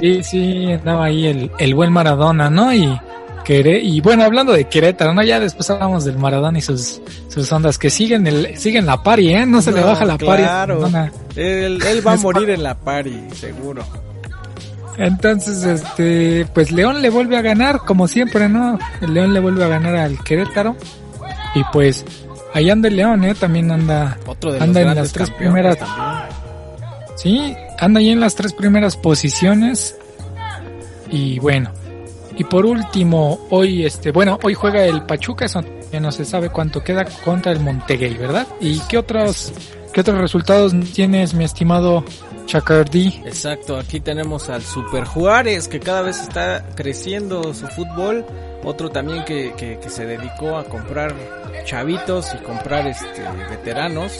Sí, 0.00 0.22
sí, 0.22 0.72
andaba 0.72 1.06
ahí 1.06 1.26
el, 1.26 1.50
el 1.58 1.74
buen 1.74 1.90
Maradona, 1.90 2.50
¿no? 2.50 2.74
Y 2.74 2.98
y 3.52 4.00
bueno, 4.00 4.22
hablando 4.22 4.52
de 4.52 4.66
Querétaro, 4.66 5.12
¿no? 5.12 5.24
Ya 5.24 5.40
después 5.40 5.68
hablamos 5.70 6.04
del 6.04 6.16
Maradona 6.16 6.58
y 6.58 6.62
sus, 6.62 7.00
sus 7.28 7.50
ondas 7.50 7.78
que 7.78 7.90
siguen 7.90 8.24
el, 8.28 8.56
siguen 8.56 8.86
la 8.86 9.02
pari, 9.02 9.34
¿eh? 9.34 9.44
No 9.44 9.60
se 9.60 9.72
le 9.72 9.82
baja 9.82 10.04
la 10.04 10.16
pari. 10.16 10.44
Él, 11.34 11.82
él 11.84 12.06
va 12.06 12.12
a 12.12 12.16
morir 12.16 12.50
en 12.50 12.62
la 12.62 12.76
pari, 12.76 13.26
seguro. 13.34 13.82
Entonces, 14.98 15.64
este, 15.64 16.46
pues 16.54 16.70
León 16.70 17.02
le 17.02 17.10
vuelve 17.10 17.36
a 17.36 17.42
ganar, 17.42 17.78
como 17.78 18.06
siempre, 18.06 18.48
¿no? 18.48 18.78
El 19.00 19.14
León 19.14 19.34
le 19.34 19.40
vuelve 19.40 19.64
a 19.64 19.68
ganar 19.68 19.96
al 19.96 20.22
Querétaro. 20.22 20.76
Y 21.56 21.64
pues, 21.72 22.04
ahí 22.54 22.70
anda 22.70 22.88
el 22.88 22.96
León, 22.96 23.24
¿eh? 23.24 23.34
También 23.34 23.70
anda, 23.70 24.18
anda 24.58 24.80
en 24.80 24.94
las 24.94 25.12
tres 25.12 25.30
primeras. 25.30 25.78
Sí, 27.16 27.54
anda 27.78 28.00
ahí 28.00 28.10
en 28.10 28.20
las 28.20 28.34
tres 28.34 28.52
primeras 28.52 28.96
posiciones. 28.96 29.96
Y 31.10 31.38
bueno, 31.40 31.72
y 32.36 32.44
por 32.44 32.64
último, 32.64 33.46
hoy 33.50 33.84
este, 33.84 34.12
bueno, 34.12 34.38
hoy 34.42 34.54
juega 34.54 34.84
el 34.86 35.02
Pachuca, 35.02 35.44
eso 35.44 35.62
ya 35.92 36.00
no 36.00 36.10
se 36.10 36.24
sabe 36.24 36.48
cuánto 36.48 36.82
queda 36.82 37.04
contra 37.04 37.52
el 37.52 37.60
Monteguey, 37.60 38.16
¿verdad? 38.16 38.46
¿Y 38.60 38.78
qué 38.88 38.96
otros 38.96 39.52
qué 39.92 40.00
otros 40.00 40.18
resultados 40.18 40.72
tienes, 40.94 41.34
mi 41.34 41.44
estimado 41.44 42.04
Chacardi? 42.46 43.22
Exacto, 43.26 43.76
aquí 43.76 44.00
tenemos 44.00 44.48
al 44.48 44.62
Super 44.62 45.04
Juárez 45.04 45.68
que 45.68 45.80
cada 45.80 46.00
vez 46.00 46.20
está 46.20 46.64
creciendo 46.74 47.52
su 47.52 47.66
fútbol, 47.66 48.24
otro 48.64 48.88
también 48.88 49.24
que, 49.24 49.52
que, 49.56 49.78
que 49.78 49.90
se 49.90 50.06
dedicó 50.06 50.56
a 50.56 50.64
comprar 50.64 51.14
chavitos 51.64 52.34
y 52.34 52.38
comprar 52.38 52.86
este 52.86 53.22
veteranos. 53.48 54.12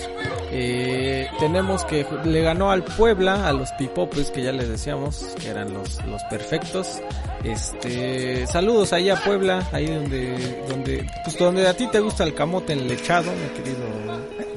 Eh, 0.53 1.29
tenemos 1.38 1.85
que 1.85 2.07
le 2.24 2.42
ganó 2.42 2.70
al 2.70 2.83
Puebla, 2.83 3.48
a 3.48 3.53
los 3.53 3.70
pipopes 3.72 4.31
que 4.31 4.42
ya 4.42 4.53
les 4.53 4.68
decíamos 4.68 5.35
que 5.40 5.48
eran 5.48 5.72
los, 5.72 6.05
los 6.07 6.22
perfectos. 6.24 7.00
Este, 7.44 8.46
saludos 8.46 8.92
ahí 8.92 9.11
a 9.11 9.16
Puebla, 9.16 9.66
ahí 9.72 9.87
donde, 9.87 10.64
donde, 10.68 11.07
pues 11.24 11.38
donde 11.38 11.66
a 11.66 11.74
ti 11.74 11.87
te 11.87 12.00
gusta 12.00 12.24
el 12.24 12.35
camote 12.35 12.72
en 12.72 12.88
lechado, 12.88 13.31
mi 13.33 13.48
querido. 13.57 14.00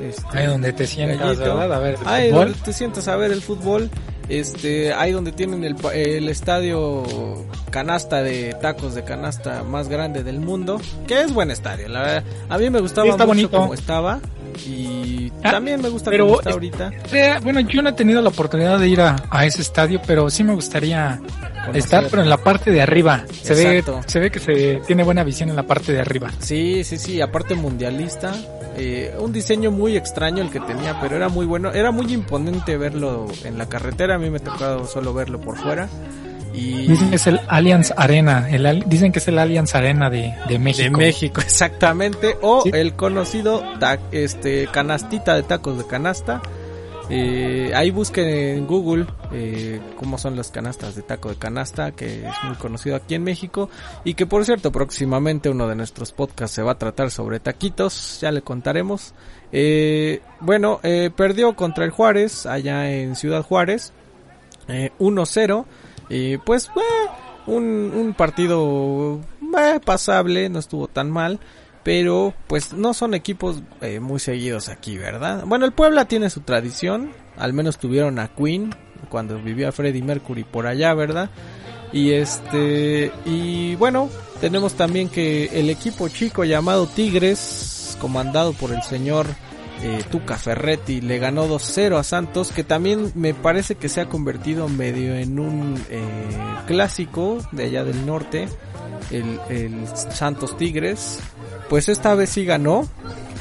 Este, 0.01 0.37
ahí 0.37 0.47
donde 0.47 0.73
te 0.73 0.85
sientas, 0.85 1.39
A 1.39 1.79
ver 1.79 1.97
ahí 2.05 2.31
donde 2.31 2.53
te 2.55 2.73
sientas 2.73 3.07
a 3.07 3.15
ver 3.15 3.31
el 3.31 3.41
fútbol. 3.41 3.89
Este, 4.29 4.93
ahí 4.93 5.11
donde 5.11 5.31
tienen 5.31 5.63
el, 5.63 5.75
el 5.93 6.29
estadio 6.29 7.03
canasta 7.69 8.23
de 8.23 8.55
tacos 8.61 8.95
de 8.95 9.03
canasta 9.03 9.63
más 9.63 9.89
grande 9.89 10.23
del 10.23 10.39
mundo, 10.39 10.79
que 11.07 11.21
es 11.21 11.33
buen 11.33 11.51
estadio, 11.51 11.89
la 11.89 12.01
verdad. 12.01 12.23
A 12.49 12.57
mí 12.57 12.69
me 12.69 12.79
gustaba 12.79 13.11
mucho 13.11 13.27
bonito. 13.27 13.51
como 13.51 13.73
estaba 13.73 14.19
y 14.65 15.22
también 15.43 15.81
me 15.81 15.89
gusta 15.89 16.09
pero, 16.09 16.39
está 16.39 16.51
ahorita. 16.51 16.91
bueno, 17.43 17.59
yo 17.61 17.81
no 17.81 17.89
he 17.89 17.93
tenido 17.93 18.21
la 18.21 18.29
oportunidad 18.29 18.79
de 18.79 18.87
ir 18.87 19.01
a, 19.01 19.15
a 19.29 19.45
ese 19.45 19.61
estadio, 19.61 20.01
pero 20.05 20.29
sí 20.29 20.43
me 20.43 20.53
gustaría 20.53 21.19
estar, 21.73 22.07
pero 22.09 22.21
en 22.21 22.29
la 22.29 22.37
parte 22.37 22.71
de 22.71 22.81
arriba. 22.81 23.25
Se 23.31 23.53
ve, 23.53 23.83
se 24.05 24.19
ve 24.19 24.31
que 24.31 24.39
se 24.39 24.81
tiene 24.87 25.03
buena 25.03 25.23
visión 25.23 25.49
en 25.49 25.55
la 25.55 25.63
parte 25.63 25.91
de 25.91 26.01
arriba. 26.01 26.31
Sí, 26.39 26.83
sí, 26.83 26.97
sí, 26.97 27.21
aparte 27.21 27.55
mundialista. 27.55 28.33
Eh, 28.75 29.15
un 29.19 29.31
diseño 29.31 29.69
muy 29.69 29.95
extraño 29.95 30.41
el 30.41 30.49
que 30.49 30.59
tenía, 30.59 30.99
pero 30.99 31.15
era 31.15 31.29
muy 31.29 31.45
bueno. 31.45 31.71
Era 31.71 31.91
muy 31.91 32.11
imponente 32.11 32.77
verlo 32.77 33.27
en 33.43 33.57
la 33.57 33.67
carretera. 33.67 34.15
A 34.15 34.17
mí 34.17 34.29
me 34.29 34.39
tocado 34.39 34.87
solo 34.87 35.13
verlo 35.13 35.39
por 35.39 35.57
fuera. 35.57 35.87
Y... 36.53 36.87
Dicen 36.87 37.09
que 37.09 37.15
es 37.15 37.27
el 37.27 37.39
Allianz 37.47 37.93
Arena, 37.97 38.49
el, 38.49 38.83
dicen 38.85 39.11
que 39.11 39.19
es 39.19 39.27
el 39.27 39.39
Allianz 39.39 39.73
Arena 39.75 40.09
de, 40.09 40.33
de 40.47 40.59
México. 40.59 40.97
De 40.97 41.05
México, 41.05 41.41
exactamente. 41.43 42.37
O 42.41 42.63
el 42.65 42.93
conocido 42.93 43.63
este 44.11 44.67
canastita 44.67 45.35
de 45.35 45.43
tacos 45.43 45.77
de 45.77 45.87
canasta. 45.87 46.41
Eh, 47.09 47.71
ahí 47.75 47.91
busquen 47.91 48.27
en 48.27 48.65
Google 48.65 49.05
eh, 49.31 49.81
cómo 49.97 50.17
son 50.17 50.35
las 50.35 50.51
canastas 50.51 50.95
de 50.95 51.01
taco 51.01 51.29
de 51.29 51.35
canasta, 51.35 51.91
que 51.91 52.25
es 52.25 52.33
muy 52.43 52.55
conocido 52.55 52.95
aquí 52.95 53.15
en 53.15 53.23
México. 53.23 53.69
Y 54.03 54.13
que 54.13 54.25
por 54.25 54.45
cierto, 54.45 54.71
próximamente 54.71 55.49
uno 55.49 55.67
de 55.67 55.75
nuestros 55.75 56.11
podcasts 56.11 56.55
se 56.55 56.61
va 56.61 56.73
a 56.73 56.77
tratar 56.77 57.11
sobre 57.11 57.39
taquitos, 57.39 58.19
ya 58.21 58.31
le 58.31 58.41
contaremos. 58.41 59.13
Eh, 59.51 60.21
bueno, 60.39 60.79
eh, 60.83 61.11
perdió 61.15 61.55
contra 61.55 61.83
el 61.85 61.91
Juárez, 61.91 62.45
allá 62.45 62.89
en 62.91 63.15
Ciudad 63.15 63.43
Juárez, 63.43 63.91
1-0. 64.67 65.65
Y 66.13 66.37
pues, 66.37 66.69
un, 67.47 67.91
un 67.95 68.13
partido 68.13 69.19
pasable, 69.85 70.49
no 70.49 70.59
estuvo 70.59 70.87
tan 70.87 71.11
mal 71.11 71.39
pero 71.83 72.33
pues 72.47 72.73
no 72.73 72.93
son 72.93 73.13
equipos 73.13 73.61
eh, 73.81 73.99
muy 73.99 74.19
seguidos 74.19 74.69
aquí, 74.69 74.97
¿verdad? 74.97 75.43
Bueno, 75.45 75.65
el 75.65 75.73
Puebla 75.73 76.05
tiene 76.05 76.29
su 76.29 76.41
tradición, 76.41 77.11
al 77.37 77.53
menos 77.53 77.77
tuvieron 77.77 78.19
a 78.19 78.29
Queen 78.29 78.73
cuando 79.09 79.37
vivía 79.39 79.71
Freddie 79.71 80.01
Mercury 80.01 80.45
por 80.45 80.65
allá, 80.65 80.93
¿verdad? 80.93 81.29
Y 81.91 82.11
este 82.11 83.11
y 83.25 83.75
bueno, 83.75 84.09
tenemos 84.39 84.73
también 84.73 85.09
que 85.09 85.45
el 85.59 85.69
equipo 85.69 86.07
chico 86.07 86.45
llamado 86.45 86.87
Tigres, 86.87 87.97
comandado 87.99 88.53
por 88.53 88.71
el 88.71 88.81
señor 88.81 89.27
eh, 89.83 90.01
Tuca 90.09 90.37
Ferretti 90.37 91.01
le 91.01 91.19
ganó 91.19 91.45
2-0 91.45 91.99
a 91.99 92.03
Santos, 92.03 92.53
que 92.53 92.63
también 92.63 93.11
me 93.15 93.33
parece 93.33 93.75
que 93.75 93.89
se 93.89 93.99
ha 93.99 94.07
convertido 94.07 94.69
medio 94.69 95.13
en 95.13 95.39
un 95.39 95.77
eh, 95.89 96.01
clásico 96.67 97.39
de 97.51 97.65
allá 97.65 97.83
del 97.83 98.05
norte, 98.05 98.47
el, 99.11 99.85
Santos 99.93 100.55
Tigres. 100.55 101.19
Pues 101.67 101.89
esta 101.89 102.15
vez 102.15 102.29
sí 102.29 102.45
ganó, 102.45 102.87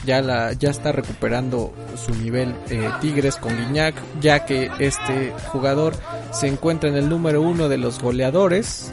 ya, 0.05 0.21
la, 0.21 0.53
ya 0.53 0.71
está 0.71 0.91
recuperando 0.91 1.73
su 1.95 2.13
nivel 2.13 2.57
eh, 2.71 2.91
Tigres 3.01 3.37
con 3.37 3.57
Guiñac, 3.57 3.95
ya 4.21 4.45
que 4.45 4.69
este 4.81 5.33
jugador 5.53 5.95
se 6.33 6.49
encuentra 6.49 6.91
en 6.91 6.97
el 6.97 7.09
número 7.09 7.41
uno 7.41 7.69
de 7.69 7.79
los 7.79 8.01
goleadores 8.01 8.93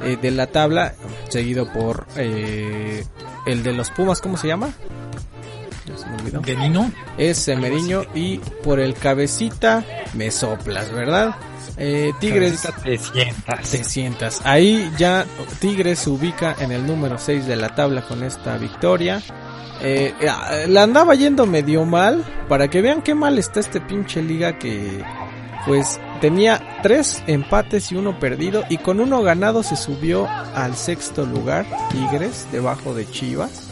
de 0.00 0.30
la 0.30 0.46
tabla, 0.46 0.94
seguido 1.28 1.72
por 1.72 2.06
el 2.16 3.62
de 3.64 3.72
los 3.72 3.90
Pumas, 3.90 4.20
¿cómo 4.20 4.36
se 4.36 4.46
llama? 4.46 4.72
¿De 5.88 6.90
Es 7.16 7.38
Semeriño 7.38 8.02
y 8.14 8.38
por 8.38 8.80
el 8.80 8.94
cabecita 8.94 9.84
me 10.14 10.30
soplas, 10.30 10.92
¿verdad? 10.92 11.34
Eh, 11.76 12.12
Tigres 12.18 12.68
te 12.82 12.98
sientas. 12.98 13.70
te 13.70 13.84
sientas. 13.84 14.40
Ahí 14.44 14.90
ya 14.98 15.24
Tigres 15.60 16.00
se 16.00 16.10
ubica 16.10 16.56
en 16.58 16.72
el 16.72 16.86
número 16.86 17.18
6 17.18 17.46
de 17.46 17.56
la 17.56 17.74
tabla 17.74 18.02
con 18.02 18.24
esta 18.24 18.58
victoria. 18.58 19.22
Eh, 19.80 20.12
eh, 20.20 20.66
la 20.68 20.82
andaba 20.82 21.14
yendo 21.14 21.46
medio 21.46 21.84
mal. 21.84 22.24
Para 22.48 22.68
que 22.68 22.82
vean 22.82 23.02
qué 23.02 23.14
mal 23.14 23.38
está 23.38 23.60
este 23.60 23.80
pinche 23.80 24.22
liga 24.22 24.58
que 24.58 25.04
pues 25.66 26.00
tenía 26.20 26.80
tres 26.82 27.22
empates 27.26 27.92
y 27.92 27.96
uno 27.96 28.18
perdido 28.18 28.64
y 28.70 28.78
con 28.78 29.00
uno 29.00 29.22
ganado 29.22 29.62
se 29.62 29.76
subió 29.76 30.26
al 30.54 30.74
sexto 30.76 31.26
lugar 31.26 31.66
Tigres 31.90 32.46
debajo 32.50 32.94
de 32.94 33.08
Chivas. 33.10 33.67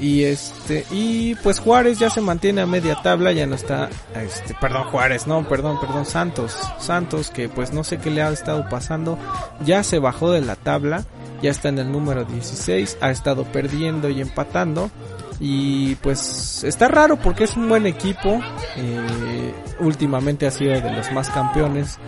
Y 0.00 0.24
este, 0.24 0.86
y 0.90 1.34
pues 1.36 1.58
Juárez 1.58 1.98
ya 1.98 2.08
se 2.08 2.22
mantiene 2.22 2.62
a 2.62 2.66
media 2.66 2.96
tabla, 3.02 3.32
ya 3.32 3.46
no 3.46 3.54
está, 3.54 3.90
este, 4.14 4.54
perdón 4.54 4.84
Juárez, 4.84 5.26
no, 5.26 5.46
perdón, 5.46 5.78
perdón, 5.78 6.06
Santos, 6.06 6.56
Santos 6.78 7.30
que 7.30 7.50
pues 7.50 7.74
no 7.74 7.84
sé 7.84 7.98
qué 7.98 8.10
le 8.10 8.22
ha 8.22 8.30
estado 8.30 8.66
pasando, 8.70 9.18
ya 9.62 9.82
se 9.82 9.98
bajó 9.98 10.32
de 10.32 10.40
la 10.40 10.56
tabla, 10.56 11.04
ya 11.42 11.50
está 11.50 11.68
en 11.68 11.80
el 11.80 11.92
número 11.92 12.24
16, 12.24 12.96
ha 13.02 13.10
estado 13.10 13.44
perdiendo 13.44 14.08
y 14.08 14.22
empatando, 14.22 14.90
y 15.38 15.96
pues 15.96 16.64
está 16.64 16.88
raro 16.88 17.16
porque 17.16 17.44
es 17.44 17.54
un 17.56 17.68
buen 17.68 17.86
equipo, 17.86 18.40
eh, 18.76 19.54
últimamente 19.80 20.46
ha 20.46 20.50
sido 20.50 20.80
de 20.80 20.92
los 20.92 21.12
más 21.12 21.28
campeones, 21.28 21.98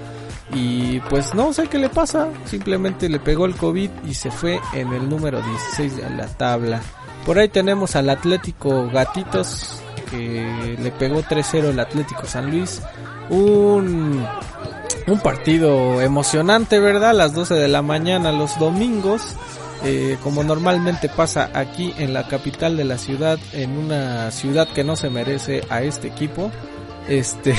Y 0.55 1.01
pues 1.09 1.35
no 1.35 1.53
sé 1.55 1.67
qué 1.67 1.79
le 1.79 1.89
pasa, 1.89 2.29
simplemente 2.45 3.09
le 3.09 3.19
pegó 3.19 3.47
el 3.47 3.55
COVID 3.55 3.91
y 4.05 4.13
se 4.13 4.31
fue 4.31 4.61
en 4.75 4.93
el 4.93 5.09
número 5.09 5.41
16 5.41 5.97
de 5.97 6.11
la 6.11 6.27
tabla. 6.27 6.83
Por 7.25 7.39
ahí 7.39 7.49
tenemos 7.49 7.95
al 7.97 8.11
Atlético 8.11 8.89
Gatitos 8.91 9.81
que 10.11 10.77
le 10.79 10.91
pegó 10.93 11.23
3-0 11.23 11.71
el 11.71 11.81
Atlético 11.81 12.27
San 12.27 12.51
Luis. 12.51 12.83
Un, 13.31 14.27
un 15.07 15.21
partido 15.21 16.01
emocionante, 16.01 16.81
¿verdad? 16.81 17.11
A 17.11 17.15
las 17.15 17.35
12 17.35 17.55
de 17.55 17.69
la 17.69 17.83
mañana 17.83 18.33
los 18.33 18.59
domingos. 18.59 19.23
Eh, 19.85 20.17
como 20.23 20.45
normalmente 20.45 21.09
pasa 21.09 21.51
aquí 21.55 21.93
en 21.99 22.15
la 22.15 22.29
capital 22.29 22.77
de 22.77 22.85
la 22.85 22.99
ciudad, 22.99 23.37
en 23.53 23.77
una 23.77 24.31
ciudad 24.31 24.69
que 24.69 24.85
no 24.85 24.95
se 24.95 25.11
merece 25.11 25.63
a 25.71 25.83
este 25.83 26.09
equipo. 26.09 26.53
Este 27.09 27.55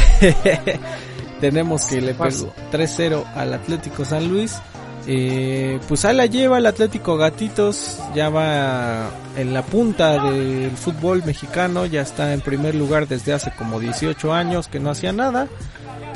tenemos 1.41 1.85
que 1.85 1.99
le 1.99 2.13
pegó 2.13 2.53
3-0 2.71 3.25
al 3.35 3.53
Atlético 3.53 4.05
San 4.05 4.29
Luis. 4.29 4.61
Eh, 5.05 5.79
pues 5.87 6.05
ahí 6.05 6.15
la 6.15 6.25
lleva 6.27 6.57
el 6.57 6.65
Atlético 6.65 7.17
Gatitos, 7.17 7.99
ya 8.15 8.29
va 8.29 9.09
en 9.35 9.53
la 9.53 9.61
punta 9.63 10.23
del 10.23 10.71
fútbol 10.71 11.23
mexicano, 11.25 11.85
ya 11.85 12.01
está 12.01 12.33
en 12.33 12.41
primer 12.41 12.75
lugar 12.75 13.07
desde 13.07 13.33
hace 13.33 13.51
como 13.51 13.79
18 13.79 14.33
años 14.33 14.67
que 14.67 14.79
no 14.79 14.91
hacía 14.91 15.11
nada. 15.11 15.47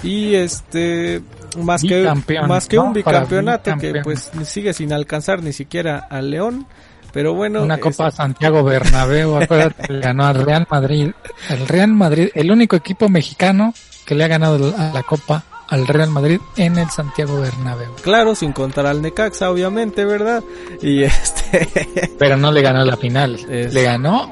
Y 0.04 0.36
este, 0.36 1.21
más 1.58 1.82
que, 1.82 2.10
más 2.47 2.67
que 2.67 2.80
un 2.80 2.93
bicampeonato 2.93 3.78
que 3.78 4.02
pues 4.04 4.32
sigue 4.43 4.73
sin 4.73 4.93
alcanzar 4.93 5.43
ni 5.43 5.54
siquiera 5.54 6.08
al 6.10 6.32
León. 6.32 6.67
Pero 7.12 7.34
bueno. 7.34 7.63
Una 7.63 7.80
Copa 7.80 8.12
Santiago 8.12 8.63
Bernabéu, 8.63 9.38
acuérdate, 9.38 10.00
ganó 10.00 10.26
al 10.28 10.45
Real 10.45 10.67
Madrid. 10.69 11.12
El 11.50 11.67
Real 11.67 11.91
Madrid, 11.93 12.30
el 12.36 12.52
único 12.52 12.76
equipo 12.76 13.10
mexicano 13.10 13.73
que 14.06 14.13
le 14.15 14.23
ha 14.23 14.28
ganado 14.28 14.73
la 14.93 15.04
Copa 15.04 15.43
al 15.67 15.88
Real 15.88 16.10
Madrid 16.10 16.39
en 16.56 16.77
el 16.77 16.89
Santiago 16.89 17.39
Bernabéu. 17.39 17.91
Claro, 18.01 18.36
sin 18.36 18.53
contar 18.53 18.86
al 18.86 19.01
Necaxa, 19.01 19.49
obviamente, 19.49 20.06
¿verdad? 20.06 20.43
Y 20.82 21.03
este... 21.03 22.13
Pero 22.17 22.38
no 22.38 22.51
le 22.51 22.62
ganó 22.62 22.84
la 22.86 22.97
final. 22.97 23.39
Le 23.49 23.84
ganó 23.84 24.32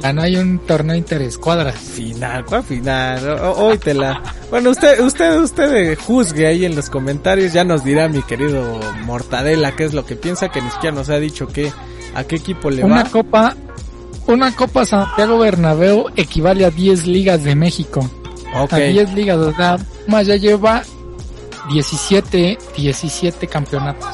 ganó 0.00 0.22
hay 0.22 0.36
un 0.36 0.58
torneo 0.60 0.96
interescuadras. 0.96 1.76
Final, 1.76 2.44
¿cuál 2.44 2.62
final? 2.62 3.40
Hoy 3.56 3.78
te 3.78 3.94
la... 3.94 4.22
Bueno, 4.50 4.70
usted, 4.70 5.00
usted, 5.00 5.38
usted 5.38 5.98
juzgue 5.98 6.46
ahí 6.46 6.64
en 6.64 6.74
los 6.76 6.90
comentarios, 6.90 7.52
ya 7.52 7.64
nos 7.64 7.84
dirá 7.84 8.08
mi 8.08 8.22
querido 8.22 8.80
Mortadela 9.04 9.74
qué 9.74 9.84
es 9.84 9.94
lo 9.94 10.04
que 10.04 10.16
piensa, 10.16 10.50
que 10.50 10.60
ni 10.60 10.70
siquiera 10.70 10.94
nos 10.94 11.08
ha 11.08 11.18
dicho 11.18 11.46
que, 11.48 11.72
a 12.14 12.24
qué 12.24 12.36
equipo 12.36 12.70
le 12.70 12.84
una 12.84 13.04
Copa, 13.04 13.56
una 14.26 14.54
Copa 14.54 14.84
Santiago 14.84 15.38
Bernabéu 15.38 16.06
equivale 16.16 16.64
a 16.64 16.70
10 16.70 17.06
ligas 17.06 17.44
de 17.44 17.54
México. 17.54 18.08
A 18.54 18.76
10 18.76 19.14
ligas, 19.14 19.38
o 19.38 19.54
sea, 19.54 19.78
más 20.06 20.26
ya 20.26 20.36
lleva 20.36 20.82
17, 21.72 22.58
17 22.76 23.46
campeonatos. 23.46 24.08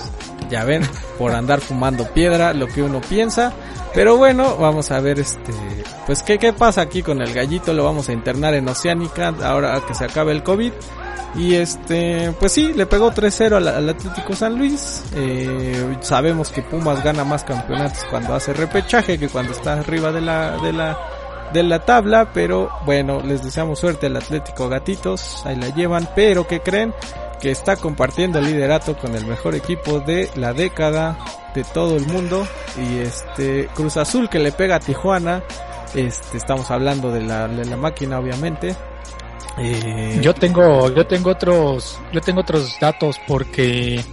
Ya 0.51 0.65
ven, 0.65 0.83
por 1.19 1.33
andar 1.35 1.61
fumando 1.61 2.07
piedra, 2.13 2.55
lo 2.55 2.67
que 2.67 2.83
uno 2.83 3.01
piensa. 3.01 3.53
Pero 3.95 4.17
bueno, 4.17 4.57
vamos 4.57 4.91
a 4.91 5.01
ver 5.01 5.19
este, 5.19 5.53
pues 6.07 6.23
qué, 6.23 6.39
qué 6.39 6.53
pasa 6.53 6.83
aquí 6.83 7.03
con 7.03 7.21
el 7.21 7.33
gallito, 7.33 7.73
lo 7.73 7.85
vamos 7.85 8.09
a 8.09 8.13
internar 8.13 8.55
en 8.55 8.69
Oceánica 8.69 9.35
ahora 9.43 9.81
que 9.87 9.95
se 9.95 10.05
acabe 10.05 10.33
el 10.33 10.43
COVID. 10.43 10.73
Y 11.35 11.55
este, 11.55 12.33
pues 12.39 12.53
sí, 12.53 12.73
le 12.75 12.87
pegó 12.87 13.13
3-0 13.13 13.57
al, 13.57 13.89
Atlético 13.89 14.35
San 14.35 14.57
Luis. 14.57 15.05
Eh, 15.15 15.97
sabemos 16.01 16.51
que 16.51 16.63
Pumas 16.63 17.03
gana 17.05 17.25
más 17.25 17.45
campeonatos 17.45 18.05
cuando 18.11 18.35
hace 18.35 18.53
repechaje 18.53 19.19
que 19.19 19.29
cuando 19.29 19.53
está 19.53 19.75
arriba 19.75 20.11
de 20.11 20.21
la, 20.21 20.57
de 20.59 20.73
la, 20.73 20.99
de 21.53 21.63
la 21.63 21.85
tabla. 21.85 22.31
Pero 22.33 22.71
bueno, 22.85 23.21
les 23.21 23.43
deseamos 23.43 23.79
suerte 23.79 24.07
al 24.07 24.17
Atlético 24.17 24.69
Gatitos, 24.69 25.45
ahí 25.45 25.57
la 25.57 25.69
llevan. 25.69 26.09
Pero 26.15 26.47
¿qué 26.47 26.61
creen? 26.61 26.95
Que 27.41 27.51
está 27.51 27.77
compartiendo 27.77 28.39
el 28.39 28.47
liderato 28.47 28.97
con 28.97 29.15
el 29.15 29.27
mejor 29.27 29.55
equipo 29.55 30.01
de 30.01 30.29
la 30.37 30.53
década 30.53 31.19
de 31.55 31.65
todo 31.65 31.97
el 31.97 32.07
mundo 32.07 32.47
y 32.77 32.99
este 32.99 33.69
Cruz 33.75 33.97
Azul 33.97 34.29
que 34.29 34.39
le 34.39 34.53
pega 34.53 34.77
a 34.77 34.81
Tijuana 34.81 35.43
este 35.95 36.37
estamos 36.37 36.71
hablando 36.71 37.11
de 37.11 37.23
la, 37.23 37.49
de 37.49 37.65
la 37.65 37.77
máquina 37.77 38.19
obviamente 38.19 38.77
eh... 39.59 40.21
yo 40.23 40.35
tengo 40.35 40.91
yo 40.91 41.07
tengo 41.07 41.31
otros 41.31 41.99
yo 42.13 42.21
tengo 42.21 42.43
otros 42.43 42.77
datos 42.81 43.19
porque 43.27 44.05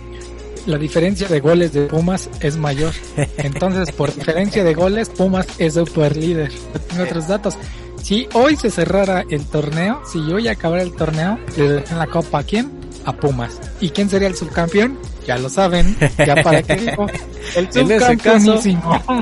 la 0.65 0.77
diferencia 0.77 1.27
de 1.27 1.39
goles 1.39 1.73
de 1.73 1.87
Pumas 1.87 2.29
es 2.39 2.57
mayor. 2.57 2.93
Entonces 3.37 3.91
por 3.91 4.13
diferencia 4.13 4.63
de 4.63 4.73
goles 4.73 5.09
Pumas 5.09 5.47
es 5.57 5.73
super 5.75 6.15
líder 6.15 6.51
tengo 6.89 7.03
otros 7.03 7.27
datos 7.27 7.57
si 8.01 8.27
hoy 8.33 8.55
se 8.55 8.69
cerrara 8.69 9.25
el 9.29 9.45
torneo 9.45 10.01
si 10.05 10.19
hoy 10.19 10.47
acabara 10.47 10.83
el 10.83 10.93
torneo 10.93 11.39
le 11.57 11.69
dejan 11.69 11.99
la 11.99 12.07
copa 12.07 12.39
a 12.39 12.43
quién 12.43 12.85
a 13.05 13.13
Pumas. 13.13 13.59
Y 13.79 13.91
quién 13.91 14.09
sería 14.09 14.27
el 14.27 14.35
subcampeón 14.35 14.97
ya 15.25 15.37
lo 15.37 15.49
saben, 15.49 15.97
ya 16.17 16.35
para 16.43 16.61
qué 16.61 16.75
digo, 16.75 17.07
el 17.55 17.69
en 17.75 17.91
ese 17.91 18.17
caso, 18.17 18.59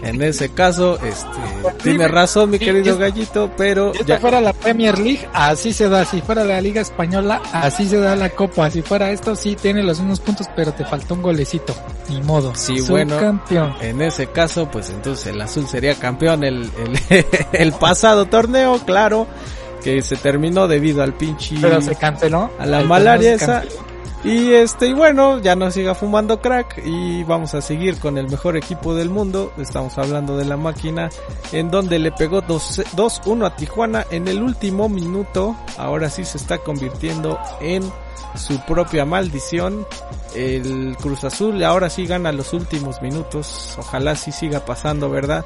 en 0.04 0.22
ese 0.22 0.50
caso, 0.50 1.00
este, 1.04 1.84
tiene 1.84 2.08
razón 2.08 2.50
mi 2.50 2.60
querido 2.60 2.98
gallito, 2.98 3.52
pero 3.58 3.94
si 3.94 4.04
ya 4.06 4.20
fuera 4.20 4.42
la 4.42 4.54
Premier 4.54 4.98
League, 5.00 5.28
así 5.34 5.74
se 5.74 5.90
da, 5.90 6.06
si 6.06 6.22
fuera 6.22 6.44
la 6.44 6.60
Liga 6.62 6.82
Española, 6.82 7.42
así 7.52 7.88
se 7.88 7.98
da 7.98 8.16
la 8.16 8.30
Copa, 8.30 8.70
si 8.70 8.82
fuera 8.82 9.12
esto, 9.12 9.36
sí 9.36 9.56
tiene 9.56 9.84
los 9.84 10.00
mismos 10.00 10.20
puntos, 10.20 10.48
pero 10.56 10.74
te 10.74 10.86
faltó 10.86 11.14
un 11.16 11.22
golecito, 11.22 11.76
ni 12.10 12.22
modo, 12.22 12.54
sí, 12.56 12.82
bueno, 12.82 13.18
campeón. 13.20 13.74
en 13.82 14.02
ese 14.02 14.28
caso, 14.28 14.70
pues 14.70 14.90
entonces 14.90 15.28
el 15.28 15.42
azul 15.42 15.68
sería 15.68 15.96
campeón 15.96 16.44
el, 16.44 16.70
el, 17.10 17.26
el 17.54 17.72
pasado 17.74 18.26
torneo, 18.26 18.80
claro, 18.86 19.28
que 19.84 20.02
se 20.02 20.16
terminó 20.16 20.68
debido 20.68 21.04
al 21.04 21.14
pinche... 21.14 21.56
Pero 21.62 21.82
se 21.82 21.96
canceló. 21.96 22.50
A 22.58 22.66
la 22.66 22.82
malaria 22.84 23.34
esa. 23.34 23.64
Y 24.24 24.54
este, 24.54 24.88
y 24.88 24.94
bueno, 24.94 25.40
ya 25.40 25.54
no 25.58 25.70
siga 25.70 25.96
fumando 25.96 26.40
crack 26.40 26.82
y 26.86 27.24
vamos 27.26 27.54
a 27.56 27.62
seguir 27.62 28.00
con 28.00 28.18
el 28.18 28.30
mejor 28.30 28.56
equipo 28.56 28.96
del 28.96 29.10
mundo. 29.10 29.52
Estamos 29.58 29.98
hablando 29.98 30.38
de 30.38 30.46
la 30.46 30.56
máquina 30.56 31.10
en 31.52 31.70
donde 31.70 32.00
le 32.00 32.14
pegó 32.14 32.42
2-1 32.42 33.46
a 33.46 33.56
Tijuana 33.58 34.06
en 34.12 34.30
el 34.30 34.42
último 34.42 34.88
minuto. 34.88 35.58
Ahora 35.78 36.10
sí 36.10 36.24
se 36.24 36.38
está 36.38 36.58
convirtiendo 36.60 37.38
en 37.60 37.84
su 38.36 38.62
propia 38.62 39.04
maldición. 39.04 39.86
El 40.34 40.96
Cruz 41.02 41.26
Azul 41.26 41.62
ahora 41.62 41.90
sí 41.90 42.06
gana 42.06 42.32
los 42.32 42.54
últimos 42.54 43.02
minutos. 43.02 43.76
Ojalá 43.78 44.16
sí 44.16 44.32
siga 44.32 44.64
pasando, 44.64 45.10
¿verdad? 45.10 45.44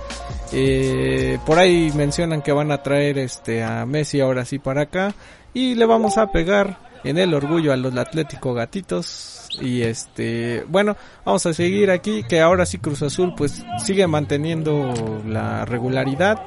Eh, 0.52 1.40
por 1.48 1.58
ahí 1.58 1.92
mencionan 1.96 2.44
que 2.44 2.52
van 2.52 2.72
a 2.72 2.84
traer 2.84 3.18
este 3.18 3.64
a 3.64 3.88
Messi 3.88 4.20
ahora 4.20 4.46
sí 4.46 4.60
para 4.60 4.84
acá. 4.84 5.16
Y 5.56 5.74
le 5.74 5.88
vamos 5.88 6.20
a 6.20 6.28
pegar 6.32 6.87
en 7.04 7.18
el 7.18 7.34
orgullo 7.34 7.74
a 7.74 7.78
los 7.78 7.96
Atlético 7.96 8.54
Gatitos. 8.54 9.48
Y 9.62 9.82
este, 9.82 10.64
bueno, 10.68 10.96
vamos 11.26 11.46
a 11.46 11.54
seguir 11.54 11.90
aquí 11.92 12.24
que 12.24 12.42
ahora 12.42 12.66
sí 12.66 12.78
Cruz 12.78 13.02
Azul 13.02 13.34
pues 13.36 13.64
sigue 13.84 14.08
manteniendo 14.08 15.22
la 15.26 15.66
regularidad. 15.66 16.40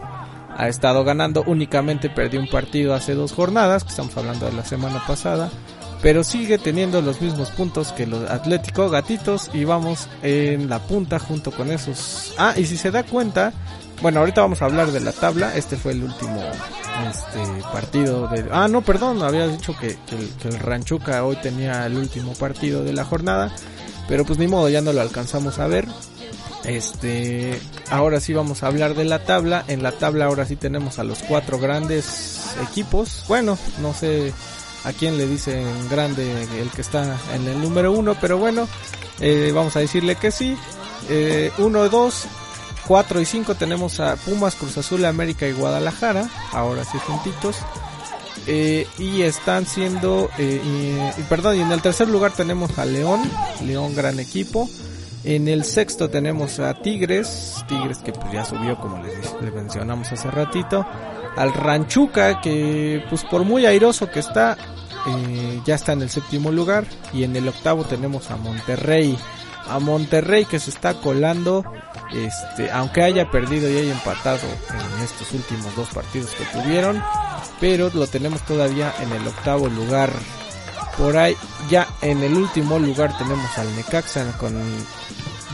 Ha 0.57 0.69
estado 0.69 1.05
ganando, 1.05 1.43
únicamente 1.47 2.11
perdió 2.11 2.41
un 2.41 2.49
partido 2.49 2.95
hace 2.95 3.15
dos 3.15 3.33
jornadas, 3.33 3.85
estamos 3.89 4.17
hablando 4.17 4.47
de 4.47 4.53
la 4.53 4.65
semana 4.65 5.03
pasada. 5.07 5.51
Pero 6.03 6.25
sigue 6.25 6.57
teniendo 6.57 7.03
los 7.03 7.21
mismos 7.21 7.51
puntos 7.51 7.93
que 7.93 8.07
los 8.07 8.31
Atlético 8.31 8.89
Gatitos 8.89 9.51
y 9.53 9.65
vamos 9.65 10.09
en 10.23 10.69
la 10.71 10.79
punta 10.79 11.19
junto 11.19 11.51
con 11.51 11.71
esos. 11.71 12.35
Ah, 12.39 12.55
y 12.57 12.65
si 12.65 12.79
se 12.79 12.91
da 12.91 13.03
cuenta, 13.03 13.53
bueno, 14.03 14.21
ahorita 14.21 14.41
vamos 14.41 14.63
a 14.63 14.67
hablar 14.67 14.93
de 14.93 15.01
la 15.01 15.13
tabla. 15.13 15.55
Este 15.57 15.77
fue 15.77 15.93
el 15.93 16.05
último 16.05 16.41
este 17.09 17.63
partido 17.73 18.29
de... 18.29 18.47
Ah, 18.51 18.69
no, 18.69 18.83
perdón, 18.83 19.23
había 19.23 19.47
dicho 19.47 19.75
que, 19.79 19.97
el, 20.45 20.59
Ranchuca 20.59 21.25
hoy 21.25 21.37
tenía 21.37 21.87
el 21.87 21.97
último 21.97 22.33
partido 22.35 22.83
de 22.85 22.93
la 22.93 23.05
jornada. 23.05 23.55
Pero 24.09 24.25
pues 24.25 24.39
ni 24.39 24.49
modo, 24.49 24.69
ya 24.69 24.81
no 24.81 24.93
lo 24.93 25.01
alcanzamos 25.01 25.59
a 25.59 25.67
ver. 25.67 25.87
Este, 26.65 27.59
ahora 27.91 28.21
sí 28.21 28.33
vamos 28.33 28.63
a 28.63 28.67
hablar 28.67 28.95
de 28.95 29.05
la 29.05 29.25
tabla. 29.25 29.65
En 29.69 29.83
la 29.83 29.93
tabla 29.93 30.27
ahora 30.27 30.47
sí 30.47 30.57
tenemos 30.57 30.99
a 30.99 31.05
los 31.05 31.21
cuatro 31.21 31.59
grandes 31.59 32.55
equipos. 32.69 33.25
Bueno, 33.29 33.59
no 33.81 33.95
sé 33.95 34.33
a 34.85 34.93
quién 34.93 35.19
le 35.19 35.27
dicen 35.27 35.65
grande 35.89 36.43
el 36.59 36.71
que 36.71 36.81
está 36.81 37.17
en 37.35 37.47
el 37.47 37.61
número 37.61 37.93
uno, 37.93 38.17
pero 38.21 38.39
bueno, 38.39 38.67
eh, 39.21 39.53
vamos 39.55 39.77
a 39.77 39.81
decirle 39.81 40.17
que 40.17 40.31
sí. 40.31 40.57
Eh, 41.09 41.51
uno, 41.59 41.89
dos, 41.89 42.27
4 42.91 43.21
y 43.21 43.25
5 43.25 43.55
tenemos 43.55 44.01
a 44.01 44.17
Pumas, 44.17 44.57
Cruz 44.57 44.77
Azul, 44.77 45.05
América 45.05 45.47
y 45.47 45.53
Guadalajara, 45.53 46.29
ahora 46.51 46.83
sí 46.83 46.99
juntitos. 46.99 47.55
Eh, 48.49 48.85
y 48.99 49.23
están 49.23 49.65
siendo, 49.65 50.29
eh, 50.39 51.13
perdón, 51.29 51.55
y 51.55 51.61
en 51.61 51.71
el 51.71 51.83
tercer 51.83 52.09
lugar 52.09 52.33
tenemos 52.33 52.81
a 52.81 52.87
León, 52.87 53.21
León 53.65 53.95
gran 53.95 54.19
equipo. 54.19 54.69
En 55.23 55.47
el 55.47 55.63
sexto 55.63 56.11
tenemos 56.11 56.59
a 56.59 56.75
Tigres, 56.83 57.65
Tigres 57.69 57.99
que 57.99 58.11
pues 58.11 58.33
ya 58.33 58.45
subió 58.45 58.77
como 58.77 59.01
les, 59.05 59.55
mencionamos 59.55 60.11
hace 60.11 60.29
ratito. 60.29 60.85
Al 61.37 61.55
Ranchuca 61.55 62.41
que 62.41 63.05
pues 63.09 63.23
por 63.23 63.45
muy 63.45 63.67
airoso 63.67 64.11
que 64.11 64.19
está, 64.19 64.59
eh, 65.07 65.61
ya 65.65 65.77
está 65.77 65.93
en 65.93 66.03
el 66.03 66.11
séptimo 66.11 66.51
lugar. 66.51 66.87
Y 67.13 67.23
en 67.23 67.37
el 67.37 67.47
octavo 67.47 67.85
tenemos 67.85 68.33
a 68.33 68.37
Monterrey 68.37 69.17
a 69.71 69.79
Monterrey 69.79 70.45
que 70.45 70.59
se 70.59 70.71
está 70.71 70.95
colando, 70.95 71.65
este, 72.13 72.71
aunque 72.71 73.03
haya 73.03 73.31
perdido 73.31 73.71
y 73.71 73.79
haya 73.79 73.93
empatado 73.93 74.47
en 74.71 75.03
estos 75.03 75.33
últimos 75.33 75.75
dos 75.77 75.89
partidos 75.89 76.31
que 76.33 76.45
tuvieron, 76.47 77.03
pero 77.61 77.91
lo 77.95 78.07
tenemos 78.07 78.43
todavía 78.43 78.93
en 79.01 79.13
el 79.13 79.27
octavo 79.27 79.69
lugar. 79.69 80.11
Por 80.99 81.17
ahí 81.17 81.37
ya 81.71 81.89
en 82.03 82.23
el 82.23 82.35
último 82.35 82.79
lugar 82.79 83.17
tenemos 83.17 83.57
al 83.57 83.75
Necaxa 83.77 84.37
con 84.39 84.55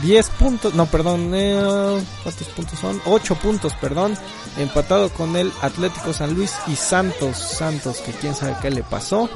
10 0.03 0.31
puntos, 0.31 0.75
no, 0.75 0.87
perdón, 0.87 1.31
eh, 1.35 2.03
¿cuántos 2.23 2.49
puntos 2.49 2.79
son? 2.79 3.01
8 3.07 3.35
puntos, 3.37 3.73
perdón, 3.75 4.17
empatado 4.59 5.11
con 5.11 5.37
el 5.37 5.53
Atlético 5.63 6.13
San 6.13 6.35
Luis 6.35 6.55
y 6.67 6.77
Santos, 6.77 7.39
Santos, 7.39 7.99
que 7.99 8.13
quién 8.13 8.35
sabe 8.35 8.57
qué 8.61 8.71
le 8.71 8.83
pasó, 8.83 9.29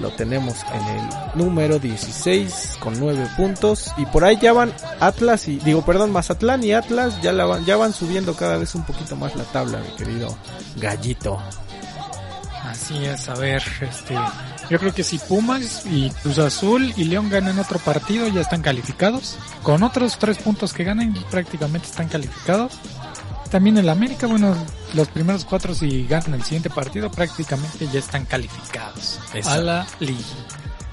lo 0.00 0.10
tenemos 0.10 0.56
en 0.72 0.82
el 0.96 1.08
número 1.34 1.78
16 1.78 2.76
con 2.78 2.98
9 2.98 3.28
puntos 3.36 3.92
y 3.96 4.06
por 4.06 4.24
ahí 4.24 4.38
ya 4.40 4.52
van 4.52 4.72
Atlas 5.00 5.48
y, 5.48 5.58
digo, 5.58 5.84
perdón, 5.84 6.12
Mazatlán 6.12 6.62
y 6.64 6.72
Atlas 6.72 7.20
ya, 7.22 7.32
la 7.32 7.44
van, 7.44 7.64
ya 7.64 7.76
van 7.76 7.92
subiendo 7.92 8.34
cada 8.34 8.56
vez 8.56 8.74
un 8.74 8.84
poquito 8.84 9.16
más 9.16 9.34
la 9.36 9.44
tabla, 9.44 9.78
mi 9.78 9.96
querido 9.96 10.36
gallito. 10.76 11.40
Así 12.64 13.04
es, 13.04 13.28
a 13.28 13.34
ver, 13.34 13.62
este, 13.80 14.14
yo 14.70 14.78
creo 14.78 14.92
que 14.92 15.02
si 15.02 15.18
Pumas 15.18 15.86
y 15.86 16.10
Cruz 16.10 16.38
Azul 16.38 16.92
y 16.96 17.04
León 17.04 17.30
ganan 17.30 17.58
otro 17.58 17.78
partido 17.78 18.28
ya 18.28 18.42
están 18.42 18.60
calificados. 18.60 19.38
Con 19.62 19.82
otros 19.82 20.18
tres 20.18 20.38
puntos 20.38 20.74
que 20.74 20.84
ganen 20.84 21.14
prácticamente 21.30 21.88
están 21.88 22.08
calificados. 22.08 22.78
También 23.50 23.78
el 23.78 23.88
América, 23.88 24.26
bueno, 24.26 24.54
los 24.94 25.08
primeros 25.08 25.44
cuatro 25.44 25.74
si 25.74 26.06
ganan 26.06 26.34
el 26.34 26.42
siguiente 26.42 26.68
partido 26.68 27.10
prácticamente 27.10 27.88
ya 27.90 27.98
están 27.98 28.26
calificados 28.26 29.18
a 29.46 29.58
la 29.58 29.86
liga. 30.00 30.20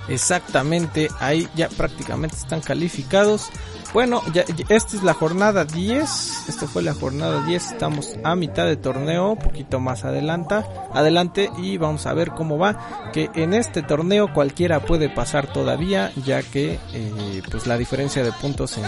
Exactamente, 0.07 1.09
ahí 1.19 1.47
ya 1.55 1.69
prácticamente 1.69 2.35
están 2.35 2.61
calificados. 2.61 3.49
Bueno, 3.95 4.21
ya, 4.33 4.43
esta 4.67 4.97
es 4.97 5.03
la 5.03 5.13
jornada 5.13 5.63
10. 5.63 6.49
Esta 6.49 6.67
fue 6.67 6.83
la 6.83 6.93
jornada 6.93 7.45
10. 7.45 7.71
Estamos 7.71 8.15
a 8.25 8.35
mitad 8.35 8.65
de 8.65 8.75
torneo, 8.75 9.37
poquito 9.37 9.79
más 9.79 10.03
adelanta, 10.03 10.67
adelante 10.93 11.49
y 11.57 11.77
vamos 11.77 12.05
a 12.05 12.13
ver 12.13 12.31
cómo 12.31 12.57
va. 12.57 13.09
Que 13.13 13.29
en 13.35 13.53
este 13.53 13.83
torneo 13.83 14.33
cualquiera 14.33 14.81
puede 14.81 15.07
pasar 15.07 15.47
todavía, 15.47 16.11
ya 16.25 16.43
que 16.43 16.77
eh, 16.93 17.41
pues 17.49 17.67
la 17.67 17.77
diferencia 17.77 18.21
de 18.21 18.33
puntos 18.33 18.77
en, 18.77 18.85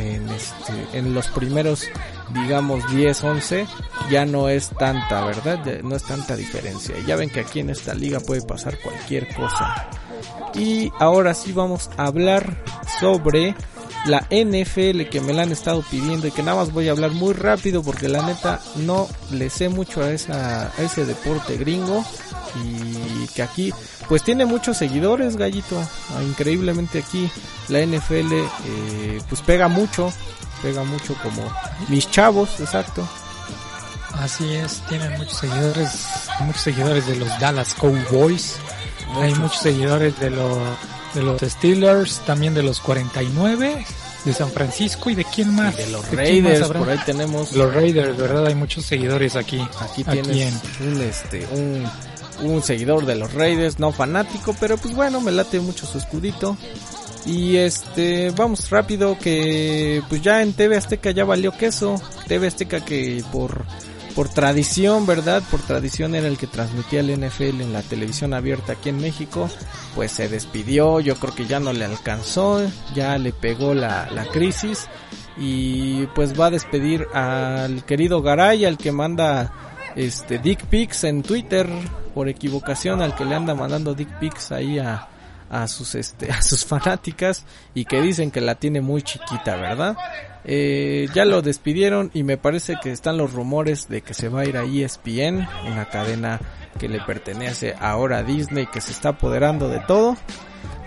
en, 0.00 0.28
este, 0.28 0.98
en 0.98 1.12
los 1.12 1.26
primeros, 1.26 1.88
digamos 2.32 2.88
10, 2.92 3.24
11 3.24 3.66
ya 4.10 4.26
no 4.26 4.48
es 4.48 4.68
tanta, 4.68 5.24
¿verdad? 5.24 5.82
no 5.82 5.96
es 5.96 6.04
tanta 6.04 6.36
diferencia. 6.36 6.94
Ya 7.04 7.16
ven 7.16 7.30
que 7.30 7.40
aquí 7.40 7.58
en 7.58 7.70
esta 7.70 7.94
liga 7.94 8.20
puede 8.20 8.42
pasar 8.42 8.78
cualquier 8.78 9.34
cosa. 9.34 9.88
Y 10.54 10.92
ahora 10.98 11.34
sí 11.34 11.52
vamos 11.52 11.90
a 11.96 12.06
hablar 12.06 12.56
sobre 13.00 13.54
la 14.06 14.26
NFL 14.30 15.02
que 15.10 15.20
me 15.20 15.32
la 15.32 15.42
han 15.42 15.52
estado 15.52 15.82
pidiendo 15.82 16.26
y 16.26 16.30
que 16.30 16.42
nada 16.42 16.58
más 16.58 16.72
voy 16.72 16.88
a 16.88 16.92
hablar 16.92 17.10
muy 17.10 17.34
rápido 17.34 17.82
porque 17.82 18.08
la 18.08 18.22
neta 18.22 18.60
no 18.76 19.08
le 19.30 19.50
sé 19.50 19.68
mucho 19.68 20.02
a, 20.02 20.10
esa, 20.10 20.72
ese 20.78 21.04
deporte 21.04 21.56
gringo. 21.56 22.04
Y 22.64 23.28
que 23.28 23.42
aquí 23.42 23.72
pues 24.08 24.24
tiene 24.24 24.44
muchos 24.44 24.76
seguidores 24.76 25.36
gallito. 25.36 25.80
Ah, 26.16 26.22
increíblemente 26.22 26.98
aquí 26.98 27.30
la 27.68 27.80
NFL 27.80 28.32
eh, 28.32 29.20
pues 29.28 29.40
pega 29.42 29.68
mucho 29.68 30.12
pega 30.62 30.82
mucho 30.84 31.14
como 31.22 31.42
mis 31.88 32.10
chavos 32.10 32.60
exacto. 32.60 33.06
Así 34.14 34.52
es 34.52 34.82
tienen 34.88 35.16
muchos 35.16 35.38
seguidores 35.38 36.06
muchos 36.40 36.62
seguidores 36.62 37.06
de 37.06 37.16
los 37.16 37.28
Dallas 37.38 37.74
Cowboys 37.74 38.56
hay 39.16 39.34
muchos 39.34 39.60
seguidores 39.60 40.18
de 40.20 40.30
los 40.30 40.58
de 41.14 41.22
los 41.22 41.40
Steelers, 41.40 42.20
también 42.24 42.54
de 42.54 42.62
los 42.62 42.80
49 42.80 43.84
de 44.24 44.32
San 44.32 44.50
Francisco 44.50 45.10
y 45.10 45.14
de 45.14 45.24
quién 45.24 45.54
más. 45.54 45.76
de 45.76 45.88
los 45.88 46.08
Raiders, 46.10 46.68
por 46.68 46.88
ahí 46.88 46.98
tenemos. 47.04 47.52
Los 47.52 47.74
Raiders, 47.74 48.16
¿verdad? 48.16 48.46
Hay 48.46 48.54
muchos 48.54 48.84
seguidores 48.84 49.36
aquí. 49.36 49.60
Aquí 49.80 50.04
tienes 50.04 50.54
un, 50.80 51.00
este, 51.00 51.46
un, 51.52 51.84
un 52.42 52.62
seguidor 52.62 53.06
de 53.06 53.16
los 53.16 53.32
Raiders, 53.32 53.78
no 53.78 53.92
fanático, 53.92 54.54
pero 54.58 54.76
pues 54.76 54.94
bueno, 54.94 55.20
me 55.20 55.32
late 55.32 55.60
mucho 55.60 55.86
su 55.86 55.98
escudito. 55.98 56.56
Y 57.26 57.56
este, 57.56 58.30
vamos 58.30 58.70
rápido 58.70 59.18
que 59.18 60.02
pues 60.08 60.22
ya 60.22 60.42
en 60.42 60.54
TV 60.54 60.76
Azteca 60.76 61.10
ya 61.10 61.24
valió 61.24 61.52
queso. 61.52 62.00
TV 62.26 62.46
Azteca 62.46 62.84
que 62.84 63.22
por 63.30 63.64
por 64.20 64.28
tradición, 64.28 65.06
¿verdad? 65.06 65.42
Por 65.50 65.62
tradición 65.62 66.14
era 66.14 66.28
el 66.28 66.36
que 66.36 66.46
transmitía 66.46 67.00
el 67.00 67.18
NFL 67.18 67.62
en 67.62 67.72
la 67.72 67.80
televisión 67.80 68.34
abierta 68.34 68.74
aquí 68.74 68.90
en 68.90 69.00
México, 69.00 69.48
pues 69.94 70.12
se 70.12 70.28
despidió, 70.28 71.00
yo 71.00 71.16
creo 71.16 71.34
que 71.34 71.46
ya 71.46 71.58
no 71.58 71.72
le 71.72 71.86
alcanzó, 71.86 72.60
ya 72.94 73.16
le 73.16 73.32
pegó 73.32 73.72
la, 73.72 74.10
la 74.10 74.26
crisis 74.26 74.88
y 75.38 76.04
pues 76.08 76.38
va 76.38 76.48
a 76.48 76.50
despedir 76.50 77.06
al 77.14 77.82
querido 77.86 78.20
Garay, 78.20 78.66
al 78.66 78.76
que 78.76 78.92
manda 78.92 79.54
este 79.96 80.38
dick 80.38 80.66
pics 80.66 81.04
en 81.04 81.22
Twitter 81.22 81.66
por 82.14 82.28
equivocación, 82.28 83.00
al 83.00 83.14
que 83.14 83.24
le 83.24 83.36
anda 83.36 83.54
mandando 83.54 83.94
dick 83.94 84.18
pics 84.18 84.52
ahí 84.52 84.78
a, 84.78 85.08
a 85.48 85.66
sus 85.66 85.94
este 85.94 86.30
a 86.30 86.42
sus 86.42 86.66
fanáticas 86.66 87.46
y 87.72 87.86
que 87.86 88.02
dicen 88.02 88.30
que 88.30 88.42
la 88.42 88.56
tiene 88.56 88.82
muy 88.82 89.00
chiquita, 89.00 89.56
¿verdad? 89.56 89.96
Eh, 90.52 91.06
ya 91.14 91.24
lo 91.24 91.42
despidieron 91.42 92.10
y 92.12 92.24
me 92.24 92.36
parece 92.36 92.74
que 92.82 92.90
están 92.90 93.16
los 93.16 93.32
rumores 93.32 93.88
de 93.88 94.02
que 94.02 94.14
se 94.14 94.28
va 94.28 94.40
a 94.40 94.44
ir 94.46 94.56
a 94.56 94.64
ESPN, 94.64 95.46
una 95.70 95.84
cadena 95.88 96.40
que 96.76 96.88
le 96.88 96.98
pertenece 96.98 97.76
ahora 97.78 98.18
a 98.18 98.22
Disney 98.24 98.66
que 98.66 98.80
se 98.80 98.90
está 98.90 99.10
apoderando 99.10 99.68
de 99.68 99.78
todo. 99.78 100.16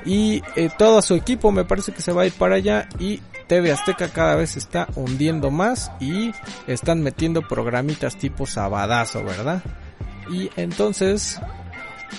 Y 0.03 0.43
eh, 0.57 0.70
todo 0.78 1.01
su 1.01 1.16
equipo 1.16 1.53
me 1.53 1.64
parece 1.64 1.93
que 1.93 2.01
se 2.01 2.11
va 2.11 2.24
a 2.24 2.26
ir 2.26 2.34
para 2.34 2.55
allá 2.55 2.89
y 2.99 3.22
TV 3.47 3.72
Azteca 3.72 4.09
cada 4.09 4.36
vez 4.36 4.49
se 4.49 4.59
está 4.59 4.89
hundiendo 4.95 5.49
más 5.49 5.93
y 6.01 6.34
están 6.68 7.01
metiendo 7.01 7.41
programitas 7.47 8.18
tipo 8.18 8.45
sabadazo, 8.45 9.24
¿verdad? 9.24 9.64
Y 10.30 10.49
entonces 10.57 11.39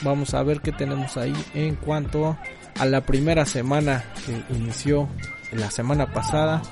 vamos 0.00 0.32
a 0.32 0.42
ver 0.42 0.62
qué 0.62 0.72
tenemos 0.72 1.18
ahí 1.18 1.36
en 1.52 1.74
cuanto 1.74 2.38
a 2.78 2.86
la 2.86 3.02
primera 3.02 3.44
semana 3.44 4.02
que 4.24 4.54
inició 4.54 5.10
la 5.54 5.70
semana 5.70 6.12
pasada. 6.12 6.62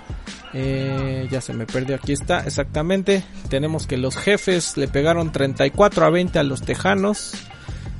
Eh, 0.55 1.29
ya 1.31 1.41
se 1.41 1.55
me 1.55 1.67
perdió. 1.67 1.97
Aquí 1.97 2.13
está, 2.13 2.41
exactamente. 2.41 3.25
Tenemos 3.49 3.87
que 3.87 3.97
los 3.97 4.17
jefes 4.17 4.77
le 4.77 4.89
pegaron 4.89 5.33
34 5.33 6.05
a 6.05 6.11
20 6.11 6.39
a 6.39 6.43
los 6.43 6.63
Tejanos. 6.63 7.33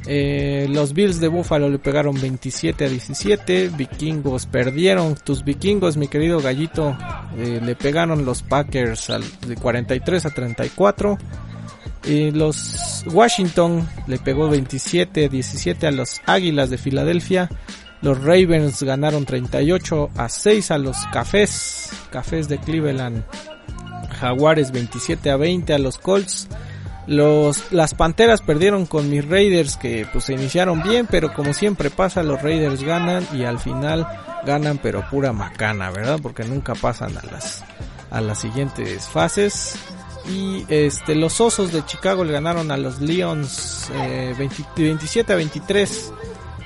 Eh, 0.07 0.67
los 0.69 0.95
Bills 0.95 1.21
de 1.21 1.29
Buffalo 1.29 1.71
le 1.71 1.79
pegaron 1.79 2.21
27 2.21 2.85
a 2.85 2.89
17. 2.89 3.71
Vikingos 3.77 4.47
perdieron. 4.47 5.15
Tus 5.15 5.45
vikingos, 5.45 5.97
mi 5.97 6.09
querido 6.09 6.41
gallito, 6.41 6.97
eh, 7.37 7.61
le 7.63 7.75
pegaron 7.77 8.25
los 8.25 8.43
Packers 8.43 9.13
de 9.47 9.57
43 9.57 10.27
a 10.27 10.31
34. 10.31 11.19
Y 12.05 12.33
los 12.33 13.05
Washington 13.13 13.89
le 14.09 14.19
pegó 14.19 14.49
27 14.49 15.27
a 15.27 15.29
17 15.29 15.87
a 15.87 15.93
los 15.93 16.21
Águilas 16.27 16.69
de 16.69 16.79
Filadelfia. 16.79 17.49
Los 18.03 18.23
Ravens 18.23 18.83
ganaron 18.83 19.25
38 19.25 20.11
a 20.17 20.29
6 20.29 20.71
a 20.73 20.79
los 20.79 20.97
Cafés, 21.13 21.91
Cafés 22.11 22.49
de 22.49 22.59
Cleveland. 22.59 23.25
Jaguares 24.21 24.73
27 24.73 25.31
a 25.31 25.37
20 25.37 25.73
a 25.75 25.79
los 25.79 25.99
Colts. 25.99 26.49
Los, 27.07 27.73
las 27.73 27.95
Panteras 27.95 28.41
perdieron 28.43 28.87
con 28.87 29.11
mis 29.11 29.27
Raiders 29.29 29.77
que 29.77 30.07
pues 30.13 30.25
se 30.25 30.35
iniciaron 30.35 30.83
bien, 30.83 31.09
pero 31.11 31.33
como 31.33 31.53
siempre 31.53 31.91
pasa, 31.91 32.23
los 32.23 32.41
Raiders 32.43 32.85
ganan 32.85 33.27
y 33.33 33.43
al 33.45 33.59
final 33.59 34.07
ganan 34.47 34.79
pero 34.79 35.05
pura 35.11 35.33
macana, 35.33 35.91
¿verdad? 35.91 36.21
Porque 36.23 36.45
nunca 36.45 36.75
pasan 36.75 37.17
a 37.19 37.23
las, 37.33 37.65
a 38.11 38.21
las 38.21 38.41
siguientes 38.41 39.09
fases. 39.09 39.77
Y 40.29 40.65
este, 40.69 41.17
los 41.17 41.41
Osos 41.41 41.73
de 41.73 41.85
Chicago 41.85 42.25
le 42.25 42.33
ganaron 42.33 42.71
a 42.71 42.77
los 42.77 43.01
Lions 43.01 43.91
eh, 43.95 44.35
27 44.39 45.33
a 45.33 45.37
23. 45.37 46.13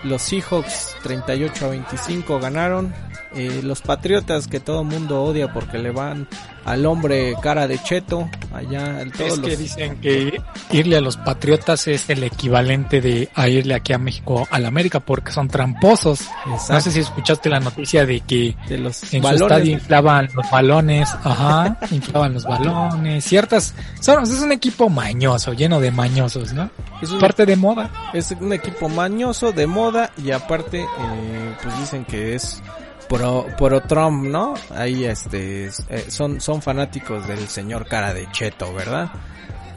Los 0.07 0.23
Seahawks 0.23 0.95
38 1.03 1.65
a 1.65 1.69
25 1.69 2.39
ganaron. 2.39 2.95
Eh, 3.35 3.61
los 3.63 3.83
Patriotas 3.83 4.49
que 4.49 4.61
todo 4.61 4.85
mundo 4.85 5.23
odia 5.23 5.53
porque 5.53 5.79
le 5.79 5.91
van 5.91 6.27
al 6.67 6.85
hombre 6.85 7.37
cara 7.41 7.69
de 7.69 7.79
cheto 7.79 8.29
allá 8.53 9.05
todos 9.17 9.35
es 9.35 9.39
que 9.39 9.57
dicen 9.57 10.01
que 10.01 10.43
irle 10.73 10.97
a 10.97 11.01
los 11.01 11.17
patriotas 11.17 11.87
es 11.87 12.11
el 12.11 12.25
equivalente 12.25 13.01
de 13.01 13.29
a 13.35 13.49
irle 13.49 13.75
aquí 13.75 13.93
a 13.93 13.99
México 13.99 14.49
a 14.51 14.59
la 14.59 14.67
América 14.67 14.99
porque 14.99 15.31
son 15.31 15.47
tramposos. 15.47 16.29
No 16.69 16.81
sé 16.81 16.91
si 16.91 17.01
escuchaste 17.01 17.49
la 17.49 17.61
noticia 17.61 18.05
de 18.05 18.21
que 18.21 18.57
de 18.69 18.79
los 18.79 19.13
en 19.15 19.23
balones. 19.23 19.39
su 19.39 19.45
estadio 19.47 19.73
inflaban 19.73 20.29
los 20.35 20.51
balones 20.51 21.09
ajá 21.23 21.79
inflaban 21.93 22.35
los 22.35 22.45
balones 22.45 23.25
ciertas 23.25 23.73
son, 24.01 24.25
es 24.25 24.41
un 24.41 24.51
equipo 24.51 24.89
mañoso 24.89 25.53
lleno 25.53 25.79
de 25.79 25.93
mañosos 25.93 26.53
no 26.53 26.69
es 27.01 27.11
parte 27.13 27.47
de 27.47 27.55
moda. 27.55 27.91
es 28.13 28.33
un 28.33 28.53
equipo 28.53 28.89
mañoso 28.89 29.53
de 29.53 29.69
moda 29.69 30.11
y 30.17 30.33
aparte 30.33 30.81
eh, 30.81 31.57
pues 31.63 31.79
dicen 31.79 32.05
que 32.05 32.35
es 32.35 32.61
pro, 33.09 33.47
pro 33.57 33.81
Trump, 33.83 34.25
¿no? 34.25 34.55
Ahí 34.75 35.05
este 35.05 35.67
eh, 35.67 36.05
son 36.09 36.41
son 36.41 36.63
fanáticos 36.63 37.27
del 37.27 37.47
señor 37.49 37.87
cara 37.87 38.15
de 38.15 38.31
cheto, 38.31 38.73
¿verdad? 38.73 39.11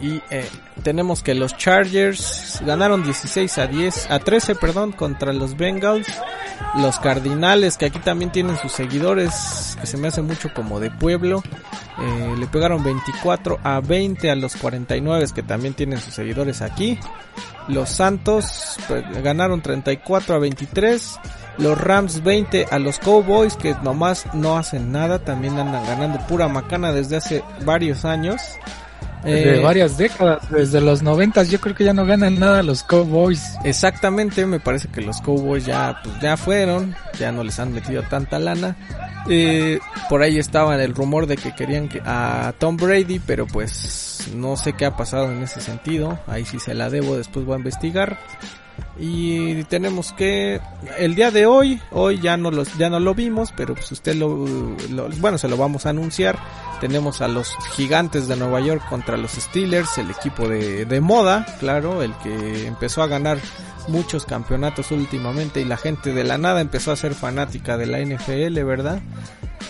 Y 0.02 0.22
eh, 0.30 0.48
tenemos 0.84 1.22
que 1.22 1.36
los 1.36 1.58
Chargers 1.58 2.62
ganaron 2.66 3.04
16 3.04 3.58
a 3.58 3.68
10 3.68 4.12
a 4.12 4.20
13, 4.20 4.56
perdón, 4.56 4.94
contra 4.94 5.34
los 5.34 5.58
Bengals. 5.58 6.08
Los 6.78 7.00
Cardinales 7.00 7.78
que 7.78 7.86
aquí 7.86 8.00
también 8.00 8.32
tienen 8.32 8.58
sus 8.58 8.72
seguidores, 8.72 9.78
que 9.80 9.88
se 9.88 9.98
me 9.98 10.10
hace 10.10 10.22
mucho 10.22 10.54
como 10.54 10.80
de 10.80 10.92
pueblo, 10.92 11.42
eh, 12.00 12.36
le 12.38 12.48
pegaron 12.48 12.84
24 12.84 13.60
a 13.64 13.80
20 13.80 14.30
a 14.30 14.36
los 14.36 14.56
49 14.56 15.26
que 15.34 15.44
también 15.44 15.74
tienen 15.74 16.00
sus 16.00 16.14
seguidores 16.14 16.62
aquí. 16.62 17.00
Los 17.68 17.90
Santos 17.90 18.78
pues, 18.88 19.04
ganaron 19.24 19.62
34 19.62 20.36
a 20.36 20.40
23. 20.40 21.20
Los 21.60 21.80
Rams 21.80 22.24
20 22.24 22.68
a 22.72 22.80
los 22.80 23.00
Cowboys 23.00 23.56
que 23.56 23.76
nomás 23.84 24.26
no 24.34 24.58
hacen 24.58 24.92
nada. 24.92 25.20
También 25.20 25.60
andan 25.60 25.86
ganando 25.86 26.20
pura 26.28 26.48
macana 26.48 26.92
desde 26.92 27.18
hace 27.18 27.44
varios 27.66 28.06
años. 28.06 28.42
De 29.24 29.58
eh, 29.58 29.62
varias 29.62 29.98
décadas, 29.98 30.50
desde 30.50 30.80
los 30.80 31.02
noventas 31.04 31.50
yo 31.50 31.60
creo 31.60 31.76
que 31.76 31.84
ya 31.84 31.92
no 31.92 32.06
ganan 32.06 32.40
nada 32.40 32.64
los 32.64 32.84
Cowboys. 32.84 33.58
Exactamente, 33.66 34.46
me 34.46 34.62
parece 34.62 34.88
que 34.88 35.02
los 35.02 35.20
Cowboys 35.20 35.66
ya, 35.66 36.00
pues, 36.02 36.16
ya 36.22 36.38
fueron, 36.38 36.96
ya 37.20 37.32
no 37.32 37.44
les 37.44 37.60
han 37.60 37.74
metido 37.74 38.02
tanta 38.04 38.40
lana. 38.40 38.78
Eh, 39.30 39.80
por 40.10 40.22
ahí 40.22 40.38
estaba 40.38 40.82
el 40.82 40.96
rumor 40.96 41.28
de 41.28 41.36
que 41.36 41.54
querían 41.54 41.90
que, 41.90 42.02
a 42.06 42.54
Tom 42.58 42.78
Brady, 42.78 43.20
pero 43.20 43.46
pues 43.46 44.30
no 44.34 44.56
sé 44.56 44.74
qué 44.74 44.86
ha 44.86 44.96
pasado 44.96 45.30
en 45.30 45.44
ese 45.44 45.60
sentido. 45.60 46.18
Ahí 46.26 46.46
sí 46.46 46.58
se 46.60 46.74
la 46.74 46.90
debo, 46.90 47.18
después 47.18 47.46
voy 47.46 47.56
a 47.56 47.58
investigar. 47.58 48.18
Y 49.00 49.64
tenemos 49.66 50.14
que 50.14 50.60
el 50.98 51.16
día 51.16 51.32
de 51.32 51.46
hoy, 51.46 51.82
hoy 51.92 52.20
ya 52.20 52.38
no 52.38 52.52
los 52.52 52.78
ya 52.78 52.90
no 52.90 53.00
lo 53.00 53.14
vimos, 53.14 53.54
pero 53.56 53.74
pues 53.76 53.92
usted 53.92 54.16
lo, 54.16 54.46
bueno, 55.20 55.38
se 55.38 55.48
lo 55.48 55.58
vamos 55.58 55.86
a 55.86 55.90
anunciar. 55.90 56.38
Tenemos 56.80 57.22
a 57.22 57.28
los 57.28 57.56
Gigantes 57.74 58.28
de 58.28 58.38
Nueva 58.38 58.62
York 58.62 58.82
contra 58.90 59.18
los 59.18 59.32
Steelers, 59.32 59.98
el 59.98 60.12
equipo 60.12 60.48
de, 60.48 60.86
de 60.86 61.02
moda, 61.02 61.46
claro, 61.60 62.04
el 62.04 62.14
que 62.24 62.68
empezó 62.68 63.04
a 63.04 63.08
ganar 63.08 63.40
muchos 63.90 64.26
campeonatos 64.26 64.92
últimamente 64.92 65.62
y 65.62 65.66
la 65.66 65.78
gente 65.78 66.14
de 66.14 66.24
la 66.24 66.38
nada 66.38 66.62
empezó 66.62 66.92
a 66.92 66.96
ser 66.96 67.14
fanática 67.14 67.78
de 67.78 67.86
la 67.86 68.00
NFL, 68.00 68.64
¿verdad? 68.64 69.00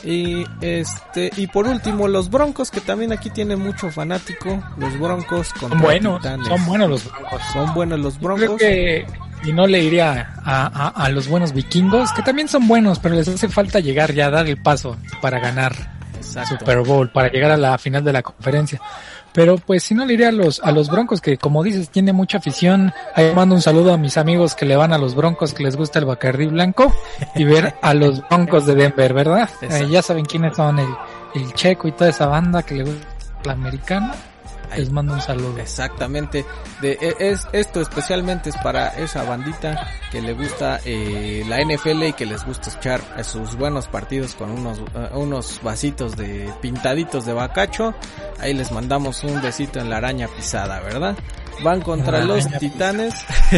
Y 0.04 0.46
este 0.62 1.32
y 1.36 1.48
por 1.48 1.68
último 1.68 2.08
los 2.08 2.30
Broncos 2.30 2.72
que 2.72 2.80
también 2.80 3.12
aquí 3.12 3.30
tienen 3.30 3.60
mucho 3.60 3.92
fanático, 3.92 4.64
los 4.78 4.98
Broncos 5.00 5.52
con 5.54 5.72
son 5.72 5.82
buenos, 5.82 6.24
son 6.24 6.66
buenos 6.66 6.90
los 6.90 7.06
Broncos. 7.06 7.42
Son 7.52 7.74
buenos 7.74 8.00
los 8.00 8.20
Broncos. 8.20 8.58
que 8.60 9.06
y 9.44 9.54
no 9.54 9.68
le 9.68 9.82
iría 9.82 10.34
a, 10.44 10.90
a, 10.90 11.10
los 11.10 11.30
buenos 11.30 11.54
vikingos, 11.54 12.12
que 12.12 12.22
también 12.22 12.50
son 12.50 12.68
buenos, 12.68 13.00
pero 13.00 13.16
les 13.16 13.28
hace 13.28 13.48
falta 13.48 13.80
llegar 13.80 14.14
ya, 14.14 14.30
dar 14.30 14.48
el 14.48 14.62
paso 14.62 14.98
para 15.22 15.40
ganar 15.40 15.74
Super 16.22 16.82
Bowl, 16.82 17.10
para 17.10 17.30
llegar 17.30 17.52
a 17.52 17.58
la 17.58 17.78
final 17.78 18.04
de 18.04 18.14
la 18.14 18.22
conferencia. 18.22 18.82
Pero 19.40 19.58
pues 19.58 19.84
si 19.84 19.96
no 19.96 20.06
le 20.06 20.16
iría 20.16 20.28
a 20.28 20.32
los, 20.34 20.60
a 20.60 20.74
los 20.74 20.90
Broncos, 20.90 21.22
que 21.22 21.38
como 21.38 21.64
dices, 21.64 21.90
tiene 21.90 22.12
mucha 22.12 22.40
afición. 22.40 22.92
Ahí 23.16 23.34
mando 23.34 23.56
un 23.56 23.62
saludo 23.62 23.94
a 23.94 23.98
mis 23.98 24.18
amigos 24.18 24.54
que 24.54 24.66
le 24.66 24.76
van 24.76 24.92
a 24.92 24.98
los 24.98 25.16
Broncos, 25.16 25.54
que 25.54 25.64
les 25.64 25.78
gusta 25.78 25.98
el 25.98 26.04
Bacardí 26.04 26.48
Blanco, 26.48 26.94
y 27.36 27.46
ver 27.46 27.74
a 27.82 27.94
los 27.94 28.22
Broncos 28.28 28.66
de 28.66 28.76
Denver, 28.76 29.14
¿verdad? 29.14 29.50
Eh, 29.62 29.88
ya 29.90 30.02
saben 30.02 30.26
quiénes 30.26 30.58
son 30.58 30.80
el, 30.80 30.90
el 31.36 31.54
Checo 31.54 31.88
y 31.88 31.94
toda 31.94 32.10
esa 32.10 32.26
banda 32.26 32.64
que 32.64 32.76
le 32.76 32.84
gusta 32.84 33.08
el 33.46 34.29
les 34.78 34.92
mando 34.92 35.14
un 35.14 35.22
saludo. 35.22 35.58
Exactamente. 35.60 36.46
De, 36.82 36.98
e, 37.02 37.16
es, 37.20 37.48
esto 37.54 37.82
especialmente 37.82 38.50
es 38.50 38.58
para 38.58 38.90
esa 38.90 39.24
bandita 39.24 39.88
que 40.12 40.22
le 40.22 40.34
gusta 40.34 40.80
eh, 40.86 41.44
la 41.48 41.58
NFL 41.62 42.04
y 42.04 42.14
que 42.14 42.26
les 42.26 42.46
gusta 42.46 42.72
echar 42.72 43.02
sus 43.24 43.56
buenos 43.56 43.88
partidos 43.88 44.36
con 44.36 44.52
unos, 44.52 44.80
uh, 44.80 45.18
unos 45.20 45.60
vasitos 45.64 46.16
de 46.16 46.52
pintaditos 46.62 47.26
de 47.26 47.34
bacacho. 47.34 47.94
Ahí 48.40 48.54
les 48.54 48.72
mandamos 48.72 49.24
un 49.24 49.42
besito 49.42 49.80
en 49.80 49.90
la 49.90 49.98
araña 49.98 50.28
pisada, 50.28 50.80
¿verdad? 50.80 51.16
Van 51.64 51.82
contra 51.82 52.24
los 52.24 52.48
titanes. 52.58 53.14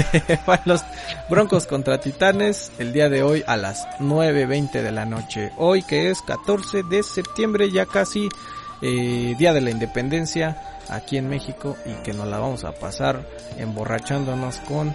Van 0.48 0.62
los 0.66 0.84
broncos 1.30 1.68
contra 1.68 2.00
titanes 2.00 2.72
el 2.80 2.94
día 2.94 3.10
de 3.10 3.22
hoy 3.22 3.44
a 3.46 3.58
las 3.58 3.88
9.20 4.00 4.82
de 4.82 4.92
la 4.92 5.06
noche. 5.06 5.52
Hoy 5.58 5.84
que 5.84 6.10
es 6.10 6.22
14 6.24 6.84
de 6.84 7.04
septiembre, 7.04 7.70
ya 7.72 7.86
casi 7.86 8.30
eh, 8.82 9.36
Día 9.38 9.54
de 9.54 9.62
la 9.62 9.70
Independencia 9.70 10.71
aquí 10.90 11.18
en 11.18 11.30
México 11.30 11.78
y 11.86 11.94
que 12.04 12.14
nos 12.14 12.28
la 12.28 12.40
vamos 12.40 12.64
a 12.64 12.74
pasar 12.74 13.26
emborrachándonos 13.58 14.58
con 14.60 14.94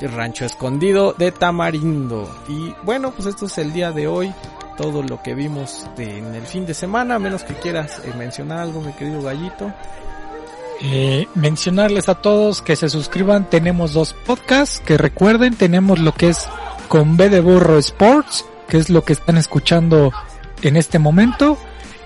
Rancho 0.00 0.44
Escondido 0.44 1.14
de 1.16 1.32
Tamarindo. 1.32 2.28
Y 2.48 2.74
bueno, 2.82 3.12
pues 3.12 3.26
esto 3.26 3.46
es 3.46 3.58
el 3.58 3.72
día 3.72 3.92
de 3.92 4.06
hoy, 4.08 4.32
todo 4.76 5.02
lo 5.02 5.22
que 5.22 5.34
vimos 5.34 5.86
en 5.96 6.34
el 6.34 6.46
fin 6.46 6.66
de 6.66 6.74
semana, 6.74 7.18
menos 7.18 7.44
que 7.44 7.54
quieras 7.54 8.00
eh, 8.04 8.12
mencionar 8.16 8.58
algo, 8.58 8.80
mi 8.80 8.92
querido 8.92 9.22
gallito. 9.22 9.72
Eh, 10.82 11.26
mencionarles 11.34 12.10
a 12.10 12.16
todos 12.16 12.60
que 12.60 12.76
se 12.76 12.90
suscriban, 12.90 13.48
tenemos 13.48 13.94
dos 13.94 14.12
podcasts, 14.12 14.80
que 14.80 14.98
recuerden, 14.98 15.56
tenemos 15.56 15.98
lo 15.98 16.12
que 16.12 16.28
es 16.28 16.46
con 16.88 17.16
B 17.16 17.30
de 17.30 17.40
Burro 17.40 17.78
Sports, 17.78 18.44
que 18.68 18.76
es 18.76 18.90
lo 18.90 19.02
que 19.02 19.14
están 19.14 19.38
escuchando 19.38 20.12
en 20.62 20.76
este 20.76 20.98
momento, 20.98 21.56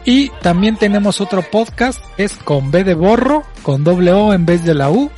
y 0.04 0.30
también 0.42 0.76
tenemos 0.76 1.20
otro 1.20 1.42
podcast, 1.42 2.02
es 2.16 2.34
con 2.34 2.70
B 2.70 2.84
de 2.84 2.94
borro, 2.94 3.44
con 3.62 3.84
doble 3.84 4.12
O 4.12 4.32
en 4.32 4.46
vez 4.46 4.64
de 4.64 4.74
la 4.74 4.90
U. 4.90 5.10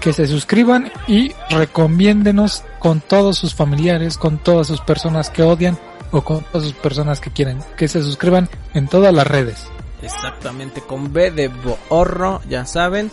Que 0.00 0.12
se 0.12 0.26
suscriban 0.26 0.90
y 1.06 1.32
recomiéndenos 1.50 2.64
con 2.80 3.00
todos 3.00 3.38
sus 3.38 3.54
familiares, 3.54 4.18
con 4.18 4.38
todas 4.38 4.66
sus 4.66 4.80
personas 4.80 5.30
que 5.30 5.44
odian 5.44 5.78
o 6.10 6.22
con 6.22 6.42
todas 6.42 6.64
sus 6.64 6.72
personas 6.76 7.20
que 7.20 7.30
quieren. 7.30 7.60
Que 7.76 7.86
se 7.86 8.02
suscriban 8.02 8.48
en 8.74 8.88
todas 8.88 9.14
las 9.14 9.26
redes. 9.26 9.68
Exactamente, 10.02 10.80
con 10.80 11.12
B 11.12 11.30
de 11.30 11.48
borro, 11.88 12.40
ya 12.48 12.66
saben. 12.66 13.12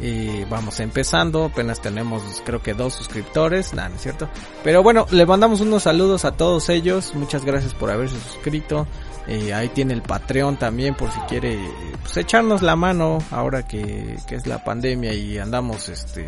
Y 0.00 0.44
vamos 0.44 0.78
empezando, 0.80 1.46
apenas 1.46 1.80
tenemos 1.80 2.22
creo 2.44 2.62
que 2.62 2.74
dos 2.74 2.94
suscriptores, 2.94 3.74
nada, 3.74 3.88
¿no 3.88 3.96
es 3.96 4.02
cierto? 4.02 4.28
Pero 4.62 4.82
bueno, 4.82 5.06
le 5.10 5.26
mandamos 5.26 5.60
unos 5.60 5.82
saludos 5.82 6.24
a 6.24 6.32
todos 6.32 6.68
ellos, 6.68 7.14
muchas 7.14 7.44
gracias 7.44 7.74
por 7.74 7.90
haberse 7.90 8.18
suscrito. 8.20 8.86
Eh, 9.26 9.52
ahí 9.52 9.68
tiene 9.68 9.92
el 9.92 10.00
Patreon 10.00 10.56
también 10.56 10.94
por 10.94 11.10
si 11.10 11.20
quiere 11.28 11.58
pues, 12.02 12.16
echarnos 12.16 12.62
la 12.62 12.76
mano 12.76 13.18
ahora 13.30 13.66
que, 13.66 14.16
que, 14.26 14.36
es 14.36 14.46
la 14.46 14.64
pandemia 14.64 15.12
y 15.12 15.36
andamos 15.36 15.90
este 15.90 16.26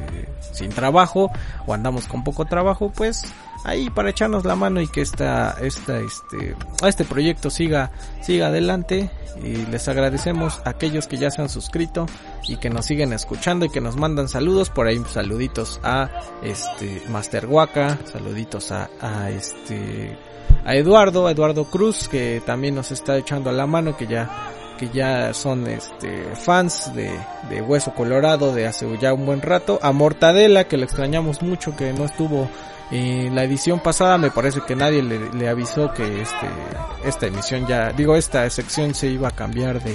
sin 0.53 0.69
trabajo 0.69 1.31
o 1.67 1.73
andamos 1.73 2.07
con 2.07 2.23
poco 2.23 2.45
trabajo, 2.45 2.93
pues 2.95 3.25
ahí 3.65 3.91
para 3.91 4.11
echarnos 4.11 4.45
la 4.45 4.57
mano 4.57 4.81
y 4.81 4.89
que 4.89 5.01
esta, 5.01 5.57
esta, 5.61 5.99
este, 6.01 6.57
este 6.87 7.05
proyecto 7.05 7.51
siga, 7.51 7.91
siga 8.23 8.49
adelante. 8.49 9.11
Y 9.43 9.67
les 9.67 9.89
agradecemos 9.89 10.61
a 10.65 10.71
aquellos 10.71 11.07
que 11.07 11.17
ya 11.17 11.31
se 11.31 11.41
han 11.41 11.49
suscrito 11.49 12.07
y 12.47 12.57
que 12.57 12.69
nos 12.69 12.87
siguen 12.87 13.13
escuchando 13.13 13.65
y 13.65 13.71
que 13.71 13.81
nos 13.81 13.97
mandan 13.97 14.29
saludos. 14.29 14.71
Por 14.71 14.87
ahí 14.87 15.01
saluditos 15.11 15.81
a 15.83 16.11
este 16.43 17.03
Master 17.09 17.47
Waka, 17.47 17.99
saluditos 18.11 18.73
a, 18.73 18.89
este 19.31 20.19
a 20.65 20.75
Eduardo, 20.75 21.27
a 21.27 21.31
Eduardo 21.31 21.65
Cruz, 21.65 22.09
que 22.09 22.43
también 22.45 22.75
nos 22.75 22.91
está 22.91 23.17
echando 23.17 23.51
la 23.53 23.67
mano, 23.67 23.97
que 23.97 24.07
ya, 24.07 24.51
que 24.79 24.89
ya 24.91 25.33
son 25.33 25.67
este, 25.69 26.25
fans 26.35 26.93
de, 26.95 27.11
de 27.49 27.63
Hueso 27.63 27.95
Colorado 27.95 28.53
de 28.53 28.67
hace 28.67 28.87
ya 28.99 29.15
un 29.15 29.25
buen 29.25 29.41
rato, 29.41 29.79
a 29.81 29.93
Mortadela, 29.93 30.65
que 30.65 30.77
le 30.77 30.85
extrañamos 30.85 31.41
mucho, 31.41 31.77
que 31.77 31.93
no 31.93 32.05
estuvo 32.05 32.51
en 32.91 33.35
la 33.35 33.45
edición 33.45 33.81
pasada, 33.81 34.19
me 34.19 34.31
parece 34.31 34.61
que 34.67 34.75
nadie 34.75 35.03
le, 35.03 35.33
le 35.33 35.49
avisó 35.49 35.93
que 35.93 36.23
este, 36.23 36.49
esta 37.05 37.27
emisión 37.27 37.67
ya, 37.67 37.93
digo, 37.93 38.17
esta 38.17 38.49
sección 38.51 38.95
se 38.95 39.09
iba 39.09 39.29
a 39.29 39.33
cambiar 39.33 39.83
de, 39.83 39.95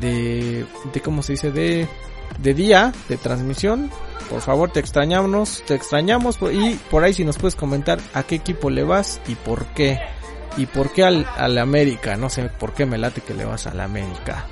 de, 0.00 0.66
de 0.92 1.00
¿cómo 1.00 1.22
se 1.22 1.32
dice? 1.32 1.52
De, 1.52 1.86
de 2.40 2.54
día 2.54 2.92
de 3.08 3.16
transmisión 3.16 3.90
por 4.28 4.42
favor, 4.42 4.70
te 4.70 4.80
extrañamos, 4.80 5.62
te 5.66 5.74
extrañamos 5.74 6.38
y 6.52 6.74
por 6.90 7.02
ahí 7.02 7.14
si 7.14 7.24
nos 7.24 7.38
puedes 7.38 7.56
comentar 7.56 7.98
a 8.12 8.22
qué 8.22 8.34
equipo 8.34 8.68
le 8.68 8.84
vas 8.84 9.20
y 9.26 9.34
por 9.34 9.66
qué. 9.66 9.98
Y 10.56 10.66
por 10.66 10.92
qué 10.92 11.04
al, 11.04 11.26
al 11.36 11.56
América, 11.58 12.16
no 12.16 12.28
sé 12.28 12.50
por 12.58 12.74
qué 12.74 12.84
me 12.84 12.98
late 12.98 13.20
que 13.20 13.32
le 13.32 13.44
vas 13.44 13.66
al 13.66 13.80
América. 13.80 14.46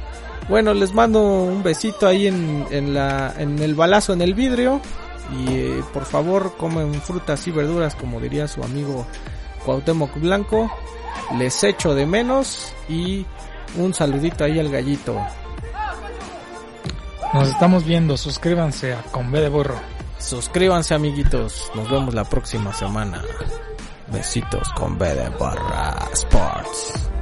Bueno, 0.49 0.73
les 0.73 0.95
mando 0.95 1.21
un 1.23 1.63
besito 1.63 2.07
ahí 2.07 2.29
en, 2.29 2.67
en, 2.71 2.95
la, 2.95 3.35
en 3.37 3.59
el 3.59 3.75
balazo 3.75 4.13
en 4.13 4.23
el 4.23 4.35
vidrio. 4.35 4.81
Y 5.33 5.55
eh, 5.55 5.85
por 5.93 6.05
favor 6.05 6.57
comen 6.57 6.95
frutas 6.95 7.47
y 7.47 7.51
verduras 7.51 7.95
como 7.95 8.21
diría 8.21 8.47
su 8.47 8.63
amigo 8.63 9.07
Cuauhtémoc 9.65 10.15
Blanco. 10.21 10.71
Les 11.39 11.65
echo 11.65 11.95
de 11.95 12.07
menos 12.07 12.73
y 12.89 13.27
un 13.77 13.93
saludito 13.95 14.45
ahí 14.45 14.59
al 14.61 14.71
gallito. 14.71 15.17
Nos 17.35 17.49
estamos 17.49 17.85
viendo, 17.85 18.17
suscríbanse 18.17 18.95
a 18.95 19.03
Con 19.03 19.31
B 19.31 19.41
de 19.41 19.49
Burro. 19.49 19.79
Suscríbanse 20.19 20.95
amiguitos, 20.95 21.71
nos 21.75 21.91
vemos 21.91 22.15
la 22.15 22.25
próxima 22.25 22.73
semana. 22.73 23.23
Besitos 24.13 24.69
con 24.75 24.97
B 24.97 25.15
de 25.15 25.29
Barra 25.31 26.09
Sports. 26.13 27.16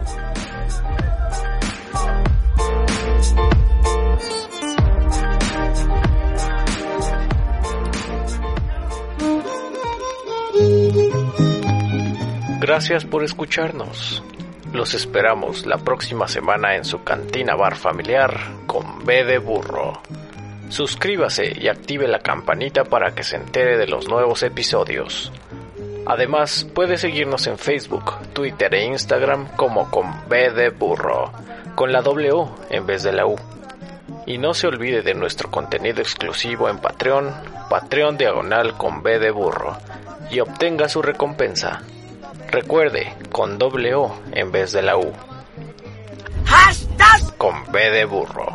Gracias 12.67 13.05
por 13.05 13.23
escucharnos. 13.23 14.23
Los 14.73 14.95
esperamos 14.95 15.67
la 15.67 15.77
próxima 15.77 16.29
semana 16.29 16.77
en 16.77 16.87
su 16.87 17.05
cantina 17.05 17.55
bar 17.55 17.77
familiar 17.77 18.41
con 18.67 19.05
B 19.05 19.23
de 19.23 19.37
burro. 19.37 20.01
Suscríbase 20.71 21.53
y 21.61 21.69
active 21.69 22.09
la 22.09 22.21
campanita 22.21 22.85
para 22.85 23.15
que 23.15 23.23
se 23.23 23.37
entere 23.37 23.77
de 23.77 23.87
los 23.87 24.09
nuevos 24.09 24.43
episodios. 24.43 25.31
Además, 26.07 26.67
puede 26.75 26.97
seguirnos 26.97 27.47
en 27.49 27.59
Facebook, 27.59 28.15
Twitter 28.33 28.75
e 28.75 28.87
Instagram 28.87 29.47
como 29.57 29.91
con 29.91 30.27
B 30.31 30.51
de 30.51 30.71
burro, 30.71 31.33
con 31.75 31.93
la 31.93 32.01
W 32.01 32.47
en 32.71 32.87
vez 32.87 33.03
de 33.03 33.13
la 33.13 33.27
U. 33.27 33.37
Y 34.25 34.39
no 34.39 34.55
se 34.55 34.69
olvide 34.69 35.03
de 35.03 35.13
nuestro 35.13 35.51
contenido 35.51 36.01
exclusivo 36.01 36.71
en 36.71 36.79
Patreon, 36.79 37.31
Patreon 37.69 38.17
Diagonal 38.17 38.79
con 38.79 39.03
B 39.03 39.19
de 39.19 39.33
burro, 39.33 39.77
y 40.31 40.41
obtenga 40.41 40.89
su 40.89 41.03
recompensa. 41.03 41.83
Recuerde, 42.55 43.13
con 43.33 43.59
doble 43.59 43.97
O 43.97 44.15
en 44.31 44.53
vez 44.53 44.71
de 44.71 44.81
la 44.81 44.97
U. 44.97 45.11
¡Hashtag! 46.45 47.37
Con 47.37 47.55
B 47.73 47.91
de 47.91 48.05
burro. 48.05 48.47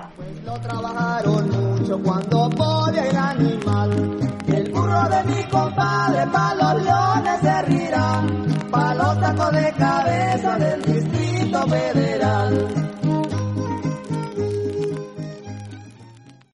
Lo 0.46 0.54
trabajaron 0.62 1.50
mucho 1.50 2.00
cuando 2.02 2.50
podía 2.52 3.10
el 3.10 3.18
animal. 3.18 4.32
El 4.48 4.72
burro 4.72 5.04
de 5.10 5.24
mi 5.26 5.44
compadre 5.50 6.26
pa' 6.32 6.56
los 6.56 6.82
leones 6.82 7.42
se 7.42 7.62
rirán. 7.64 8.70
Pa' 8.72 8.94
los 8.96 9.20
tacos 9.20 9.52
de 9.52 9.74
cabeza 9.74 10.58
del 10.58 10.82
Distrito 10.82 11.68
Federal. 11.68 12.99